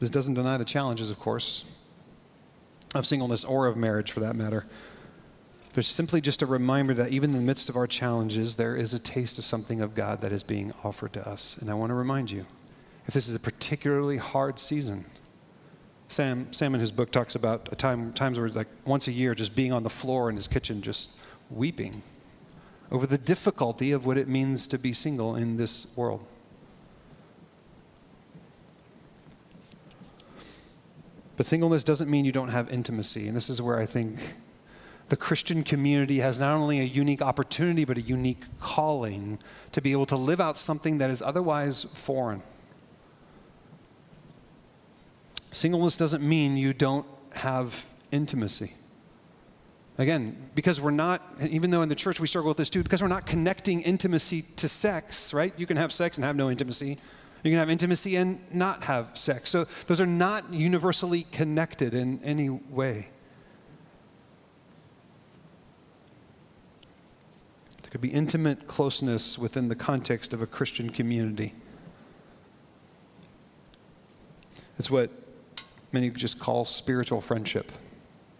This 0.00 0.10
doesn't 0.10 0.34
deny 0.34 0.56
the 0.56 0.64
challenges, 0.64 1.10
of 1.10 1.18
course 1.18 1.78
of 2.94 3.06
singleness 3.06 3.44
or 3.44 3.66
of 3.66 3.76
marriage 3.76 4.10
for 4.10 4.20
that 4.20 4.36
matter. 4.36 4.66
There's 5.74 5.86
simply 5.86 6.20
just 6.20 6.42
a 6.42 6.46
reminder 6.46 6.92
that 6.94 7.10
even 7.10 7.30
in 7.30 7.36
the 7.36 7.42
midst 7.42 7.70
of 7.70 7.76
our 7.76 7.86
challenges, 7.86 8.56
there 8.56 8.76
is 8.76 8.92
a 8.92 8.98
taste 8.98 9.38
of 9.38 9.44
something 9.44 9.80
of 9.80 9.94
God 9.94 10.20
that 10.20 10.32
is 10.32 10.42
being 10.42 10.72
offered 10.84 11.14
to 11.14 11.26
us. 11.26 11.56
And 11.56 11.70
I 11.70 11.74
want 11.74 11.90
to 11.90 11.94
remind 11.94 12.30
you 12.30 12.44
if 13.06 13.14
this 13.14 13.28
is 13.28 13.34
a 13.34 13.40
particularly 13.40 14.18
hard 14.18 14.58
season, 14.58 15.06
Sam, 16.12 16.52
Sam 16.52 16.74
in 16.74 16.80
his 16.80 16.92
book 16.92 17.10
talks 17.10 17.34
about 17.34 17.72
a 17.72 17.76
time, 17.76 18.12
times 18.12 18.38
where 18.38 18.48
like 18.50 18.66
once 18.86 19.08
a 19.08 19.12
year 19.12 19.34
just 19.34 19.56
being 19.56 19.72
on 19.72 19.82
the 19.82 19.90
floor 19.90 20.28
in 20.28 20.34
his 20.34 20.46
kitchen 20.46 20.82
just 20.82 21.18
weeping 21.50 22.02
over 22.90 23.06
the 23.06 23.16
difficulty 23.16 23.92
of 23.92 24.04
what 24.04 24.18
it 24.18 24.28
means 24.28 24.66
to 24.68 24.78
be 24.78 24.92
single 24.92 25.36
in 25.36 25.56
this 25.56 25.96
world. 25.96 26.26
But 31.38 31.46
singleness 31.46 31.82
doesn't 31.82 32.10
mean 32.10 32.26
you 32.26 32.32
don't 32.32 32.50
have 32.50 32.70
intimacy. 32.70 33.26
And 33.26 33.36
this 33.36 33.48
is 33.48 33.62
where 33.62 33.78
I 33.78 33.86
think 33.86 34.18
the 35.08 35.16
Christian 35.16 35.64
community 35.64 36.18
has 36.18 36.38
not 36.38 36.56
only 36.56 36.80
a 36.80 36.84
unique 36.84 37.22
opportunity, 37.22 37.84
but 37.86 37.96
a 37.96 38.02
unique 38.02 38.44
calling 38.60 39.38
to 39.72 39.80
be 39.80 39.92
able 39.92 40.06
to 40.06 40.16
live 40.16 40.40
out 40.40 40.58
something 40.58 40.98
that 40.98 41.08
is 41.08 41.22
otherwise 41.22 41.84
foreign. 41.84 42.42
Singleness 45.52 45.96
doesn't 45.98 46.26
mean 46.26 46.56
you 46.56 46.72
don't 46.72 47.06
have 47.34 47.86
intimacy. 48.10 48.72
Again, 49.98 50.36
because 50.54 50.80
we're 50.80 50.90
not, 50.90 51.22
even 51.50 51.70
though 51.70 51.82
in 51.82 51.90
the 51.90 51.94
church 51.94 52.18
we 52.18 52.26
struggle 52.26 52.48
with 52.48 52.56
this 52.56 52.70
too, 52.70 52.82
because 52.82 53.02
we're 53.02 53.08
not 53.08 53.26
connecting 53.26 53.82
intimacy 53.82 54.42
to 54.56 54.68
sex, 54.68 55.34
right? 55.34 55.52
You 55.58 55.66
can 55.66 55.76
have 55.76 55.92
sex 55.92 56.16
and 56.16 56.24
have 56.24 56.34
no 56.34 56.50
intimacy. 56.50 56.96
You 57.42 57.50
can 57.50 57.58
have 57.58 57.68
intimacy 57.68 58.16
and 58.16 58.40
not 58.52 58.84
have 58.84 59.16
sex. 59.18 59.50
So 59.50 59.64
those 59.86 60.00
are 60.00 60.06
not 60.06 60.50
universally 60.50 61.26
connected 61.32 61.92
in 61.92 62.22
any 62.24 62.48
way. 62.48 63.08
There 67.82 67.90
could 67.90 68.00
be 68.00 68.08
intimate 68.08 68.66
closeness 68.66 69.38
within 69.38 69.68
the 69.68 69.74
context 69.74 70.32
of 70.32 70.40
a 70.40 70.46
Christian 70.46 70.88
community. 70.88 71.52
It's 74.78 74.90
what 74.90 75.10
many 75.92 76.10
just 76.10 76.40
call 76.40 76.64
spiritual 76.64 77.20
friendship. 77.20 77.70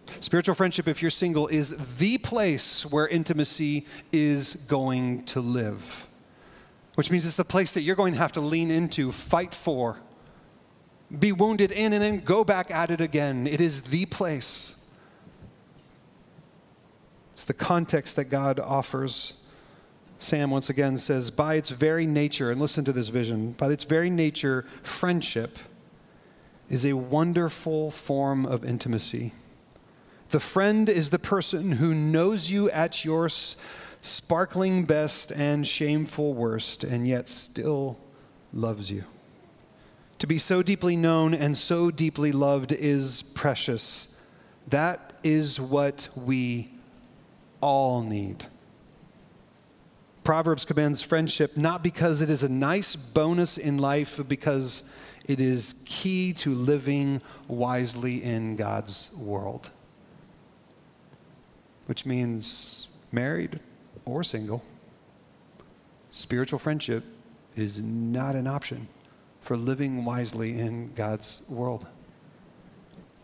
Spiritual 0.05 0.55
friendship, 0.55 0.87
if 0.87 1.01
you're 1.01 1.11
single, 1.11 1.47
is 1.47 1.97
the 1.97 2.17
place 2.17 2.85
where 2.85 3.07
intimacy 3.07 3.85
is 4.11 4.65
going 4.69 5.23
to 5.25 5.41
live, 5.41 6.07
which 6.95 7.11
means 7.11 7.25
it's 7.25 7.35
the 7.35 7.43
place 7.43 7.73
that 7.73 7.81
you're 7.81 7.95
going 7.95 8.13
to 8.13 8.19
have 8.19 8.31
to 8.33 8.41
lean 8.41 8.69
into, 8.69 9.11
fight 9.11 9.53
for, 9.53 9.97
be 11.17 11.31
wounded 11.31 11.71
in, 11.71 11.93
and 11.93 12.01
then 12.01 12.19
go 12.19 12.43
back 12.43 12.71
at 12.71 12.89
it 12.91 13.01
again. 13.01 13.47
It 13.47 13.61
is 13.61 13.83
the 13.83 14.05
place. 14.05 14.91
It's 17.31 17.45
the 17.45 17.53
context 17.53 18.15
that 18.15 18.25
God 18.25 18.59
offers. 18.59 19.47
Sam 20.19 20.51
once 20.51 20.69
again 20.69 20.97
says, 20.97 21.31
by 21.31 21.55
its 21.55 21.69
very 21.69 22.05
nature, 22.05 22.51
and 22.51 22.61
listen 22.61 22.85
to 22.85 22.93
this 22.93 23.09
vision, 23.09 23.53
by 23.53 23.67
its 23.67 23.83
very 23.83 24.09
nature, 24.09 24.65
friendship 24.83 25.57
is 26.73 26.85
a 26.85 26.93
wonderful 26.93 27.91
form 27.91 28.47
of 28.47 28.65
intimacy. 28.65 29.31
The 30.29 30.39
friend 30.39 30.89
is 30.89 31.11
the 31.11 31.19
person 31.19 31.73
who 31.73 31.93
knows 31.93 32.49
you 32.49 32.67
at 32.71 33.05
your 33.05 33.29
sparkling 33.29 34.85
best 34.85 35.31
and 35.31 35.67
shameful 35.67 36.33
worst, 36.33 36.83
and 36.83 37.07
yet 37.07 37.27
still 37.27 37.99
loves 38.51 38.91
you. 38.91 39.03
To 40.17 40.25
be 40.25 40.39
so 40.39 40.63
deeply 40.63 40.95
known 40.95 41.35
and 41.35 41.55
so 41.55 41.91
deeply 41.91 42.31
loved 42.31 42.71
is 42.71 43.21
precious. 43.21 44.27
That 44.69 45.13
is 45.21 45.61
what 45.61 46.07
we 46.15 46.71
all 47.61 48.01
need. 48.01 48.45
Proverbs 50.23 50.65
commends 50.65 51.03
friendship 51.03 51.55
not 51.55 51.83
because 51.83 52.21
it 52.21 52.31
is 52.31 52.41
a 52.41 52.49
nice 52.51 52.95
bonus 52.95 53.59
in 53.59 53.77
life, 53.77 54.17
but 54.17 54.27
because 54.27 54.89
it 55.25 55.39
is 55.39 55.83
key 55.87 56.33
to 56.33 56.53
living 56.53 57.21
wisely 57.47 58.23
in 58.23 58.55
God's 58.55 59.15
world, 59.17 59.69
which 61.85 62.05
means 62.05 62.97
married 63.11 63.59
or 64.05 64.23
single, 64.23 64.63
spiritual 66.11 66.59
friendship 66.59 67.03
is 67.55 67.81
not 67.81 68.35
an 68.35 68.47
option 68.47 68.87
for 69.41 69.55
living 69.55 70.05
wisely 70.05 70.59
in 70.59 70.93
God's 70.93 71.45
world. 71.49 71.87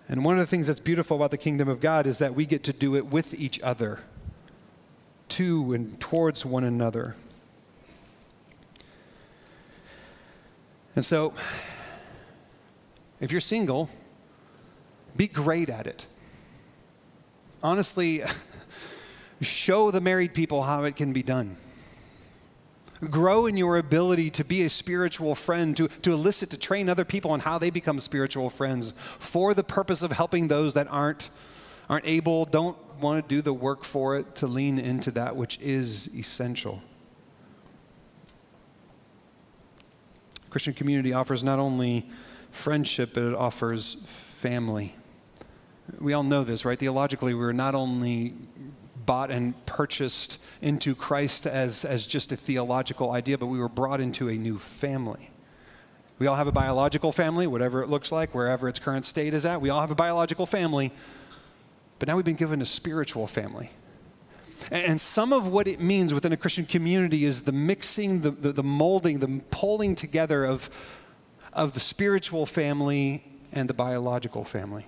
And 0.07 0.25
one 0.25 0.35
of 0.35 0.39
the 0.39 0.47
things 0.47 0.67
that's 0.67 0.79
beautiful 0.79 1.17
about 1.17 1.31
the 1.31 1.37
kingdom 1.37 1.69
of 1.69 1.79
God 1.79 2.07
is 2.07 2.19
that 2.19 2.33
we 2.33 2.45
get 2.45 2.63
to 2.63 2.73
do 2.73 2.95
it 2.95 3.05
with 3.05 3.33
each 3.33 3.61
other, 3.61 3.99
to 5.29 5.73
and 5.73 5.99
towards 5.99 6.45
one 6.45 6.63
another. 6.63 7.15
And 10.95 11.05
so, 11.05 11.33
if 13.19 13.31
you're 13.31 13.41
single, 13.41 13.89
be 15.17 15.27
great 15.27 15.69
at 15.69 15.87
it. 15.87 16.07
Honestly, 17.61 18.21
show 19.41 19.91
the 19.91 20.01
married 20.01 20.33
people 20.33 20.63
how 20.63 20.83
it 20.83 20.95
can 20.95 21.13
be 21.13 21.23
done. 21.23 21.57
Grow 23.01 23.45
in 23.45 23.55
your 23.55 23.77
ability 23.77 24.29
to 24.31 24.43
be 24.43 24.63
a 24.63 24.69
spiritual 24.69 25.33
friend, 25.33 25.75
to, 25.77 25.87
to 25.87 26.11
elicit, 26.11 26.49
to 26.51 26.59
train 26.59 26.89
other 26.89 27.05
people 27.05 27.31
on 27.31 27.39
how 27.39 27.57
they 27.57 27.69
become 27.69 27.99
spiritual 27.99 28.49
friends 28.49 28.91
for 28.91 29.53
the 29.53 29.63
purpose 29.63 30.01
of 30.01 30.11
helping 30.11 30.49
those 30.49 30.73
that 30.73 30.87
aren't, 30.89 31.29
aren't 31.89 32.05
able, 32.05 32.43
don't 32.45 32.77
want 32.99 33.23
to 33.23 33.35
do 33.35 33.41
the 33.41 33.53
work 33.53 33.85
for 33.85 34.17
it, 34.17 34.35
to 34.35 34.47
lean 34.47 34.77
into 34.77 35.11
that 35.11 35.37
which 35.37 35.61
is 35.61 36.13
essential. 36.17 36.83
Christian 40.49 40.73
community 40.73 41.13
offers 41.13 41.41
not 41.41 41.59
only 41.59 42.09
friendship, 42.51 43.11
but 43.13 43.23
it 43.23 43.35
offers 43.35 43.93
family. 44.39 44.95
We 45.99 46.13
all 46.13 46.23
know 46.23 46.43
this, 46.43 46.65
right? 46.65 46.77
Theologically, 46.77 47.33
we're 47.33 47.51
not 47.51 47.75
only 47.75 48.33
bought 49.05 49.31
and 49.31 49.53
purchased 49.65 50.45
into 50.61 50.93
Christ 50.93 51.47
as, 51.47 51.83
as 51.83 52.05
just 52.05 52.31
a 52.31 52.35
theological 52.35 53.11
idea, 53.11 53.37
but 53.37 53.47
we 53.47 53.59
were 53.59 53.69
brought 53.69 54.01
into 54.01 54.29
a 54.29 54.33
new 54.33 54.57
family. 54.57 55.31
We 56.19 56.27
all 56.27 56.35
have 56.35 56.47
a 56.47 56.51
biological 56.51 57.11
family, 57.11 57.47
whatever 57.47 57.81
it 57.81 57.89
looks 57.89 58.11
like, 58.11 58.35
wherever 58.35 58.67
its 58.67 58.77
current 58.77 59.05
state 59.05 59.33
is 59.33 59.45
at. 59.45 59.61
We 59.61 59.69
all 59.69 59.81
have 59.81 59.89
a 59.89 59.95
biological 59.95 60.45
family, 60.45 60.91
but 61.97 62.07
now 62.07 62.17
we've 62.17 62.25
been 62.25 62.35
given 62.35 62.61
a 62.61 62.65
spiritual 62.65 63.25
family. 63.25 63.71
And 64.71 64.99
some 65.01 65.33
of 65.33 65.47
what 65.47 65.67
it 65.67 65.79
means 65.79 66.13
within 66.13 66.33
a 66.33 66.37
Christian 66.37 66.65
community 66.65 67.23
is 67.23 67.43
the 67.43 67.51
mixing, 67.51 68.21
the, 68.21 68.31
the, 68.31 68.51
the 68.51 68.63
molding, 68.63 69.19
the 69.19 69.41
pulling 69.49 69.95
together 69.95 70.45
of 70.45 70.69
of 71.53 71.73
the 71.73 71.79
spiritual 71.79 72.45
family 72.45 73.23
and 73.51 73.69
the 73.69 73.73
biological 73.73 74.43
family. 74.43 74.85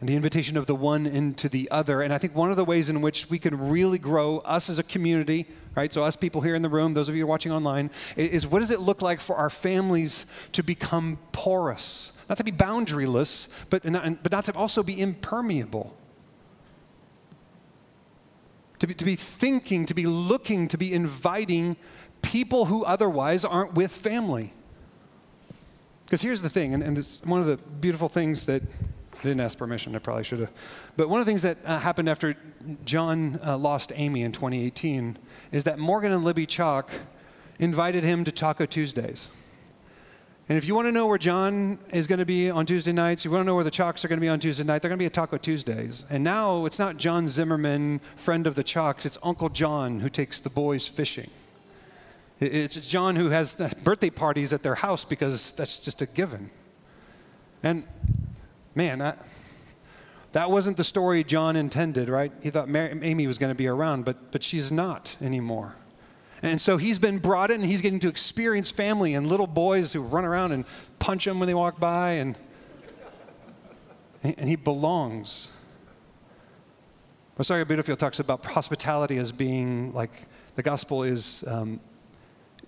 And 0.00 0.08
the 0.08 0.16
invitation 0.16 0.56
of 0.56 0.66
the 0.66 0.74
one 0.74 1.06
into 1.06 1.48
the 1.48 1.68
other. 1.70 2.02
And 2.02 2.12
I 2.12 2.18
think 2.18 2.34
one 2.34 2.50
of 2.50 2.56
the 2.56 2.64
ways 2.64 2.90
in 2.90 3.02
which 3.02 3.30
we 3.30 3.38
can 3.38 3.70
really 3.70 3.98
grow, 3.98 4.38
us 4.38 4.68
as 4.68 4.80
a 4.80 4.82
community, 4.82 5.46
right? 5.76 5.92
So, 5.92 6.02
us 6.02 6.16
people 6.16 6.40
here 6.40 6.56
in 6.56 6.62
the 6.62 6.68
room, 6.68 6.92
those 6.92 7.08
of 7.08 7.14
you 7.14 7.24
watching 7.24 7.52
online, 7.52 7.88
is 8.16 8.44
what 8.44 8.58
does 8.58 8.72
it 8.72 8.80
look 8.80 9.00
like 9.00 9.20
for 9.20 9.36
our 9.36 9.48
families 9.48 10.26
to 10.52 10.64
become 10.64 11.18
porous? 11.30 12.20
Not 12.28 12.38
to 12.38 12.44
be 12.44 12.50
boundaryless, 12.50 13.70
but 13.70 13.84
not, 13.84 14.24
but 14.24 14.32
not 14.32 14.44
to 14.46 14.54
also 14.56 14.82
be 14.82 15.00
impermeable. 15.00 15.96
To 18.80 18.88
be, 18.88 18.94
to 18.94 19.04
be 19.04 19.14
thinking, 19.14 19.86
to 19.86 19.94
be 19.94 20.06
looking, 20.06 20.66
to 20.66 20.76
be 20.76 20.92
inviting 20.92 21.76
people 22.22 22.64
who 22.64 22.84
otherwise 22.84 23.44
aren't 23.44 23.74
with 23.74 23.92
family. 23.92 24.52
Because 26.12 26.20
here's 26.20 26.42
the 26.42 26.50
thing, 26.50 26.74
and, 26.74 26.82
and 26.82 26.98
it's 26.98 27.24
one 27.24 27.40
of 27.40 27.46
the 27.46 27.56
beautiful 27.56 28.06
things 28.06 28.44
that 28.44 28.60
I 28.60 29.22
didn't 29.22 29.40
ask 29.40 29.56
permission, 29.56 29.96
I 29.96 29.98
probably 29.98 30.24
should 30.24 30.40
have. 30.40 30.50
But 30.94 31.08
one 31.08 31.20
of 31.20 31.24
the 31.24 31.30
things 31.30 31.40
that 31.40 31.56
uh, 31.64 31.78
happened 31.78 32.10
after 32.10 32.36
John 32.84 33.40
uh, 33.42 33.56
lost 33.56 33.92
Amy 33.94 34.20
in 34.20 34.30
2018 34.30 35.16
is 35.52 35.64
that 35.64 35.78
Morgan 35.78 36.12
and 36.12 36.22
Libby 36.22 36.44
Chalk 36.44 36.90
invited 37.58 38.04
him 38.04 38.24
to 38.24 38.30
Taco 38.30 38.66
Tuesdays. 38.66 39.42
And 40.50 40.58
if 40.58 40.68
you 40.68 40.74
want 40.74 40.86
to 40.86 40.92
know 40.92 41.06
where 41.06 41.16
John 41.16 41.78
is 41.94 42.06
going 42.06 42.18
to 42.18 42.26
be 42.26 42.50
on 42.50 42.66
Tuesday 42.66 42.92
nights, 42.92 43.24
you 43.24 43.30
want 43.30 43.44
to 43.44 43.46
know 43.46 43.54
where 43.54 43.64
the 43.64 43.70
Chalks 43.70 44.04
are 44.04 44.08
going 44.08 44.18
to 44.18 44.22
be 44.22 44.28
on 44.28 44.38
Tuesday 44.38 44.64
night, 44.64 44.82
they're 44.82 44.90
going 44.90 44.98
to 44.98 45.02
be 45.02 45.06
at 45.06 45.14
Taco 45.14 45.38
Tuesdays. 45.38 46.04
And 46.10 46.22
now 46.22 46.66
it's 46.66 46.78
not 46.78 46.98
John 46.98 47.26
Zimmerman, 47.26 48.00
friend 48.16 48.46
of 48.46 48.54
the 48.54 48.62
Chalks, 48.62 49.06
it's 49.06 49.16
Uncle 49.22 49.48
John 49.48 50.00
who 50.00 50.10
takes 50.10 50.40
the 50.40 50.50
boys 50.50 50.86
fishing. 50.86 51.30
It's 52.44 52.88
John 52.88 53.14
who 53.14 53.30
has 53.30 53.54
birthday 53.84 54.10
parties 54.10 54.52
at 54.52 54.62
their 54.62 54.74
house 54.74 55.04
because 55.04 55.52
that's 55.52 55.78
just 55.78 56.02
a 56.02 56.06
given. 56.06 56.50
And 57.62 57.84
man, 58.74 58.98
that, 58.98 59.24
that 60.32 60.50
wasn't 60.50 60.76
the 60.76 60.84
story 60.84 61.22
John 61.22 61.54
intended, 61.54 62.08
right? 62.08 62.32
He 62.42 62.50
thought 62.50 62.68
Mary, 62.68 62.98
Amy 63.02 63.28
was 63.28 63.38
going 63.38 63.52
to 63.52 63.56
be 63.56 63.68
around, 63.68 64.04
but, 64.04 64.32
but 64.32 64.42
she's 64.42 64.72
not 64.72 65.16
anymore. 65.22 65.76
And 66.42 66.60
so 66.60 66.78
he's 66.78 66.98
been 66.98 67.18
brought 67.18 67.52
in, 67.52 67.60
he's 67.60 67.80
getting 67.80 68.00
to 68.00 68.08
experience 68.08 68.72
family 68.72 69.14
and 69.14 69.28
little 69.28 69.46
boys 69.46 69.92
who 69.92 70.02
run 70.02 70.24
around 70.24 70.50
and 70.50 70.64
punch 70.98 71.24
him 71.24 71.38
when 71.38 71.46
they 71.46 71.54
walk 71.54 71.78
by, 71.78 72.12
and, 72.12 72.36
and 74.24 74.48
he 74.48 74.56
belongs. 74.56 75.56
Rosaria 77.38 77.64
Butterfield 77.64 78.00
talks 78.00 78.18
about 78.18 78.44
hospitality 78.44 79.16
as 79.18 79.30
being 79.30 79.92
like 79.92 80.10
the 80.56 80.62
gospel 80.62 81.04
is 81.04 81.44
um, 81.46 81.78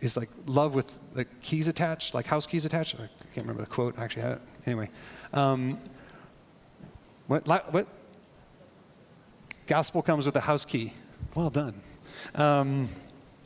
is 0.05 0.17
like 0.17 0.29
love 0.47 0.75
with 0.75 0.99
the 1.15 1.25
keys 1.43 1.69
attached, 1.69 2.15
like 2.15 2.27
house 2.27 2.47
keys 2.47 2.65
attached. 2.65 2.95
I 2.95 3.09
can't 3.35 3.47
remember 3.47 3.63
the 3.63 3.69
quote. 3.69 3.99
I 3.99 4.05
actually 4.05 4.23
had 4.23 4.33
it. 4.33 4.41
Anyway, 4.67 4.89
Um, 5.33 5.79
what, 7.27 7.47
what? 7.47 7.87
Gospel 9.67 10.03
comes 10.03 10.27
with 10.27 10.37
a 10.37 10.41
house 10.41 10.65
key. 10.65 10.93
Well 11.35 11.51
done. 11.51 11.75
Um, 12.35 12.89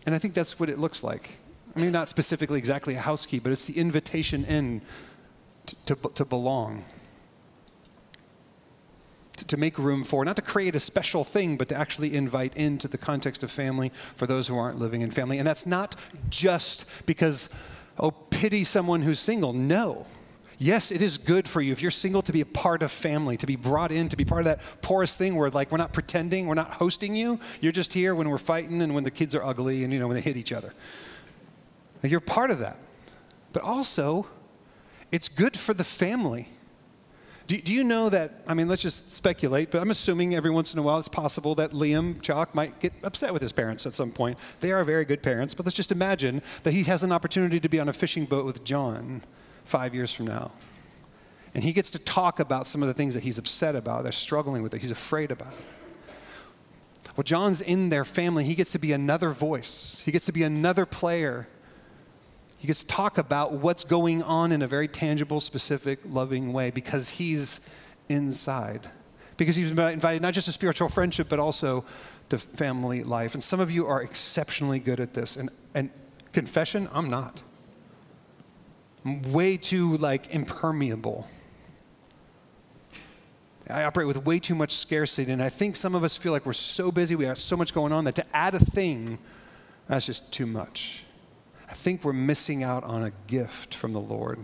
and 0.05 0.15
I 0.15 0.19
think 0.19 0.35
that's 0.35 0.59
what 0.59 0.69
it 0.69 0.79
looks 0.79 1.03
like. 1.03 1.39
I 1.77 1.81
mean, 1.81 1.93
not 1.93 2.09
specifically 2.09 2.59
exactly 2.59 2.95
a 2.95 3.01
house 3.01 3.25
key, 3.25 3.39
but 3.39 3.53
it's 3.53 3.67
the 3.67 3.79
invitation 3.79 4.45
in 4.47 4.83
to, 5.67 5.95
to, 5.95 6.11
to 6.15 6.25
belong 6.25 6.85
to 9.39 9.57
make 9.57 9.79
room 9.79 10.05
for, 10.05 10.25
not 10.25 10.37
to 10.37 10.43
create 10.43 10.75
a 10.75 10.81
special 10.81 11.25
thing, 11.25 11.57
but 11.57 11.69
to 11.69 11.77
actually 11.77 12.15
invite 12.15 12.57
into 12.57 12.89
the 12.89 12.99
context 12.99 13.43
of 13.43 13.51
family 13.51 13.91
for 14.17 14.27
those 14.27 14.49
who 14.49 14.57
aren't 14.57 14.79
living 14.79 15.03
in 15.03 15.11
family. 15.11 15.39
And 15.39 15.47
that's 15.47 15.67
not 15.67 15.97
just 16.29 17.07
because, 17.07 17.55
oh, 17.99 18.11
pity 18.11 18.65
someone 18.65 19.03
who's 19.03 19.21
single. 19.21 19.53
No. 19.53 20.07
Yes, 20.59 20.91
it 20.91 21.03
is 21.03 21.19
good 21.19 21.47
for 21.47 21.61
you 21.61 21.71
if 21.71 21.81
you're 21.81 21.93
single 21.93 22.21
to 22.23 22.33
be 22.33 22.41
a 22.41 22.47
part 22.47 22.83
of 22.83 22.91
family, 22.91 23.37
to 23.37 23.47
be 23.47 23.55
brought 23.55 23.93
in, 23.93 24.09
to 24.09 24.17
be 24.17 24.25
part 24.25 24.41
of 24.41 24.47
that 24.47 24.83
porous 24.83 25.17
thing 25.17 25.37
where 25.37 25.51
like 25.51 25.71
we're 25.71 25.79
not 25.79 25.93
pretending, 25.93 26.49
we're 26.49 26.55
not 26.55 26.73
hosting 26.73 27.15
you. 27.15 27.39
You're 27.61 27.71
just 27.71 27.93
here 27.95 28.15
when 28.15 28.29
we're 28.29 28.39
fighting 28.39 28.83
and 28.83 28.93
when 28.93 29.05
the 29.05 29.11
kids 29.11 29.37
are 29.37 29.45
ugly 29.45 29.85
and 29.85 29.93
you 29.93 30.01
know 30.01 30.09
when 30.09 30.17
they 30.17 30.21
hit 30.21 30.37
each 30.37 30.53
other. 30.53 30.75
You're 32.03 32.21
part 32.21 32.51
of 32.51 32.59
that. 32.59 32.77
But 33.53 33.63
also, 33.63 34.27
it's 35.13 35.29
good 35.29 35.57
for 35.57 35.75
the 35.75 35.85
family 35.85 36.49
do, 37.49 37.59
do 37.59 37.73
you 37.73 37.83
know 37.83 38.11
that? 38.11 38.43
I 38.47 38.53
mean, 38.53 38.69
let's 38.69 38.83
just 38.83 39.15
speculate, 39.15 39.71
but 39.71 39.81
I'm 39.81 39.91
assuming 39.91 40.35
every 40.35 40.51
once 40.51 40.75
in 40.75 40.79
a 40.79 40.83
while 40.83 40.99
it's 40.99 41.09
possible 41.09 41.55
that 41.55 41.71
Liam 41.71 42.21
Chalk 42.21 42.55
might 42.55 42.79
get 42.79 42.93
upset 43.03 43.33
with 43.33 43.41
his 43.41 43.53
parents 43.53 43.87
at 43.87 43.95
some 43.95 44.11
point. 44.11 44.37
They 44.61 44.71
are 44.71 44.85
very 44.85 45.07
good 45.07 45.23
parents, 45.23 45.55
but 45.55 45.65
let's 45.65 45.75
just 45.75 45.91
imagine 45.91 46.43
that 46.63 46.73
he 46.73 46.83
has 46.85 47.03
an 47.03 47.11
opportunity 47.11 47.59
to 47.59 47.69
be 47.71 47.81
on 47.81 47.89
a 47.89 47.93
fishing 47.95 48.27
boat 48.27 48.45
with 48.45 48.65
John 48.65 49.23
five 49.65 49.95
years 49.95 50.15
from 50.15 50.27
now. 50.27 50.53
And 51.55 51.65
he 51.65 51.73
gets 51.73 51.91
to 51.93 51.99
talk 51.99 52.39
about 52.39 52.67
some 52.67 52.83
of 52.83 52.89
the 52.89 52.95
things 52.95 53.15
that 53.15 53.23
he's 53.23 53.39
upset 53.39 53.75
about, 53.75 54.03
they're 54.03 54.13
struggling 54.13 54.63
with, 54.63 54.73
that 54.73 54.83
he's 54.83 54.91
afraid 54.91 55.31
about. 55.31 55.55
Well, 57.17 57.25
John's 57.25 57.63
in 57.63 57.89
their 57.89 58.05
family. 58.05 58.45
He 58.45 58.55
gets 58.55 58.73
to 58.73 58.79
be 58.79 58.93
another 58.93 59.31
voice, 59.31 60.03
he 60.05 60.13
gets 60.13 60.27
to 60.27 60.33
be 60.33 60.43
another 60.43 60.85
player 60.85 61.49
he 62.59 62.67
gets 62.67 62.83
to 62.83 62.89
talk 62.89 63.19
about 63.19 63.53
what's 63.53 63.85
going 63.85 64.23
on 64.23 64.51
in 64.53 64.63
a 64.63 64.67
very 64.67 64.89
tangible, 64.89 65.41
specific, 65.41 66.01
loving 66.05 66.53
way 66.53 66.71
because 66.71 67.09
he's 67.09 67.73
inside. 68.09 68.81
Because 69.37 69.55
he's 69.55 69.71
invited 69.71 70.21
not 70.21 70.35
just 70.35 70.47
to 70.47 70.53
spiritual 70.53 70.89
friendship, 70.89 71.29
but 71.31 71.39
also 71.39 71.85
to 72.31 72.39
family 72.39 73.05
life. 73.05 73.35
And 73.35 73.43
some 73.43 73.61
of 73.61 73.71
you 73.71 73.87
are 73.87 74.03
exceptionally 74.03 74.81
good 74.81 74.99
at 74.99 75.15
this. 75.15 75.37
And, 75.37 75.51
and 75.75 75.91
confession, 76.33 76.89
I'm 76.93 77.09
not. 77.09 77.43
I'm 79.07 79.33
way 79.33 79.57
too 79.57 79.97
like 79.97 80.35
impermeable. 80.35 81.29
I 83.71 83.85
operate 83.85 84.09
with 84.09 84.25
way 84.25 84.39
too 84.41 84.55
much 84.55 84.73
scarcity, 84.73 85.31
and 85.31 85.43
I 85.43 85.51
think 85.51 85.77
some 85.77 85.95
of 85.95 86.03
us 86.03 86.17
feel 86.17 86.33
like 86.33 86.47
we're 86.47 86.55
so 86.55 86.91
busy, 86.91 87.15
we 87.15 87.27
have 87.27 87.37
so 87.37 87.57
much 87.57 87.75
going 87.75 87.93
on 87.93 88.05
that 88.05 88.15
to 88.15 88.25
add 88.35 88.55
a 88.55 88.59
thing, 88.59 89.19
that's 89.87 90.07
just 90.07 90.33
too 90.33 90.47
much. 90.47 91.05
I 91.69 91.75
think 91.75 92.05
we're 92.05 92.13
missing 92.13 92.63
out 92.63 92.85
on 92.85 93.05
a 93.05 93.13
gift 93.27 93.75
from 93.75 93.93
the 93.93 94.01
Lord. 94.01 94.39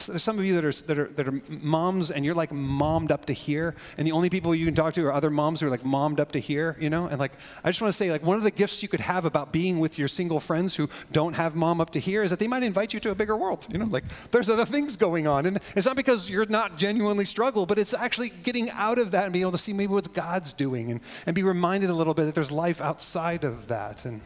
So 0.00 0.12
there's 0.12 0.22
some 0.22 0.38
of 0.38 0.44
you 0.44 0.54
that 0.54 0.64
are, 0.64 0.70
that, 0.86 0.98
are, 0.98 1.04
that 1.16 1.26
are 1.26 1.42
moms 1.48 2.12
and 2.12 2.24
you're 2.24 2.34
like 2.34 2.52
mommed 2.52 3.10
up 3.10 3.26
to 3.26 3.32
here, 3.32 3.74
and 3.96 4.06
the 4.06 4.12
only 4.12 4.30
people 4.30 4.54
you 4.54 4.64
can 4.64 4.74
talk 4.74 4.94
to 4.94 5.04
are 5.06 5.12
other 5.12 5.28
moms 5.28 5.58
who 5.58 5.66
are 5.66 5.70
like 5.70 5.84
mommed 5.84 6.20
up 6.20 6.30
to 6.32 6.38
here, 6.38 6.76
you 6.78 6.88
know? 6.88 7.08
And 7.08 7.18
like, 7.18 7.32
I 7.64 7.68
just 7.68 7.82
want 7.82 7.92
to 7.92 7.96
say, 7.96 8.12
like, 8.12 8.22
one 8.22 8.36
of 8.36 8.44
the 8.44 8.52
gifts 8.52 8.80
you 8.80 8.88
could 8.88 9.00
have 9.00 9.24
about 9.24 9.52
being 9.52 9.80
with 9.80 9.98
your 9.98 10.06
single 10.06 10.38
friends 10.38 10.76
who 10.76 10.88
don't 11.10 11.34
have 11.34 11.56
mom 11.56 11.80
up 11.80 11.90
to 11.90 11.98
here 11.98 12.22
is 12.22 12.30
that 12.30 12.38
they 12.38 12.46
might 12.46 12.62
invite 12.62 12.94
you 12.94 13.00
to 13.00 13.10
a 13.10 13.14
bigger 13.14 13.36
world, 13.36 13.66
you 13.68 13.78
know? 13.78 13.86
Like, 13.86 14.04
there's 14.30 14.48
other 14.48 14.64
things 14.64 14.96
going 14.96 15.26
on. 15.26 15.46
And 15.46 15.58
it's 15.74 15.86
not 15.86 15.96
because 15.96 16.30
you're 16.30 16.46
not 16.46 16.78
genuinely 16.78 17.24
struggle, 17.24 17.66
but 17.66 17.76
it's 17.76 17.92
actually 17.92 18.30
getting 18.44 18.70
out 18.70 19.00
of 19.00 19.10
that 19.10 19.24
and 19.24 19.32
being 19.32 19.42
able 19.42 19.52
to 19.52 19.58
see 19.58 19.72
maybe 19.72 19.92
what 19.92 20.14
God's 20.14 20.52
doing 20.52 20.92
and, 20.92 21.00
and 21.26 21.34
be 21.34 21.42
reminded 21.42 21.90
a 21.90 21.94
little 21.94 22.14
bit 22.14 22.26
that 22.26 22.36
there's 22.36 22.52
life 22.52 22.80
outside 22.80 23.42
of 23.42 23.66
that. 23.66 24.04
And 24.04 24.20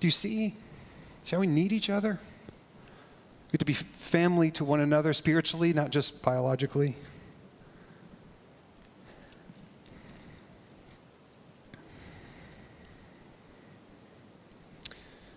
do 0.00 0.08
you 0.08 0.10
see? 0.10 0.56
See 1.28 1.36
how 1.36 1.40
we 1.40 1.46
need 1.46 1.74
each 1.74 1.90
other? 1.90 2.18
We 2.48 3.52
get 3.52 3.58
to 3.58 3.66
be 3.66 3.74
family 3.74 4.50
to 4.52 4.64
one 4.64 4.80
another 4.80 5.12
spiritually, 5.12 5.74
not 5.74 5.90
just 5.90 6.24
biologically. 6.24 6.96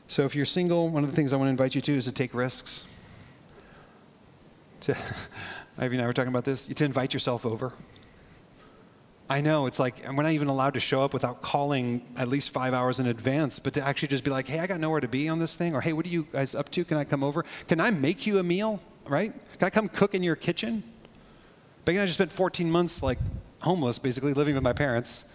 So, 0.08 0.24
if 0.24 0.34
you're 0.34 0.46
single, 0.46 0.88
one 0.88 1.04
of 1.04 1.10
the 1.10 1.16
things 1.18 1.34
I 1.34 1.36
want 1.36 1.48
to 1.48 1.52
invite 1.52 1.76
you 1.76 1.82
to 1.82 1.92
is 1.92 2.06
to 2.06 2.14
take 2.14 2.34
risks. 2.34 2.90
To, 4.82 4.98
Ivy 5.78 5.98
and 5.98 6.04
I 6.06 6.08
were 6.08 6.14
talking 6.14 6.32
about 6.32 6.46
this, 6.46 6.68
to 6.68 6.86
invite 6.86 7.14
yourself 7.14 7.46
over. 7.46 7.74
I 9.32 9.40
know 9.40 9.66
it's 9.66 9.80
like 9.80 10.04
we're 10.06 10.24
not 10.24 10.34
even 10.34 10.50
allowed 10.50 10.74
to 10.74 10.82
show 10.82 11.06
up 11.06 11.14
without 11.14 11.42
calling 11.42 12.02
at 12.18 12.28
least 12.28 12.50
five 12.50 12.74
hours 12.74 13.00
in 13.00 13.08
advance, 13.08 13.60
but 13.60 13.74
to 13.76 13.82
actually 13.82 14.10
just 14.10 14.26
be 14.26 14.30
like, 14.30 14.46
hey, 14.46 14.60
I 14.60 14.68
got 14.68 14.82
nowhere 14.82 15.00
to 15.00 15.08
be 15.08 15.30
on 15.30 15.40
this 15.40 15.56
thing, 15.56 15.74
or 15.74 15.80
hey, 15.80 15.94
what 15.94 16.06
are 16.06 16.10
you 16.10 16.28
guys 16.34 16.54
up 16.54 16.70
to? 16.72 16.84
Can 16.84 16.98
I 16.98 17.06
come 17.06 17.24
over? 17.24 17.46
Can 17.70 17.80
I 17.80 17.92
make 17.92 18.28
you 18.28 18.40
a 18.40 18.44
meal? 18.44 18.82
Right? 19.06 19.32
Can 19.58 19.66
I 19.66 19.70
come 19.70 19.88
cook 19.88 20.14
in 20.16 20.22
your 20.22 20.36
kitchen? 20.36 20.84
Becky 21.86 21.96
and 21.96 22.04
I 22.04 22.08
just 22.08 22.18
spent 22.18 22.30
14 22.30 22.70
months 22.70 23.02
like 23.02 23.20
homeless, 23.62 24.00
basically 24.00 24.34
living 24.34 24.54
with 24.54 24.66
my 24.66 24.74
parents. 24.74 25.34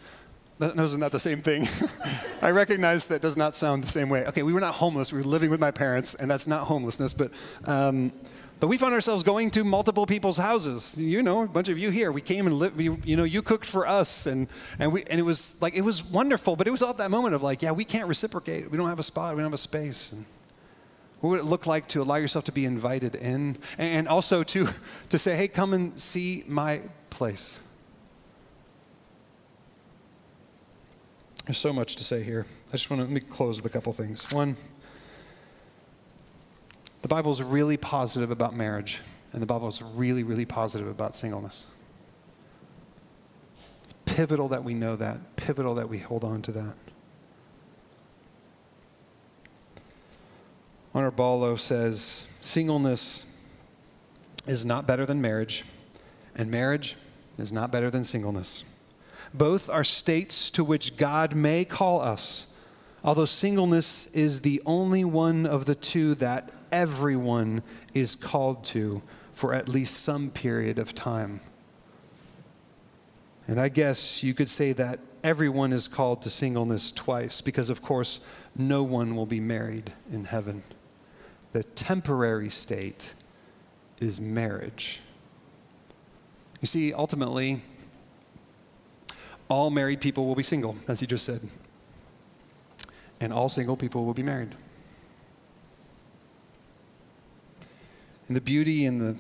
That 0.59 0.77
was 0.77 0.99
not 0.99 1.11
the 1.11 1.21
same 1.21 1.39
thing. 1.39 1.67
I 2.43 2.51
recognize 2.51 3.07
that 3.07 3.23
does 3.23 3.39
not 3.39 3.55
sound 3.55 3.83
the 3.83 3.89
same 3.89 4.11
way. 4.11 4.27
Okay, 4.27 4.43
we 4.43 4.53
were 4.53 4.61
not 4.61 4.75
homeless. 4.75 5.11
We 5.11 5.21
were 5.21 5.25
living 5.25 5.49
with 5.49 5.61
my 5.61 5.71
parents, 5.71 6.15
and 6.15 6.31
that's 6.31 6.47
not 6.47 6.65
homelessness. 6.67 7.15
But 7.15 7.31
um, 7.65 8.13
but 8.59 8.69
we 8.69 8.79
found 8.79 8.95
ourselves 8.95 9.23
going 9.23 9.51
to 9.51 9.65
multiple 9.65 10.07
people's 10.07 10.39
houses. 10.39 10.99
You 11.01 11.23
know, 11.23 11.43
a 11.43 11.47
bunch 11.47 11.69
of 11.69 11.79
you 11.79 11.91
here. 11.91 12.11
We 12.11 12.23
came 12.23 12.47
and 12.47 12.57
lived, 12.57 12.77
we, 12.77 12.91
you 13.05 13.17
know, 13.17 13.25
you 13.25 13.43
cooked 13.43 13.67
for 13.67 13.87
us 13.87 14.27
and, 14.27 14.49
and, 14.79 14.93
we, 14.93 15.05
and 15.05 15.21
it 15.21 15.25
was 15.25 15.61
like, 15.61 15.77
it 15.77 15.83
was 15.83 16.03
wonderful, 16.03 16.57
but 16.57 16.67
it 16.67 16.71
was 16.71 16.83
all 16.83 16.95
that 16.95 17.11
moment 17.11 17.35
of 17.35 17.43
like, 17.43 17.63
yeah, 17.63 17.73
we 17.73 17.85
can't 17.85 18.09
reciprocate. 18.09 18.71
We 18.71 18.79
don't 18.79 18.89
have 18.89 18.99
a 18.99 19.03
spot. 19.05 19.35
We 19.35 19.41
don't 19.41 19.51
have 19.51 19.55
a 19.55 19.59
space. 19.59 20.13
And 20.13 20.25
what 21.21 21.31
would 21.31 21.41
it 21.41 21.45
look 21.45 21.67
like 21.67 21.87
to 21.89 22.01
allow 22.01 22.17
yourself 22.17 22.47
to 22.47 22.53
be 22.53 22.65
invited 22.65 23.15
in? 23.15 23.59
And 23.77 24.09
also 24.09 24.43
to, 24.43 24.69
to 25.11 25.19
say, 25.19 25.37
hey, 25.37 25.49
come 25.49 25.75
and 25.75 26.01
see 26.01 26.43
my 26.47 26.81
place. 27.11 27.61
There's 31.45 31.59
so 31.59 31.73
much 31.73 31.95
to 31.97 32.05
say 32.05 32.23
here. 32.23 32.45
I 32.69 32.73
just 32.73 32.91
want 32.91 33.01
to 33.01 33.05
let 33.05 33.13
me 33.13 33.21
close 33.21 33.63
with 33.63 33.71
a 33.71 33.73
couple 33.73 33.93
things. 33.93 34.33
One, 34.33 34.57
the 37.07 37.15
Bible 37.15 37.31
is 37.31 37.41
really 37.41 37.77
positive 37.77 38.33
about 38.33 38.57
marriage, 38.57 39.01
and 39.31 39.41
the 39.41 39.47
Bible 39.47 39.69
is 39.69 39.81
really, 39.81 40.25
really 40.25 40.45
positive 40.45 40.89
about 40.89 41.15
singleness. 41.15 41.71
It's 43.85 43.95
pivotal 44.07 44.49
that 44.49 44.65
we 44.65 44.75
know 44.75 44.97
that, 44.97 45.37
pivotal 45.37 45.77
that 45.77 45.89
we 45.89 45.99
hold 45.99 46.25
on 46.25 46.43
to 46.43 46.51
that. 46.51 46.75
Honor 50.95 51.13
Ballo 51.13 51.55
says 51.55 52.03
singleness 52.03 53.41
is 54.49 54.65
not 54.65 54.89
better 54.89 55.07
than 55.07 55.21
marriage, 55.21 55.63
and 56.35 56.51
marriage 56.51 56.97
is 57.39 57.53
not 57.53 57.71
better 57.71 57.89
than 57.89 58.03
singleness. 58.03 58.65
Both 59.33 59.71
are 59.71 59.85
states 59.85 60.51
to 60.51 60.65
which 60.65 60.97
God 60.97 61.37
may 61.37 61.65
call 61.65 62.01
us, 62.01 62.61
although 63.05 63.27
singleness 63.27 64.13
is 64.13 64.41
the 64.41 64.61
only 64.67 65.05
one 65.05 65.47
of 65.47 65.67
the 65.67 65.77
two 65.77 66.17
that 66.17 66.51
everyone 66.73 67.63
is 67.95 68.15
called 68.15 68.65
to 68.67 69.03
for 69.33 69.53
at 69.53 69.69
least 69.69 70.03
some 70.03 70.31
period 70.31 70.79
of 70.79 70.95
time. 70.95 71.41
And 73.47 73.61
I 73.61 73.69
guess 73.69 74.23
you 74.23 74.35
could 74.35 74.49
say 74.49 74.73
that 74.73 74.99
everyone 75.23 75.73
is 75.73 75.89
called 75.89 76.23
to 76.23 76.31
singleness 76.31 76.91
twice 76.91 77.41
because, 77.41 77.71
of 77.71 77.83
course, 77.83 78.29
no 78.57 78.83
one 78.83 79.15
will 79.15 79.27
be 79.27 79.41
married 79.41 79.93
in 80.11 80.25
heaven. 80.25 80.63
The 81.53 81.63
temporary 81.63 82.49
state 82.49 83.15
is 84.01 84.21
marriage. 84.21 85.01
You 86.61 86.67
see, 86.67 86.93
ultimately, 86.93 87.61
all 89.49 89.71
married 89.71 90.01
people 90.01 90.27
will 90.27 90.35
be 90.35 90.43
single, 90.43 90.77
as 90.89 91.01
you 91.01 91.07
just 91.07 91.25
said, 91.25 91.41
and 93.21 93.33
all 93.33 93.49
single 93.49 93.77
people 93.77 94.05
will 94.05 94.15
be 94.15 94.23
married. 94.23 94.55
And 98.29 98.37
the 98.37 98.41
beauty 98.41 98.87
and 98.87 99.01
the 99.01 99.17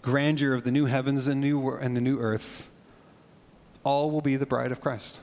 grandeur 0.00 0.54
of 0.54 0.64
the 0.64 0.70
new 0.70 0.86
heavens 0.86 1.26
and, 1.28 1.40
new, 1.40 1.70
and 1.70 1.96
the 1.96 2.00
new 2.00 2.18
earth, 2.18 2.68
all 3.84 4.10
will 4.10 4.20
be 4.20 4.36
the 4.36 4.46
bride 4.46 4.72
of 4.72 4.80
Christ. 4.80 5.20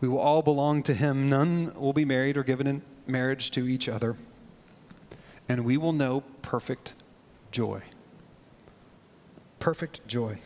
We 0.00 0.08
will 0.08 0.18
all 0.18 0.42
belong 0.42 0.82
to 0.84 0.94
Him. 0.94 1.28
None 1.28 1.72
will 1.76 1.92
be 1.92 2.04
married 2.04 2.36
or 2.36 2.42
given 2.42 2.66
in 2.66 2.82
marriage 3.06 3.50
to 3.52 3.68
each 3.68 3.88
other. 3.88 4.16
And 5.48 5.64
we 5.64 5.76
will 5.76 5.92
know 5.92 6.24
perfect 6.42 6.94
joy. 7.52 7.82
Perfect 9.58 10.06
joy. 10.08 10.40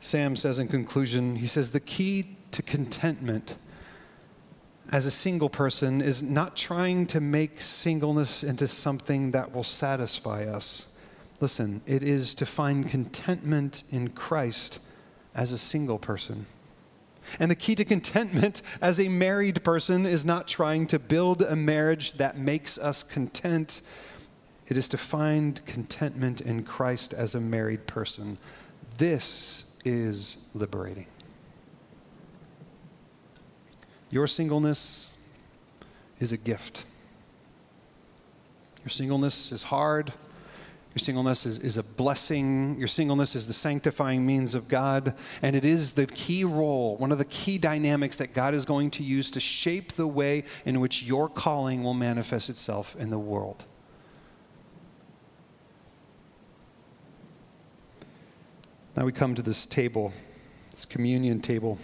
Sam 0.00 0.36
says 0.36 0.58
in 0.58 0.68
conclusion, 0.68 1.36
he 1.36 1.46
says, 1.46 1.72
the 1.72 1.80
key 1.80 2.36
to 2.52 2.62
contentment 2.62 3.56
as 4.90 5.04
a 5.04 5.10
single 5.10 5.50
person 5.50 6.00
is 6.00 6.22
not 6.22 6.56
trying 6.56 7.06
to 7.06 7.20
make 7.20 7.60
singleness 7.60 8.42
into 8.42 8.66
something 8.66 9.32
that 9.32 9.54
will 9.54 9.64
satisfy 9.64 10.44
us. 10.44 10.98
Listen, 11.40 11.82
it 11.86 12.02
is 12.02 12.34
to 12.36 12.46
find 12.46 12.88
contentment 12.88 13.82
in 13.92 14.08
Christ 14.08 14.80
as 15.34 15.52
a 15.52 15.58
single 15.58 15.98
person. 15.98 16.46
And 17.38 17.50
the 17.50 17.54
key 17.54 17.74
to 17.74 17.84
contentment 17.84 18.62
as 18.82 18.98
a 18.98 19.08
married 19.08 19.62
person 19.62 20.06
is 20.06 20.24
not 20.24 20.48
trying 20.48 20.86
to 20.88 20.98
build 20.98 21.42
a 21.42 21.54
marriage 21.54 22.14
that 22.14 22.38
makes 22.38 22.78
us 22.78 23.02
content. 23.02 23.82
It 24.68 24.76
is 24.76 24.88
to 24.90 24.98
find 24.98 25.64
contentment 25.66 26.40
in 26.40 26.64
Christ 26.64 27.12
as 27.12 27.34
a 27.34 27.40
married 27.40 27.86
person. 27.86 28.38
This 28.96 29.78
is 29.84 30.50
liberating. 30.54 31.06
Your 34.10 34.26
singleness 34.26 35.28
is 36.18 36.32
a 36.32 36.38
gift. 36.38 36.84
Your 38.82 38.90
singleness 38.90 39.52
is 39.52 39.64
hard. 39.64 40.12
Your 40.94 41.00
singleness 41.00 41.44
is, 41.44 41.58
is 41.58 41.76
a 41.76 41.84
blessing. 41.84 42.76
Your 42.78 42.88
singleness 42.88 43.36
is 43.36 43.46
the 43.46 43.52
sanctifying 43.52 44.24
means 44.24 44.54
of 44.54 44.68
God. 44.68 45.14
And 45.42 45.54
it 45.54 45.64
is 45.64 45.92
the 45.92 46.06
key 46.06 46.44
role, 46.44 46.96
one 46.96 47.12
of 47.12 47.18
the 47.18 47.24
key 47.26 47.58
dynamics 47.58 48.16
that 48.16 48.32
God 48.32 48.54
is 48.54 48.64
going 48.64 48.90
to 48.92 49.02
use 49.02 49.30
to 49.32 49.40
shape 49.40 49.92
the 49.92 50.06
way 50.06 50.44
in 50.64 50.80
which 50.80 51.02
your 51.02 51.28
calling 51.28 51.84
will 51.84 51.94
manifest 51.94 52.48
itself 52.48 52.96
in 52.98 53.10
the 53.10 53.18
world. 53.18 53.66
Now 58.96 59.04
we 59.04 59.12
come 59.12 59.36
to 59.36 59.42
this 59.42 59.66
table, 59.66 60.12
this 60.72 60.84
communion 60.84 61.40
table. 61.40 61.78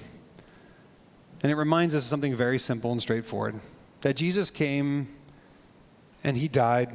And 1.44 1.52
it 1.52 1.56
reminds 1.56 1.94
us 1.94 2.04
of 2.04 2.08
something 2.08 2.34
very 2.34 2.58
simple 2.58 2.90
and 2.90 3.02
straightforward 3.02 3.60
that 4.00 4.16
Jesus 4.16 4.48
came 4.48 5.08
and 6.24 6.38
he 6.38 6.48
died 6.48 6.90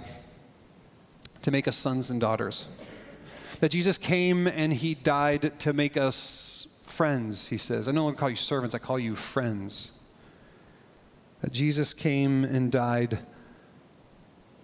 to 1.43 1.51
make 1.51 1.67
us 1.67 1.75
sons 1.75 2.09
and 2.09 2.19
daughters. 2.19 2.83
That 3.59 3.69
Jesus 3.69 3.99
came 3.99 4.47
and 4.47 4.73
he 4.73 4.95
died 4.95 5.59
to 5.59 5.71
make 5.71 5.97
us 5.97 6.81
friends, 6.87 7.49
he 7.49 7.57
says. 7.57 7.87
I 7.87 7.91
no 7.91 8.05
longer 8.05 8.17
call 8.17 8.31
you 8.31 8.35
servants, 8.35 8.73
I 8.73 8.79
call 8.79 8.97
you 8.97 9.13
friends. 9.13 10.01
That 11.41 11.53
Jesus 11.53 11.93
came 11.93 12.43
and 12.43 12.71
died 12.71 13.19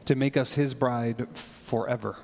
to 0.06 0.16
make 0.16 0.36
us 0.36 0.54
his 0.54 0.74
bride 0.74 1.28
forever. 1.38 2.18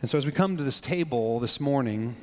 And 0.00 0.08
so 0.08 0.16
as 0.16 0.24
we 0.24 0.30
come 0.30 0.56
to 0.56 0.62
this 0.62 0.80
table 0.80 1.40
this 1.40 1.58
morning, 1.58 2.14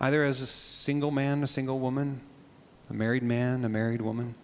either 0.00 0.24
as 0.24 0.40
a 0.40 0.46
single 0.46 1.10
man, 1.10 1.42
a 1.42 1.46
single 1.46 1.78
woman, 1.78 2.20
a 2.90 2.94
married 2.94 3.22
man, 3.22 3.64
a 3.64 3.68
married 3.68 4.00
woman. 4.00 4.34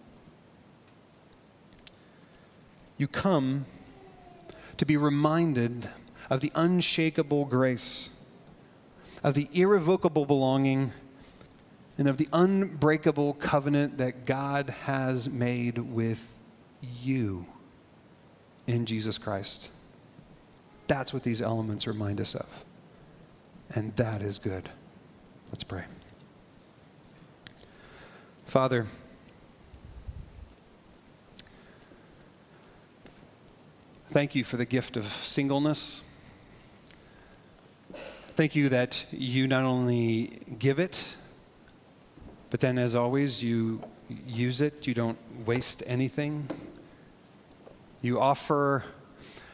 You 2.97 3.07
come 3.07 3.65
to 4.77 4.85
be 4.85 4.97
reminded 4.97 5.89
of 6.29 6.41
the 6.41 6.51
unshakable 6.55 7.45
grace, 7.45 8.21
of 9.23 9.33
the 9.33 9.47
irrevocable 9.53 10.25
belonging, 10.25 10.91
and 11.97 12.07
of 12.07 12.17
the 12.17 12.27
unbreakable 12.33 13.33
covenant 13.35 13.97
that 13.97 14.25
God 14.25 14.69
has 14.69 15.29
made 15.29 15.77
with 15.77 16.37
you 17.01 17.45
in 18.67 18.85
Jesus 18.85 19.17
Christ. 19.17 19.71
That's 20.87 21.13
what 21.13 21.23
these 21.23 21.41
elements 21.41 21.87
remind 21.87 22.19
us 22.19 22.35
of. 22.35 22.65
And 23.73 23.95
that 23.95 24.21
is 24.21 24.37
good. 24.37 24.69
Let's 25.47 25.63
pray. 25.63 25.83
Father, 28.45 28.85
thank 34.07 34.35
you 34.35 34.43
for 34.43 34.57
the 34.57 34.65
gift 34.65 34.97
of 34.97 35.03
singleness. 35.03 36.11
Thank 38.35 38.55
you 38.55 38.69
that 38.69 39.05
you 39.11 39.47
not 39.47 39.63
only 39.63 40.41
give 40.59 40.79
it, 40.79 41.15
but 42.49 42.59
then, 42.59 42.77
as 42.77 42.95
always, 42.95 43.43
you 43.43 43.81
use 44.25 44.61
it. 44.61 44.87
You 44.87 44.93
don't 44.93 45.17
waste 45.45 45.83
anything. 45.85 46.49
You 48.01 48.19
offer, 48.19 48.83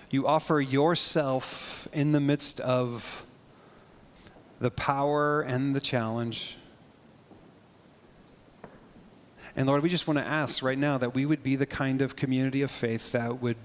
you 0.09 0.27
offer 0.27 0.59
yourself 0.59 1.87
in 1.93 2.11
the 2.11 2.19
midst 2.19 2.59
of 2.59 3.25
the 4.61 4.71
power 4.71 5.41
and 5.41 5.75
the 5.75 5.81
challenge. 5.81 6.55
And 9.55 9.67
Lord, 9.67 9.83
we 9.83 9.89
just 9.89 10.07
want 10.07 10.19
to 10.19 10.25
ask 10.25 10.63
right 10.63 10.77
now 10.77 10.99
that 10.99 11.13
we 11.13 11.25
would 11.25 11.43
be 11.43 11.55
the 11.55 11.65
kind 11.65 12.01
of 12.01 12.15
community 12.15 12.61
of 12.61 12.71
faith 12.71 13.11
that 13.11 13.41
would 13.41 13.57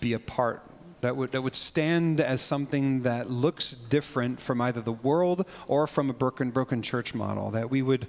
be 0.00 0.12
a 0.12 0.20
part, 0.20 0.62
that 1.00 1.16
would, 1.16 1.32
that 1.32 1.42
would 1.42 1.56
stand 1.56 2.20
as 2.20 2.40
something 2.40 3.02
that 3.02 3.28
looks 3.28 3.72
different 3.72 4.40
from 4.40 4.60
either 4.60 4.80
the 4.80 4.92
world 4.92 5.44
or 5.66 5.88
from 5.88 6.08
a 6.08 6.14
broken, 6.14 6.50
broken 6.50 6.80
church 6.80 7.14
model, 7.14 7.50
that 7.50 7.68
we 7.68 7.82
would. 7.82 8.06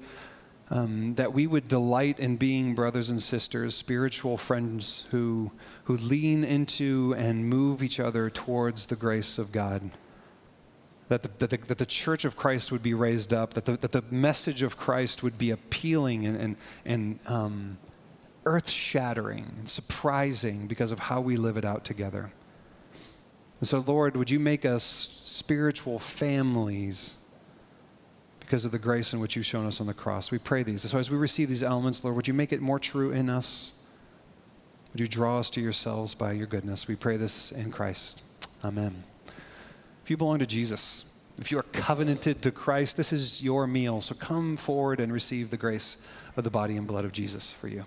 Um, 0.71 1.13
that 1.13 1.31
we 1.31 1.45
would 1.45 1.67
delight 1.67 2.17
in 2.17 2.37
being 2.37 2.73
brothers 2.73 3.11
and 3.11 3.21
sisters, 3.21 3.75
spiritual 3.75 4.35
friends 4.35 5.07
who, 5.11 5.51
who 5.83 5.95
lean 5.95 6.43
into 6.43 7.13
and 7.19 7.47
move 7.47 7.83
each 7.83 7.99
other 7.99 8.31
towards 8.31 8.87
the 8.87 8.95
grace 8.95 9.37
of 9.37 9.51
God 9.51 9.91
that 11.07 11.21
the, 11.21 11.29
that 11.39 11.49
the, 11.49 11.57
that 11.67 11.77
the, 11.77 11.85
church 11.85 12.25
of 12.25 12.35
Christ 12.35 12.71
would 12.71 12.81
be 12.81 12.93
raised 12.93 13.33
up, 13.33 13.53
that 13.53 13.65
the, 13.65 13.73
that 13.77 13.91
the 13.91 14.03
message 14.09 14.63
of 14.63 14.77
Christ 14.77 15.21
would 15.21 15.37
be 15.37 15.51
appealing 15.51 16.25
and, 16.25 16.35
and, 16.35 16.57
and 16.85 17.19
um, 17.27 17.77
earth 18.45 18.69
shattering 18.69 19.45
and 19.57 19.69
surprising 19.69 20.67
because 20.67 20.91
of 20.91 20.99
how 20.99 21.21
we 21.21 21.37
live 21.37 21.57
it 21.57 21.65
out 21.65 21.85
together. 21.85 22.31
And 23.59 23.67
so, 23.67 23.83
Lord, 23.85 24.17
would 24.17 24.29
you 24.29 24.39
make 24.39 24.65
us 24.65 24.83
spiritual 24.83 25.99
families 25.99 27.21
because 28.39 28.65
of 28.65 28.71
the 28.71 28.79
grace 28.79 29.13
in 29.13 29.19
which 29.19 29.35
you've 29.35 29.45
shown 29.45 29.65
us 29.65 29.79
on 29.79 29.87
the 29.87 29.93
cross? 29.93 30.31
We 30.31 30.39
pray 30.39 30.63
these. 30.63 30.89
So, 30.89 30.97
as 30.97 31.09
we 31.09 31.17
receive 31.17 31.49
these 31.49 31.63
elements, 31.63 32.03
Lord, 32.03 32.15
would 32.15 32.27
you 32.27 32.33
make 32.33 32.51
it 32.51 32.61
more 32.61 32.79
true 32.79 33.11
in 33.11 33.29
us? 33.29 33.79
Would 34.93 35.01
you 35.01 35.07
draw 35.07 35.39
us 35.39 35.49
to 35.51 35.61
yourselves 35.61 36.15
by 36.15 36.33
your 36.33 36.47
goodness? 36.47 36.87
We 36.87 36.95
pray 36.95 37.17
this 37.17 37.51
in 37.51 37.71
Christ. 37.71 38.23
Amen. 38.63 39.03
If 40.05 40.11
you 40.11 40.17
belong 40.17 40.37
to 40.37 40.45
Jesus, 40.45 41.19
if 41.39 41.51
you 41.51 41.57
are 41.57 41.63
covenanted 41.63 42.43
to 42.43 42.51
Christ, 42.51 42.95
this 42.95 43.11
is 43.11 43.43
your 43.43 43.65
meal. 43.65 44.01
So 44.01 44.13
come 44.13 44.55
forward 44.55 44.99
and 44.99 45.11
receive 45.11 45.49
the 45.49 45.57
grace 45.57 46.07
of 46.37 46.43
the 46.43 46.51
body 46.51 46.77
and 46.77 46.85
blood 46.85 47.05
of 47.05 47.11
Jesus 47.11 47.51
for 47.51 47.67
you. 47.67 47.85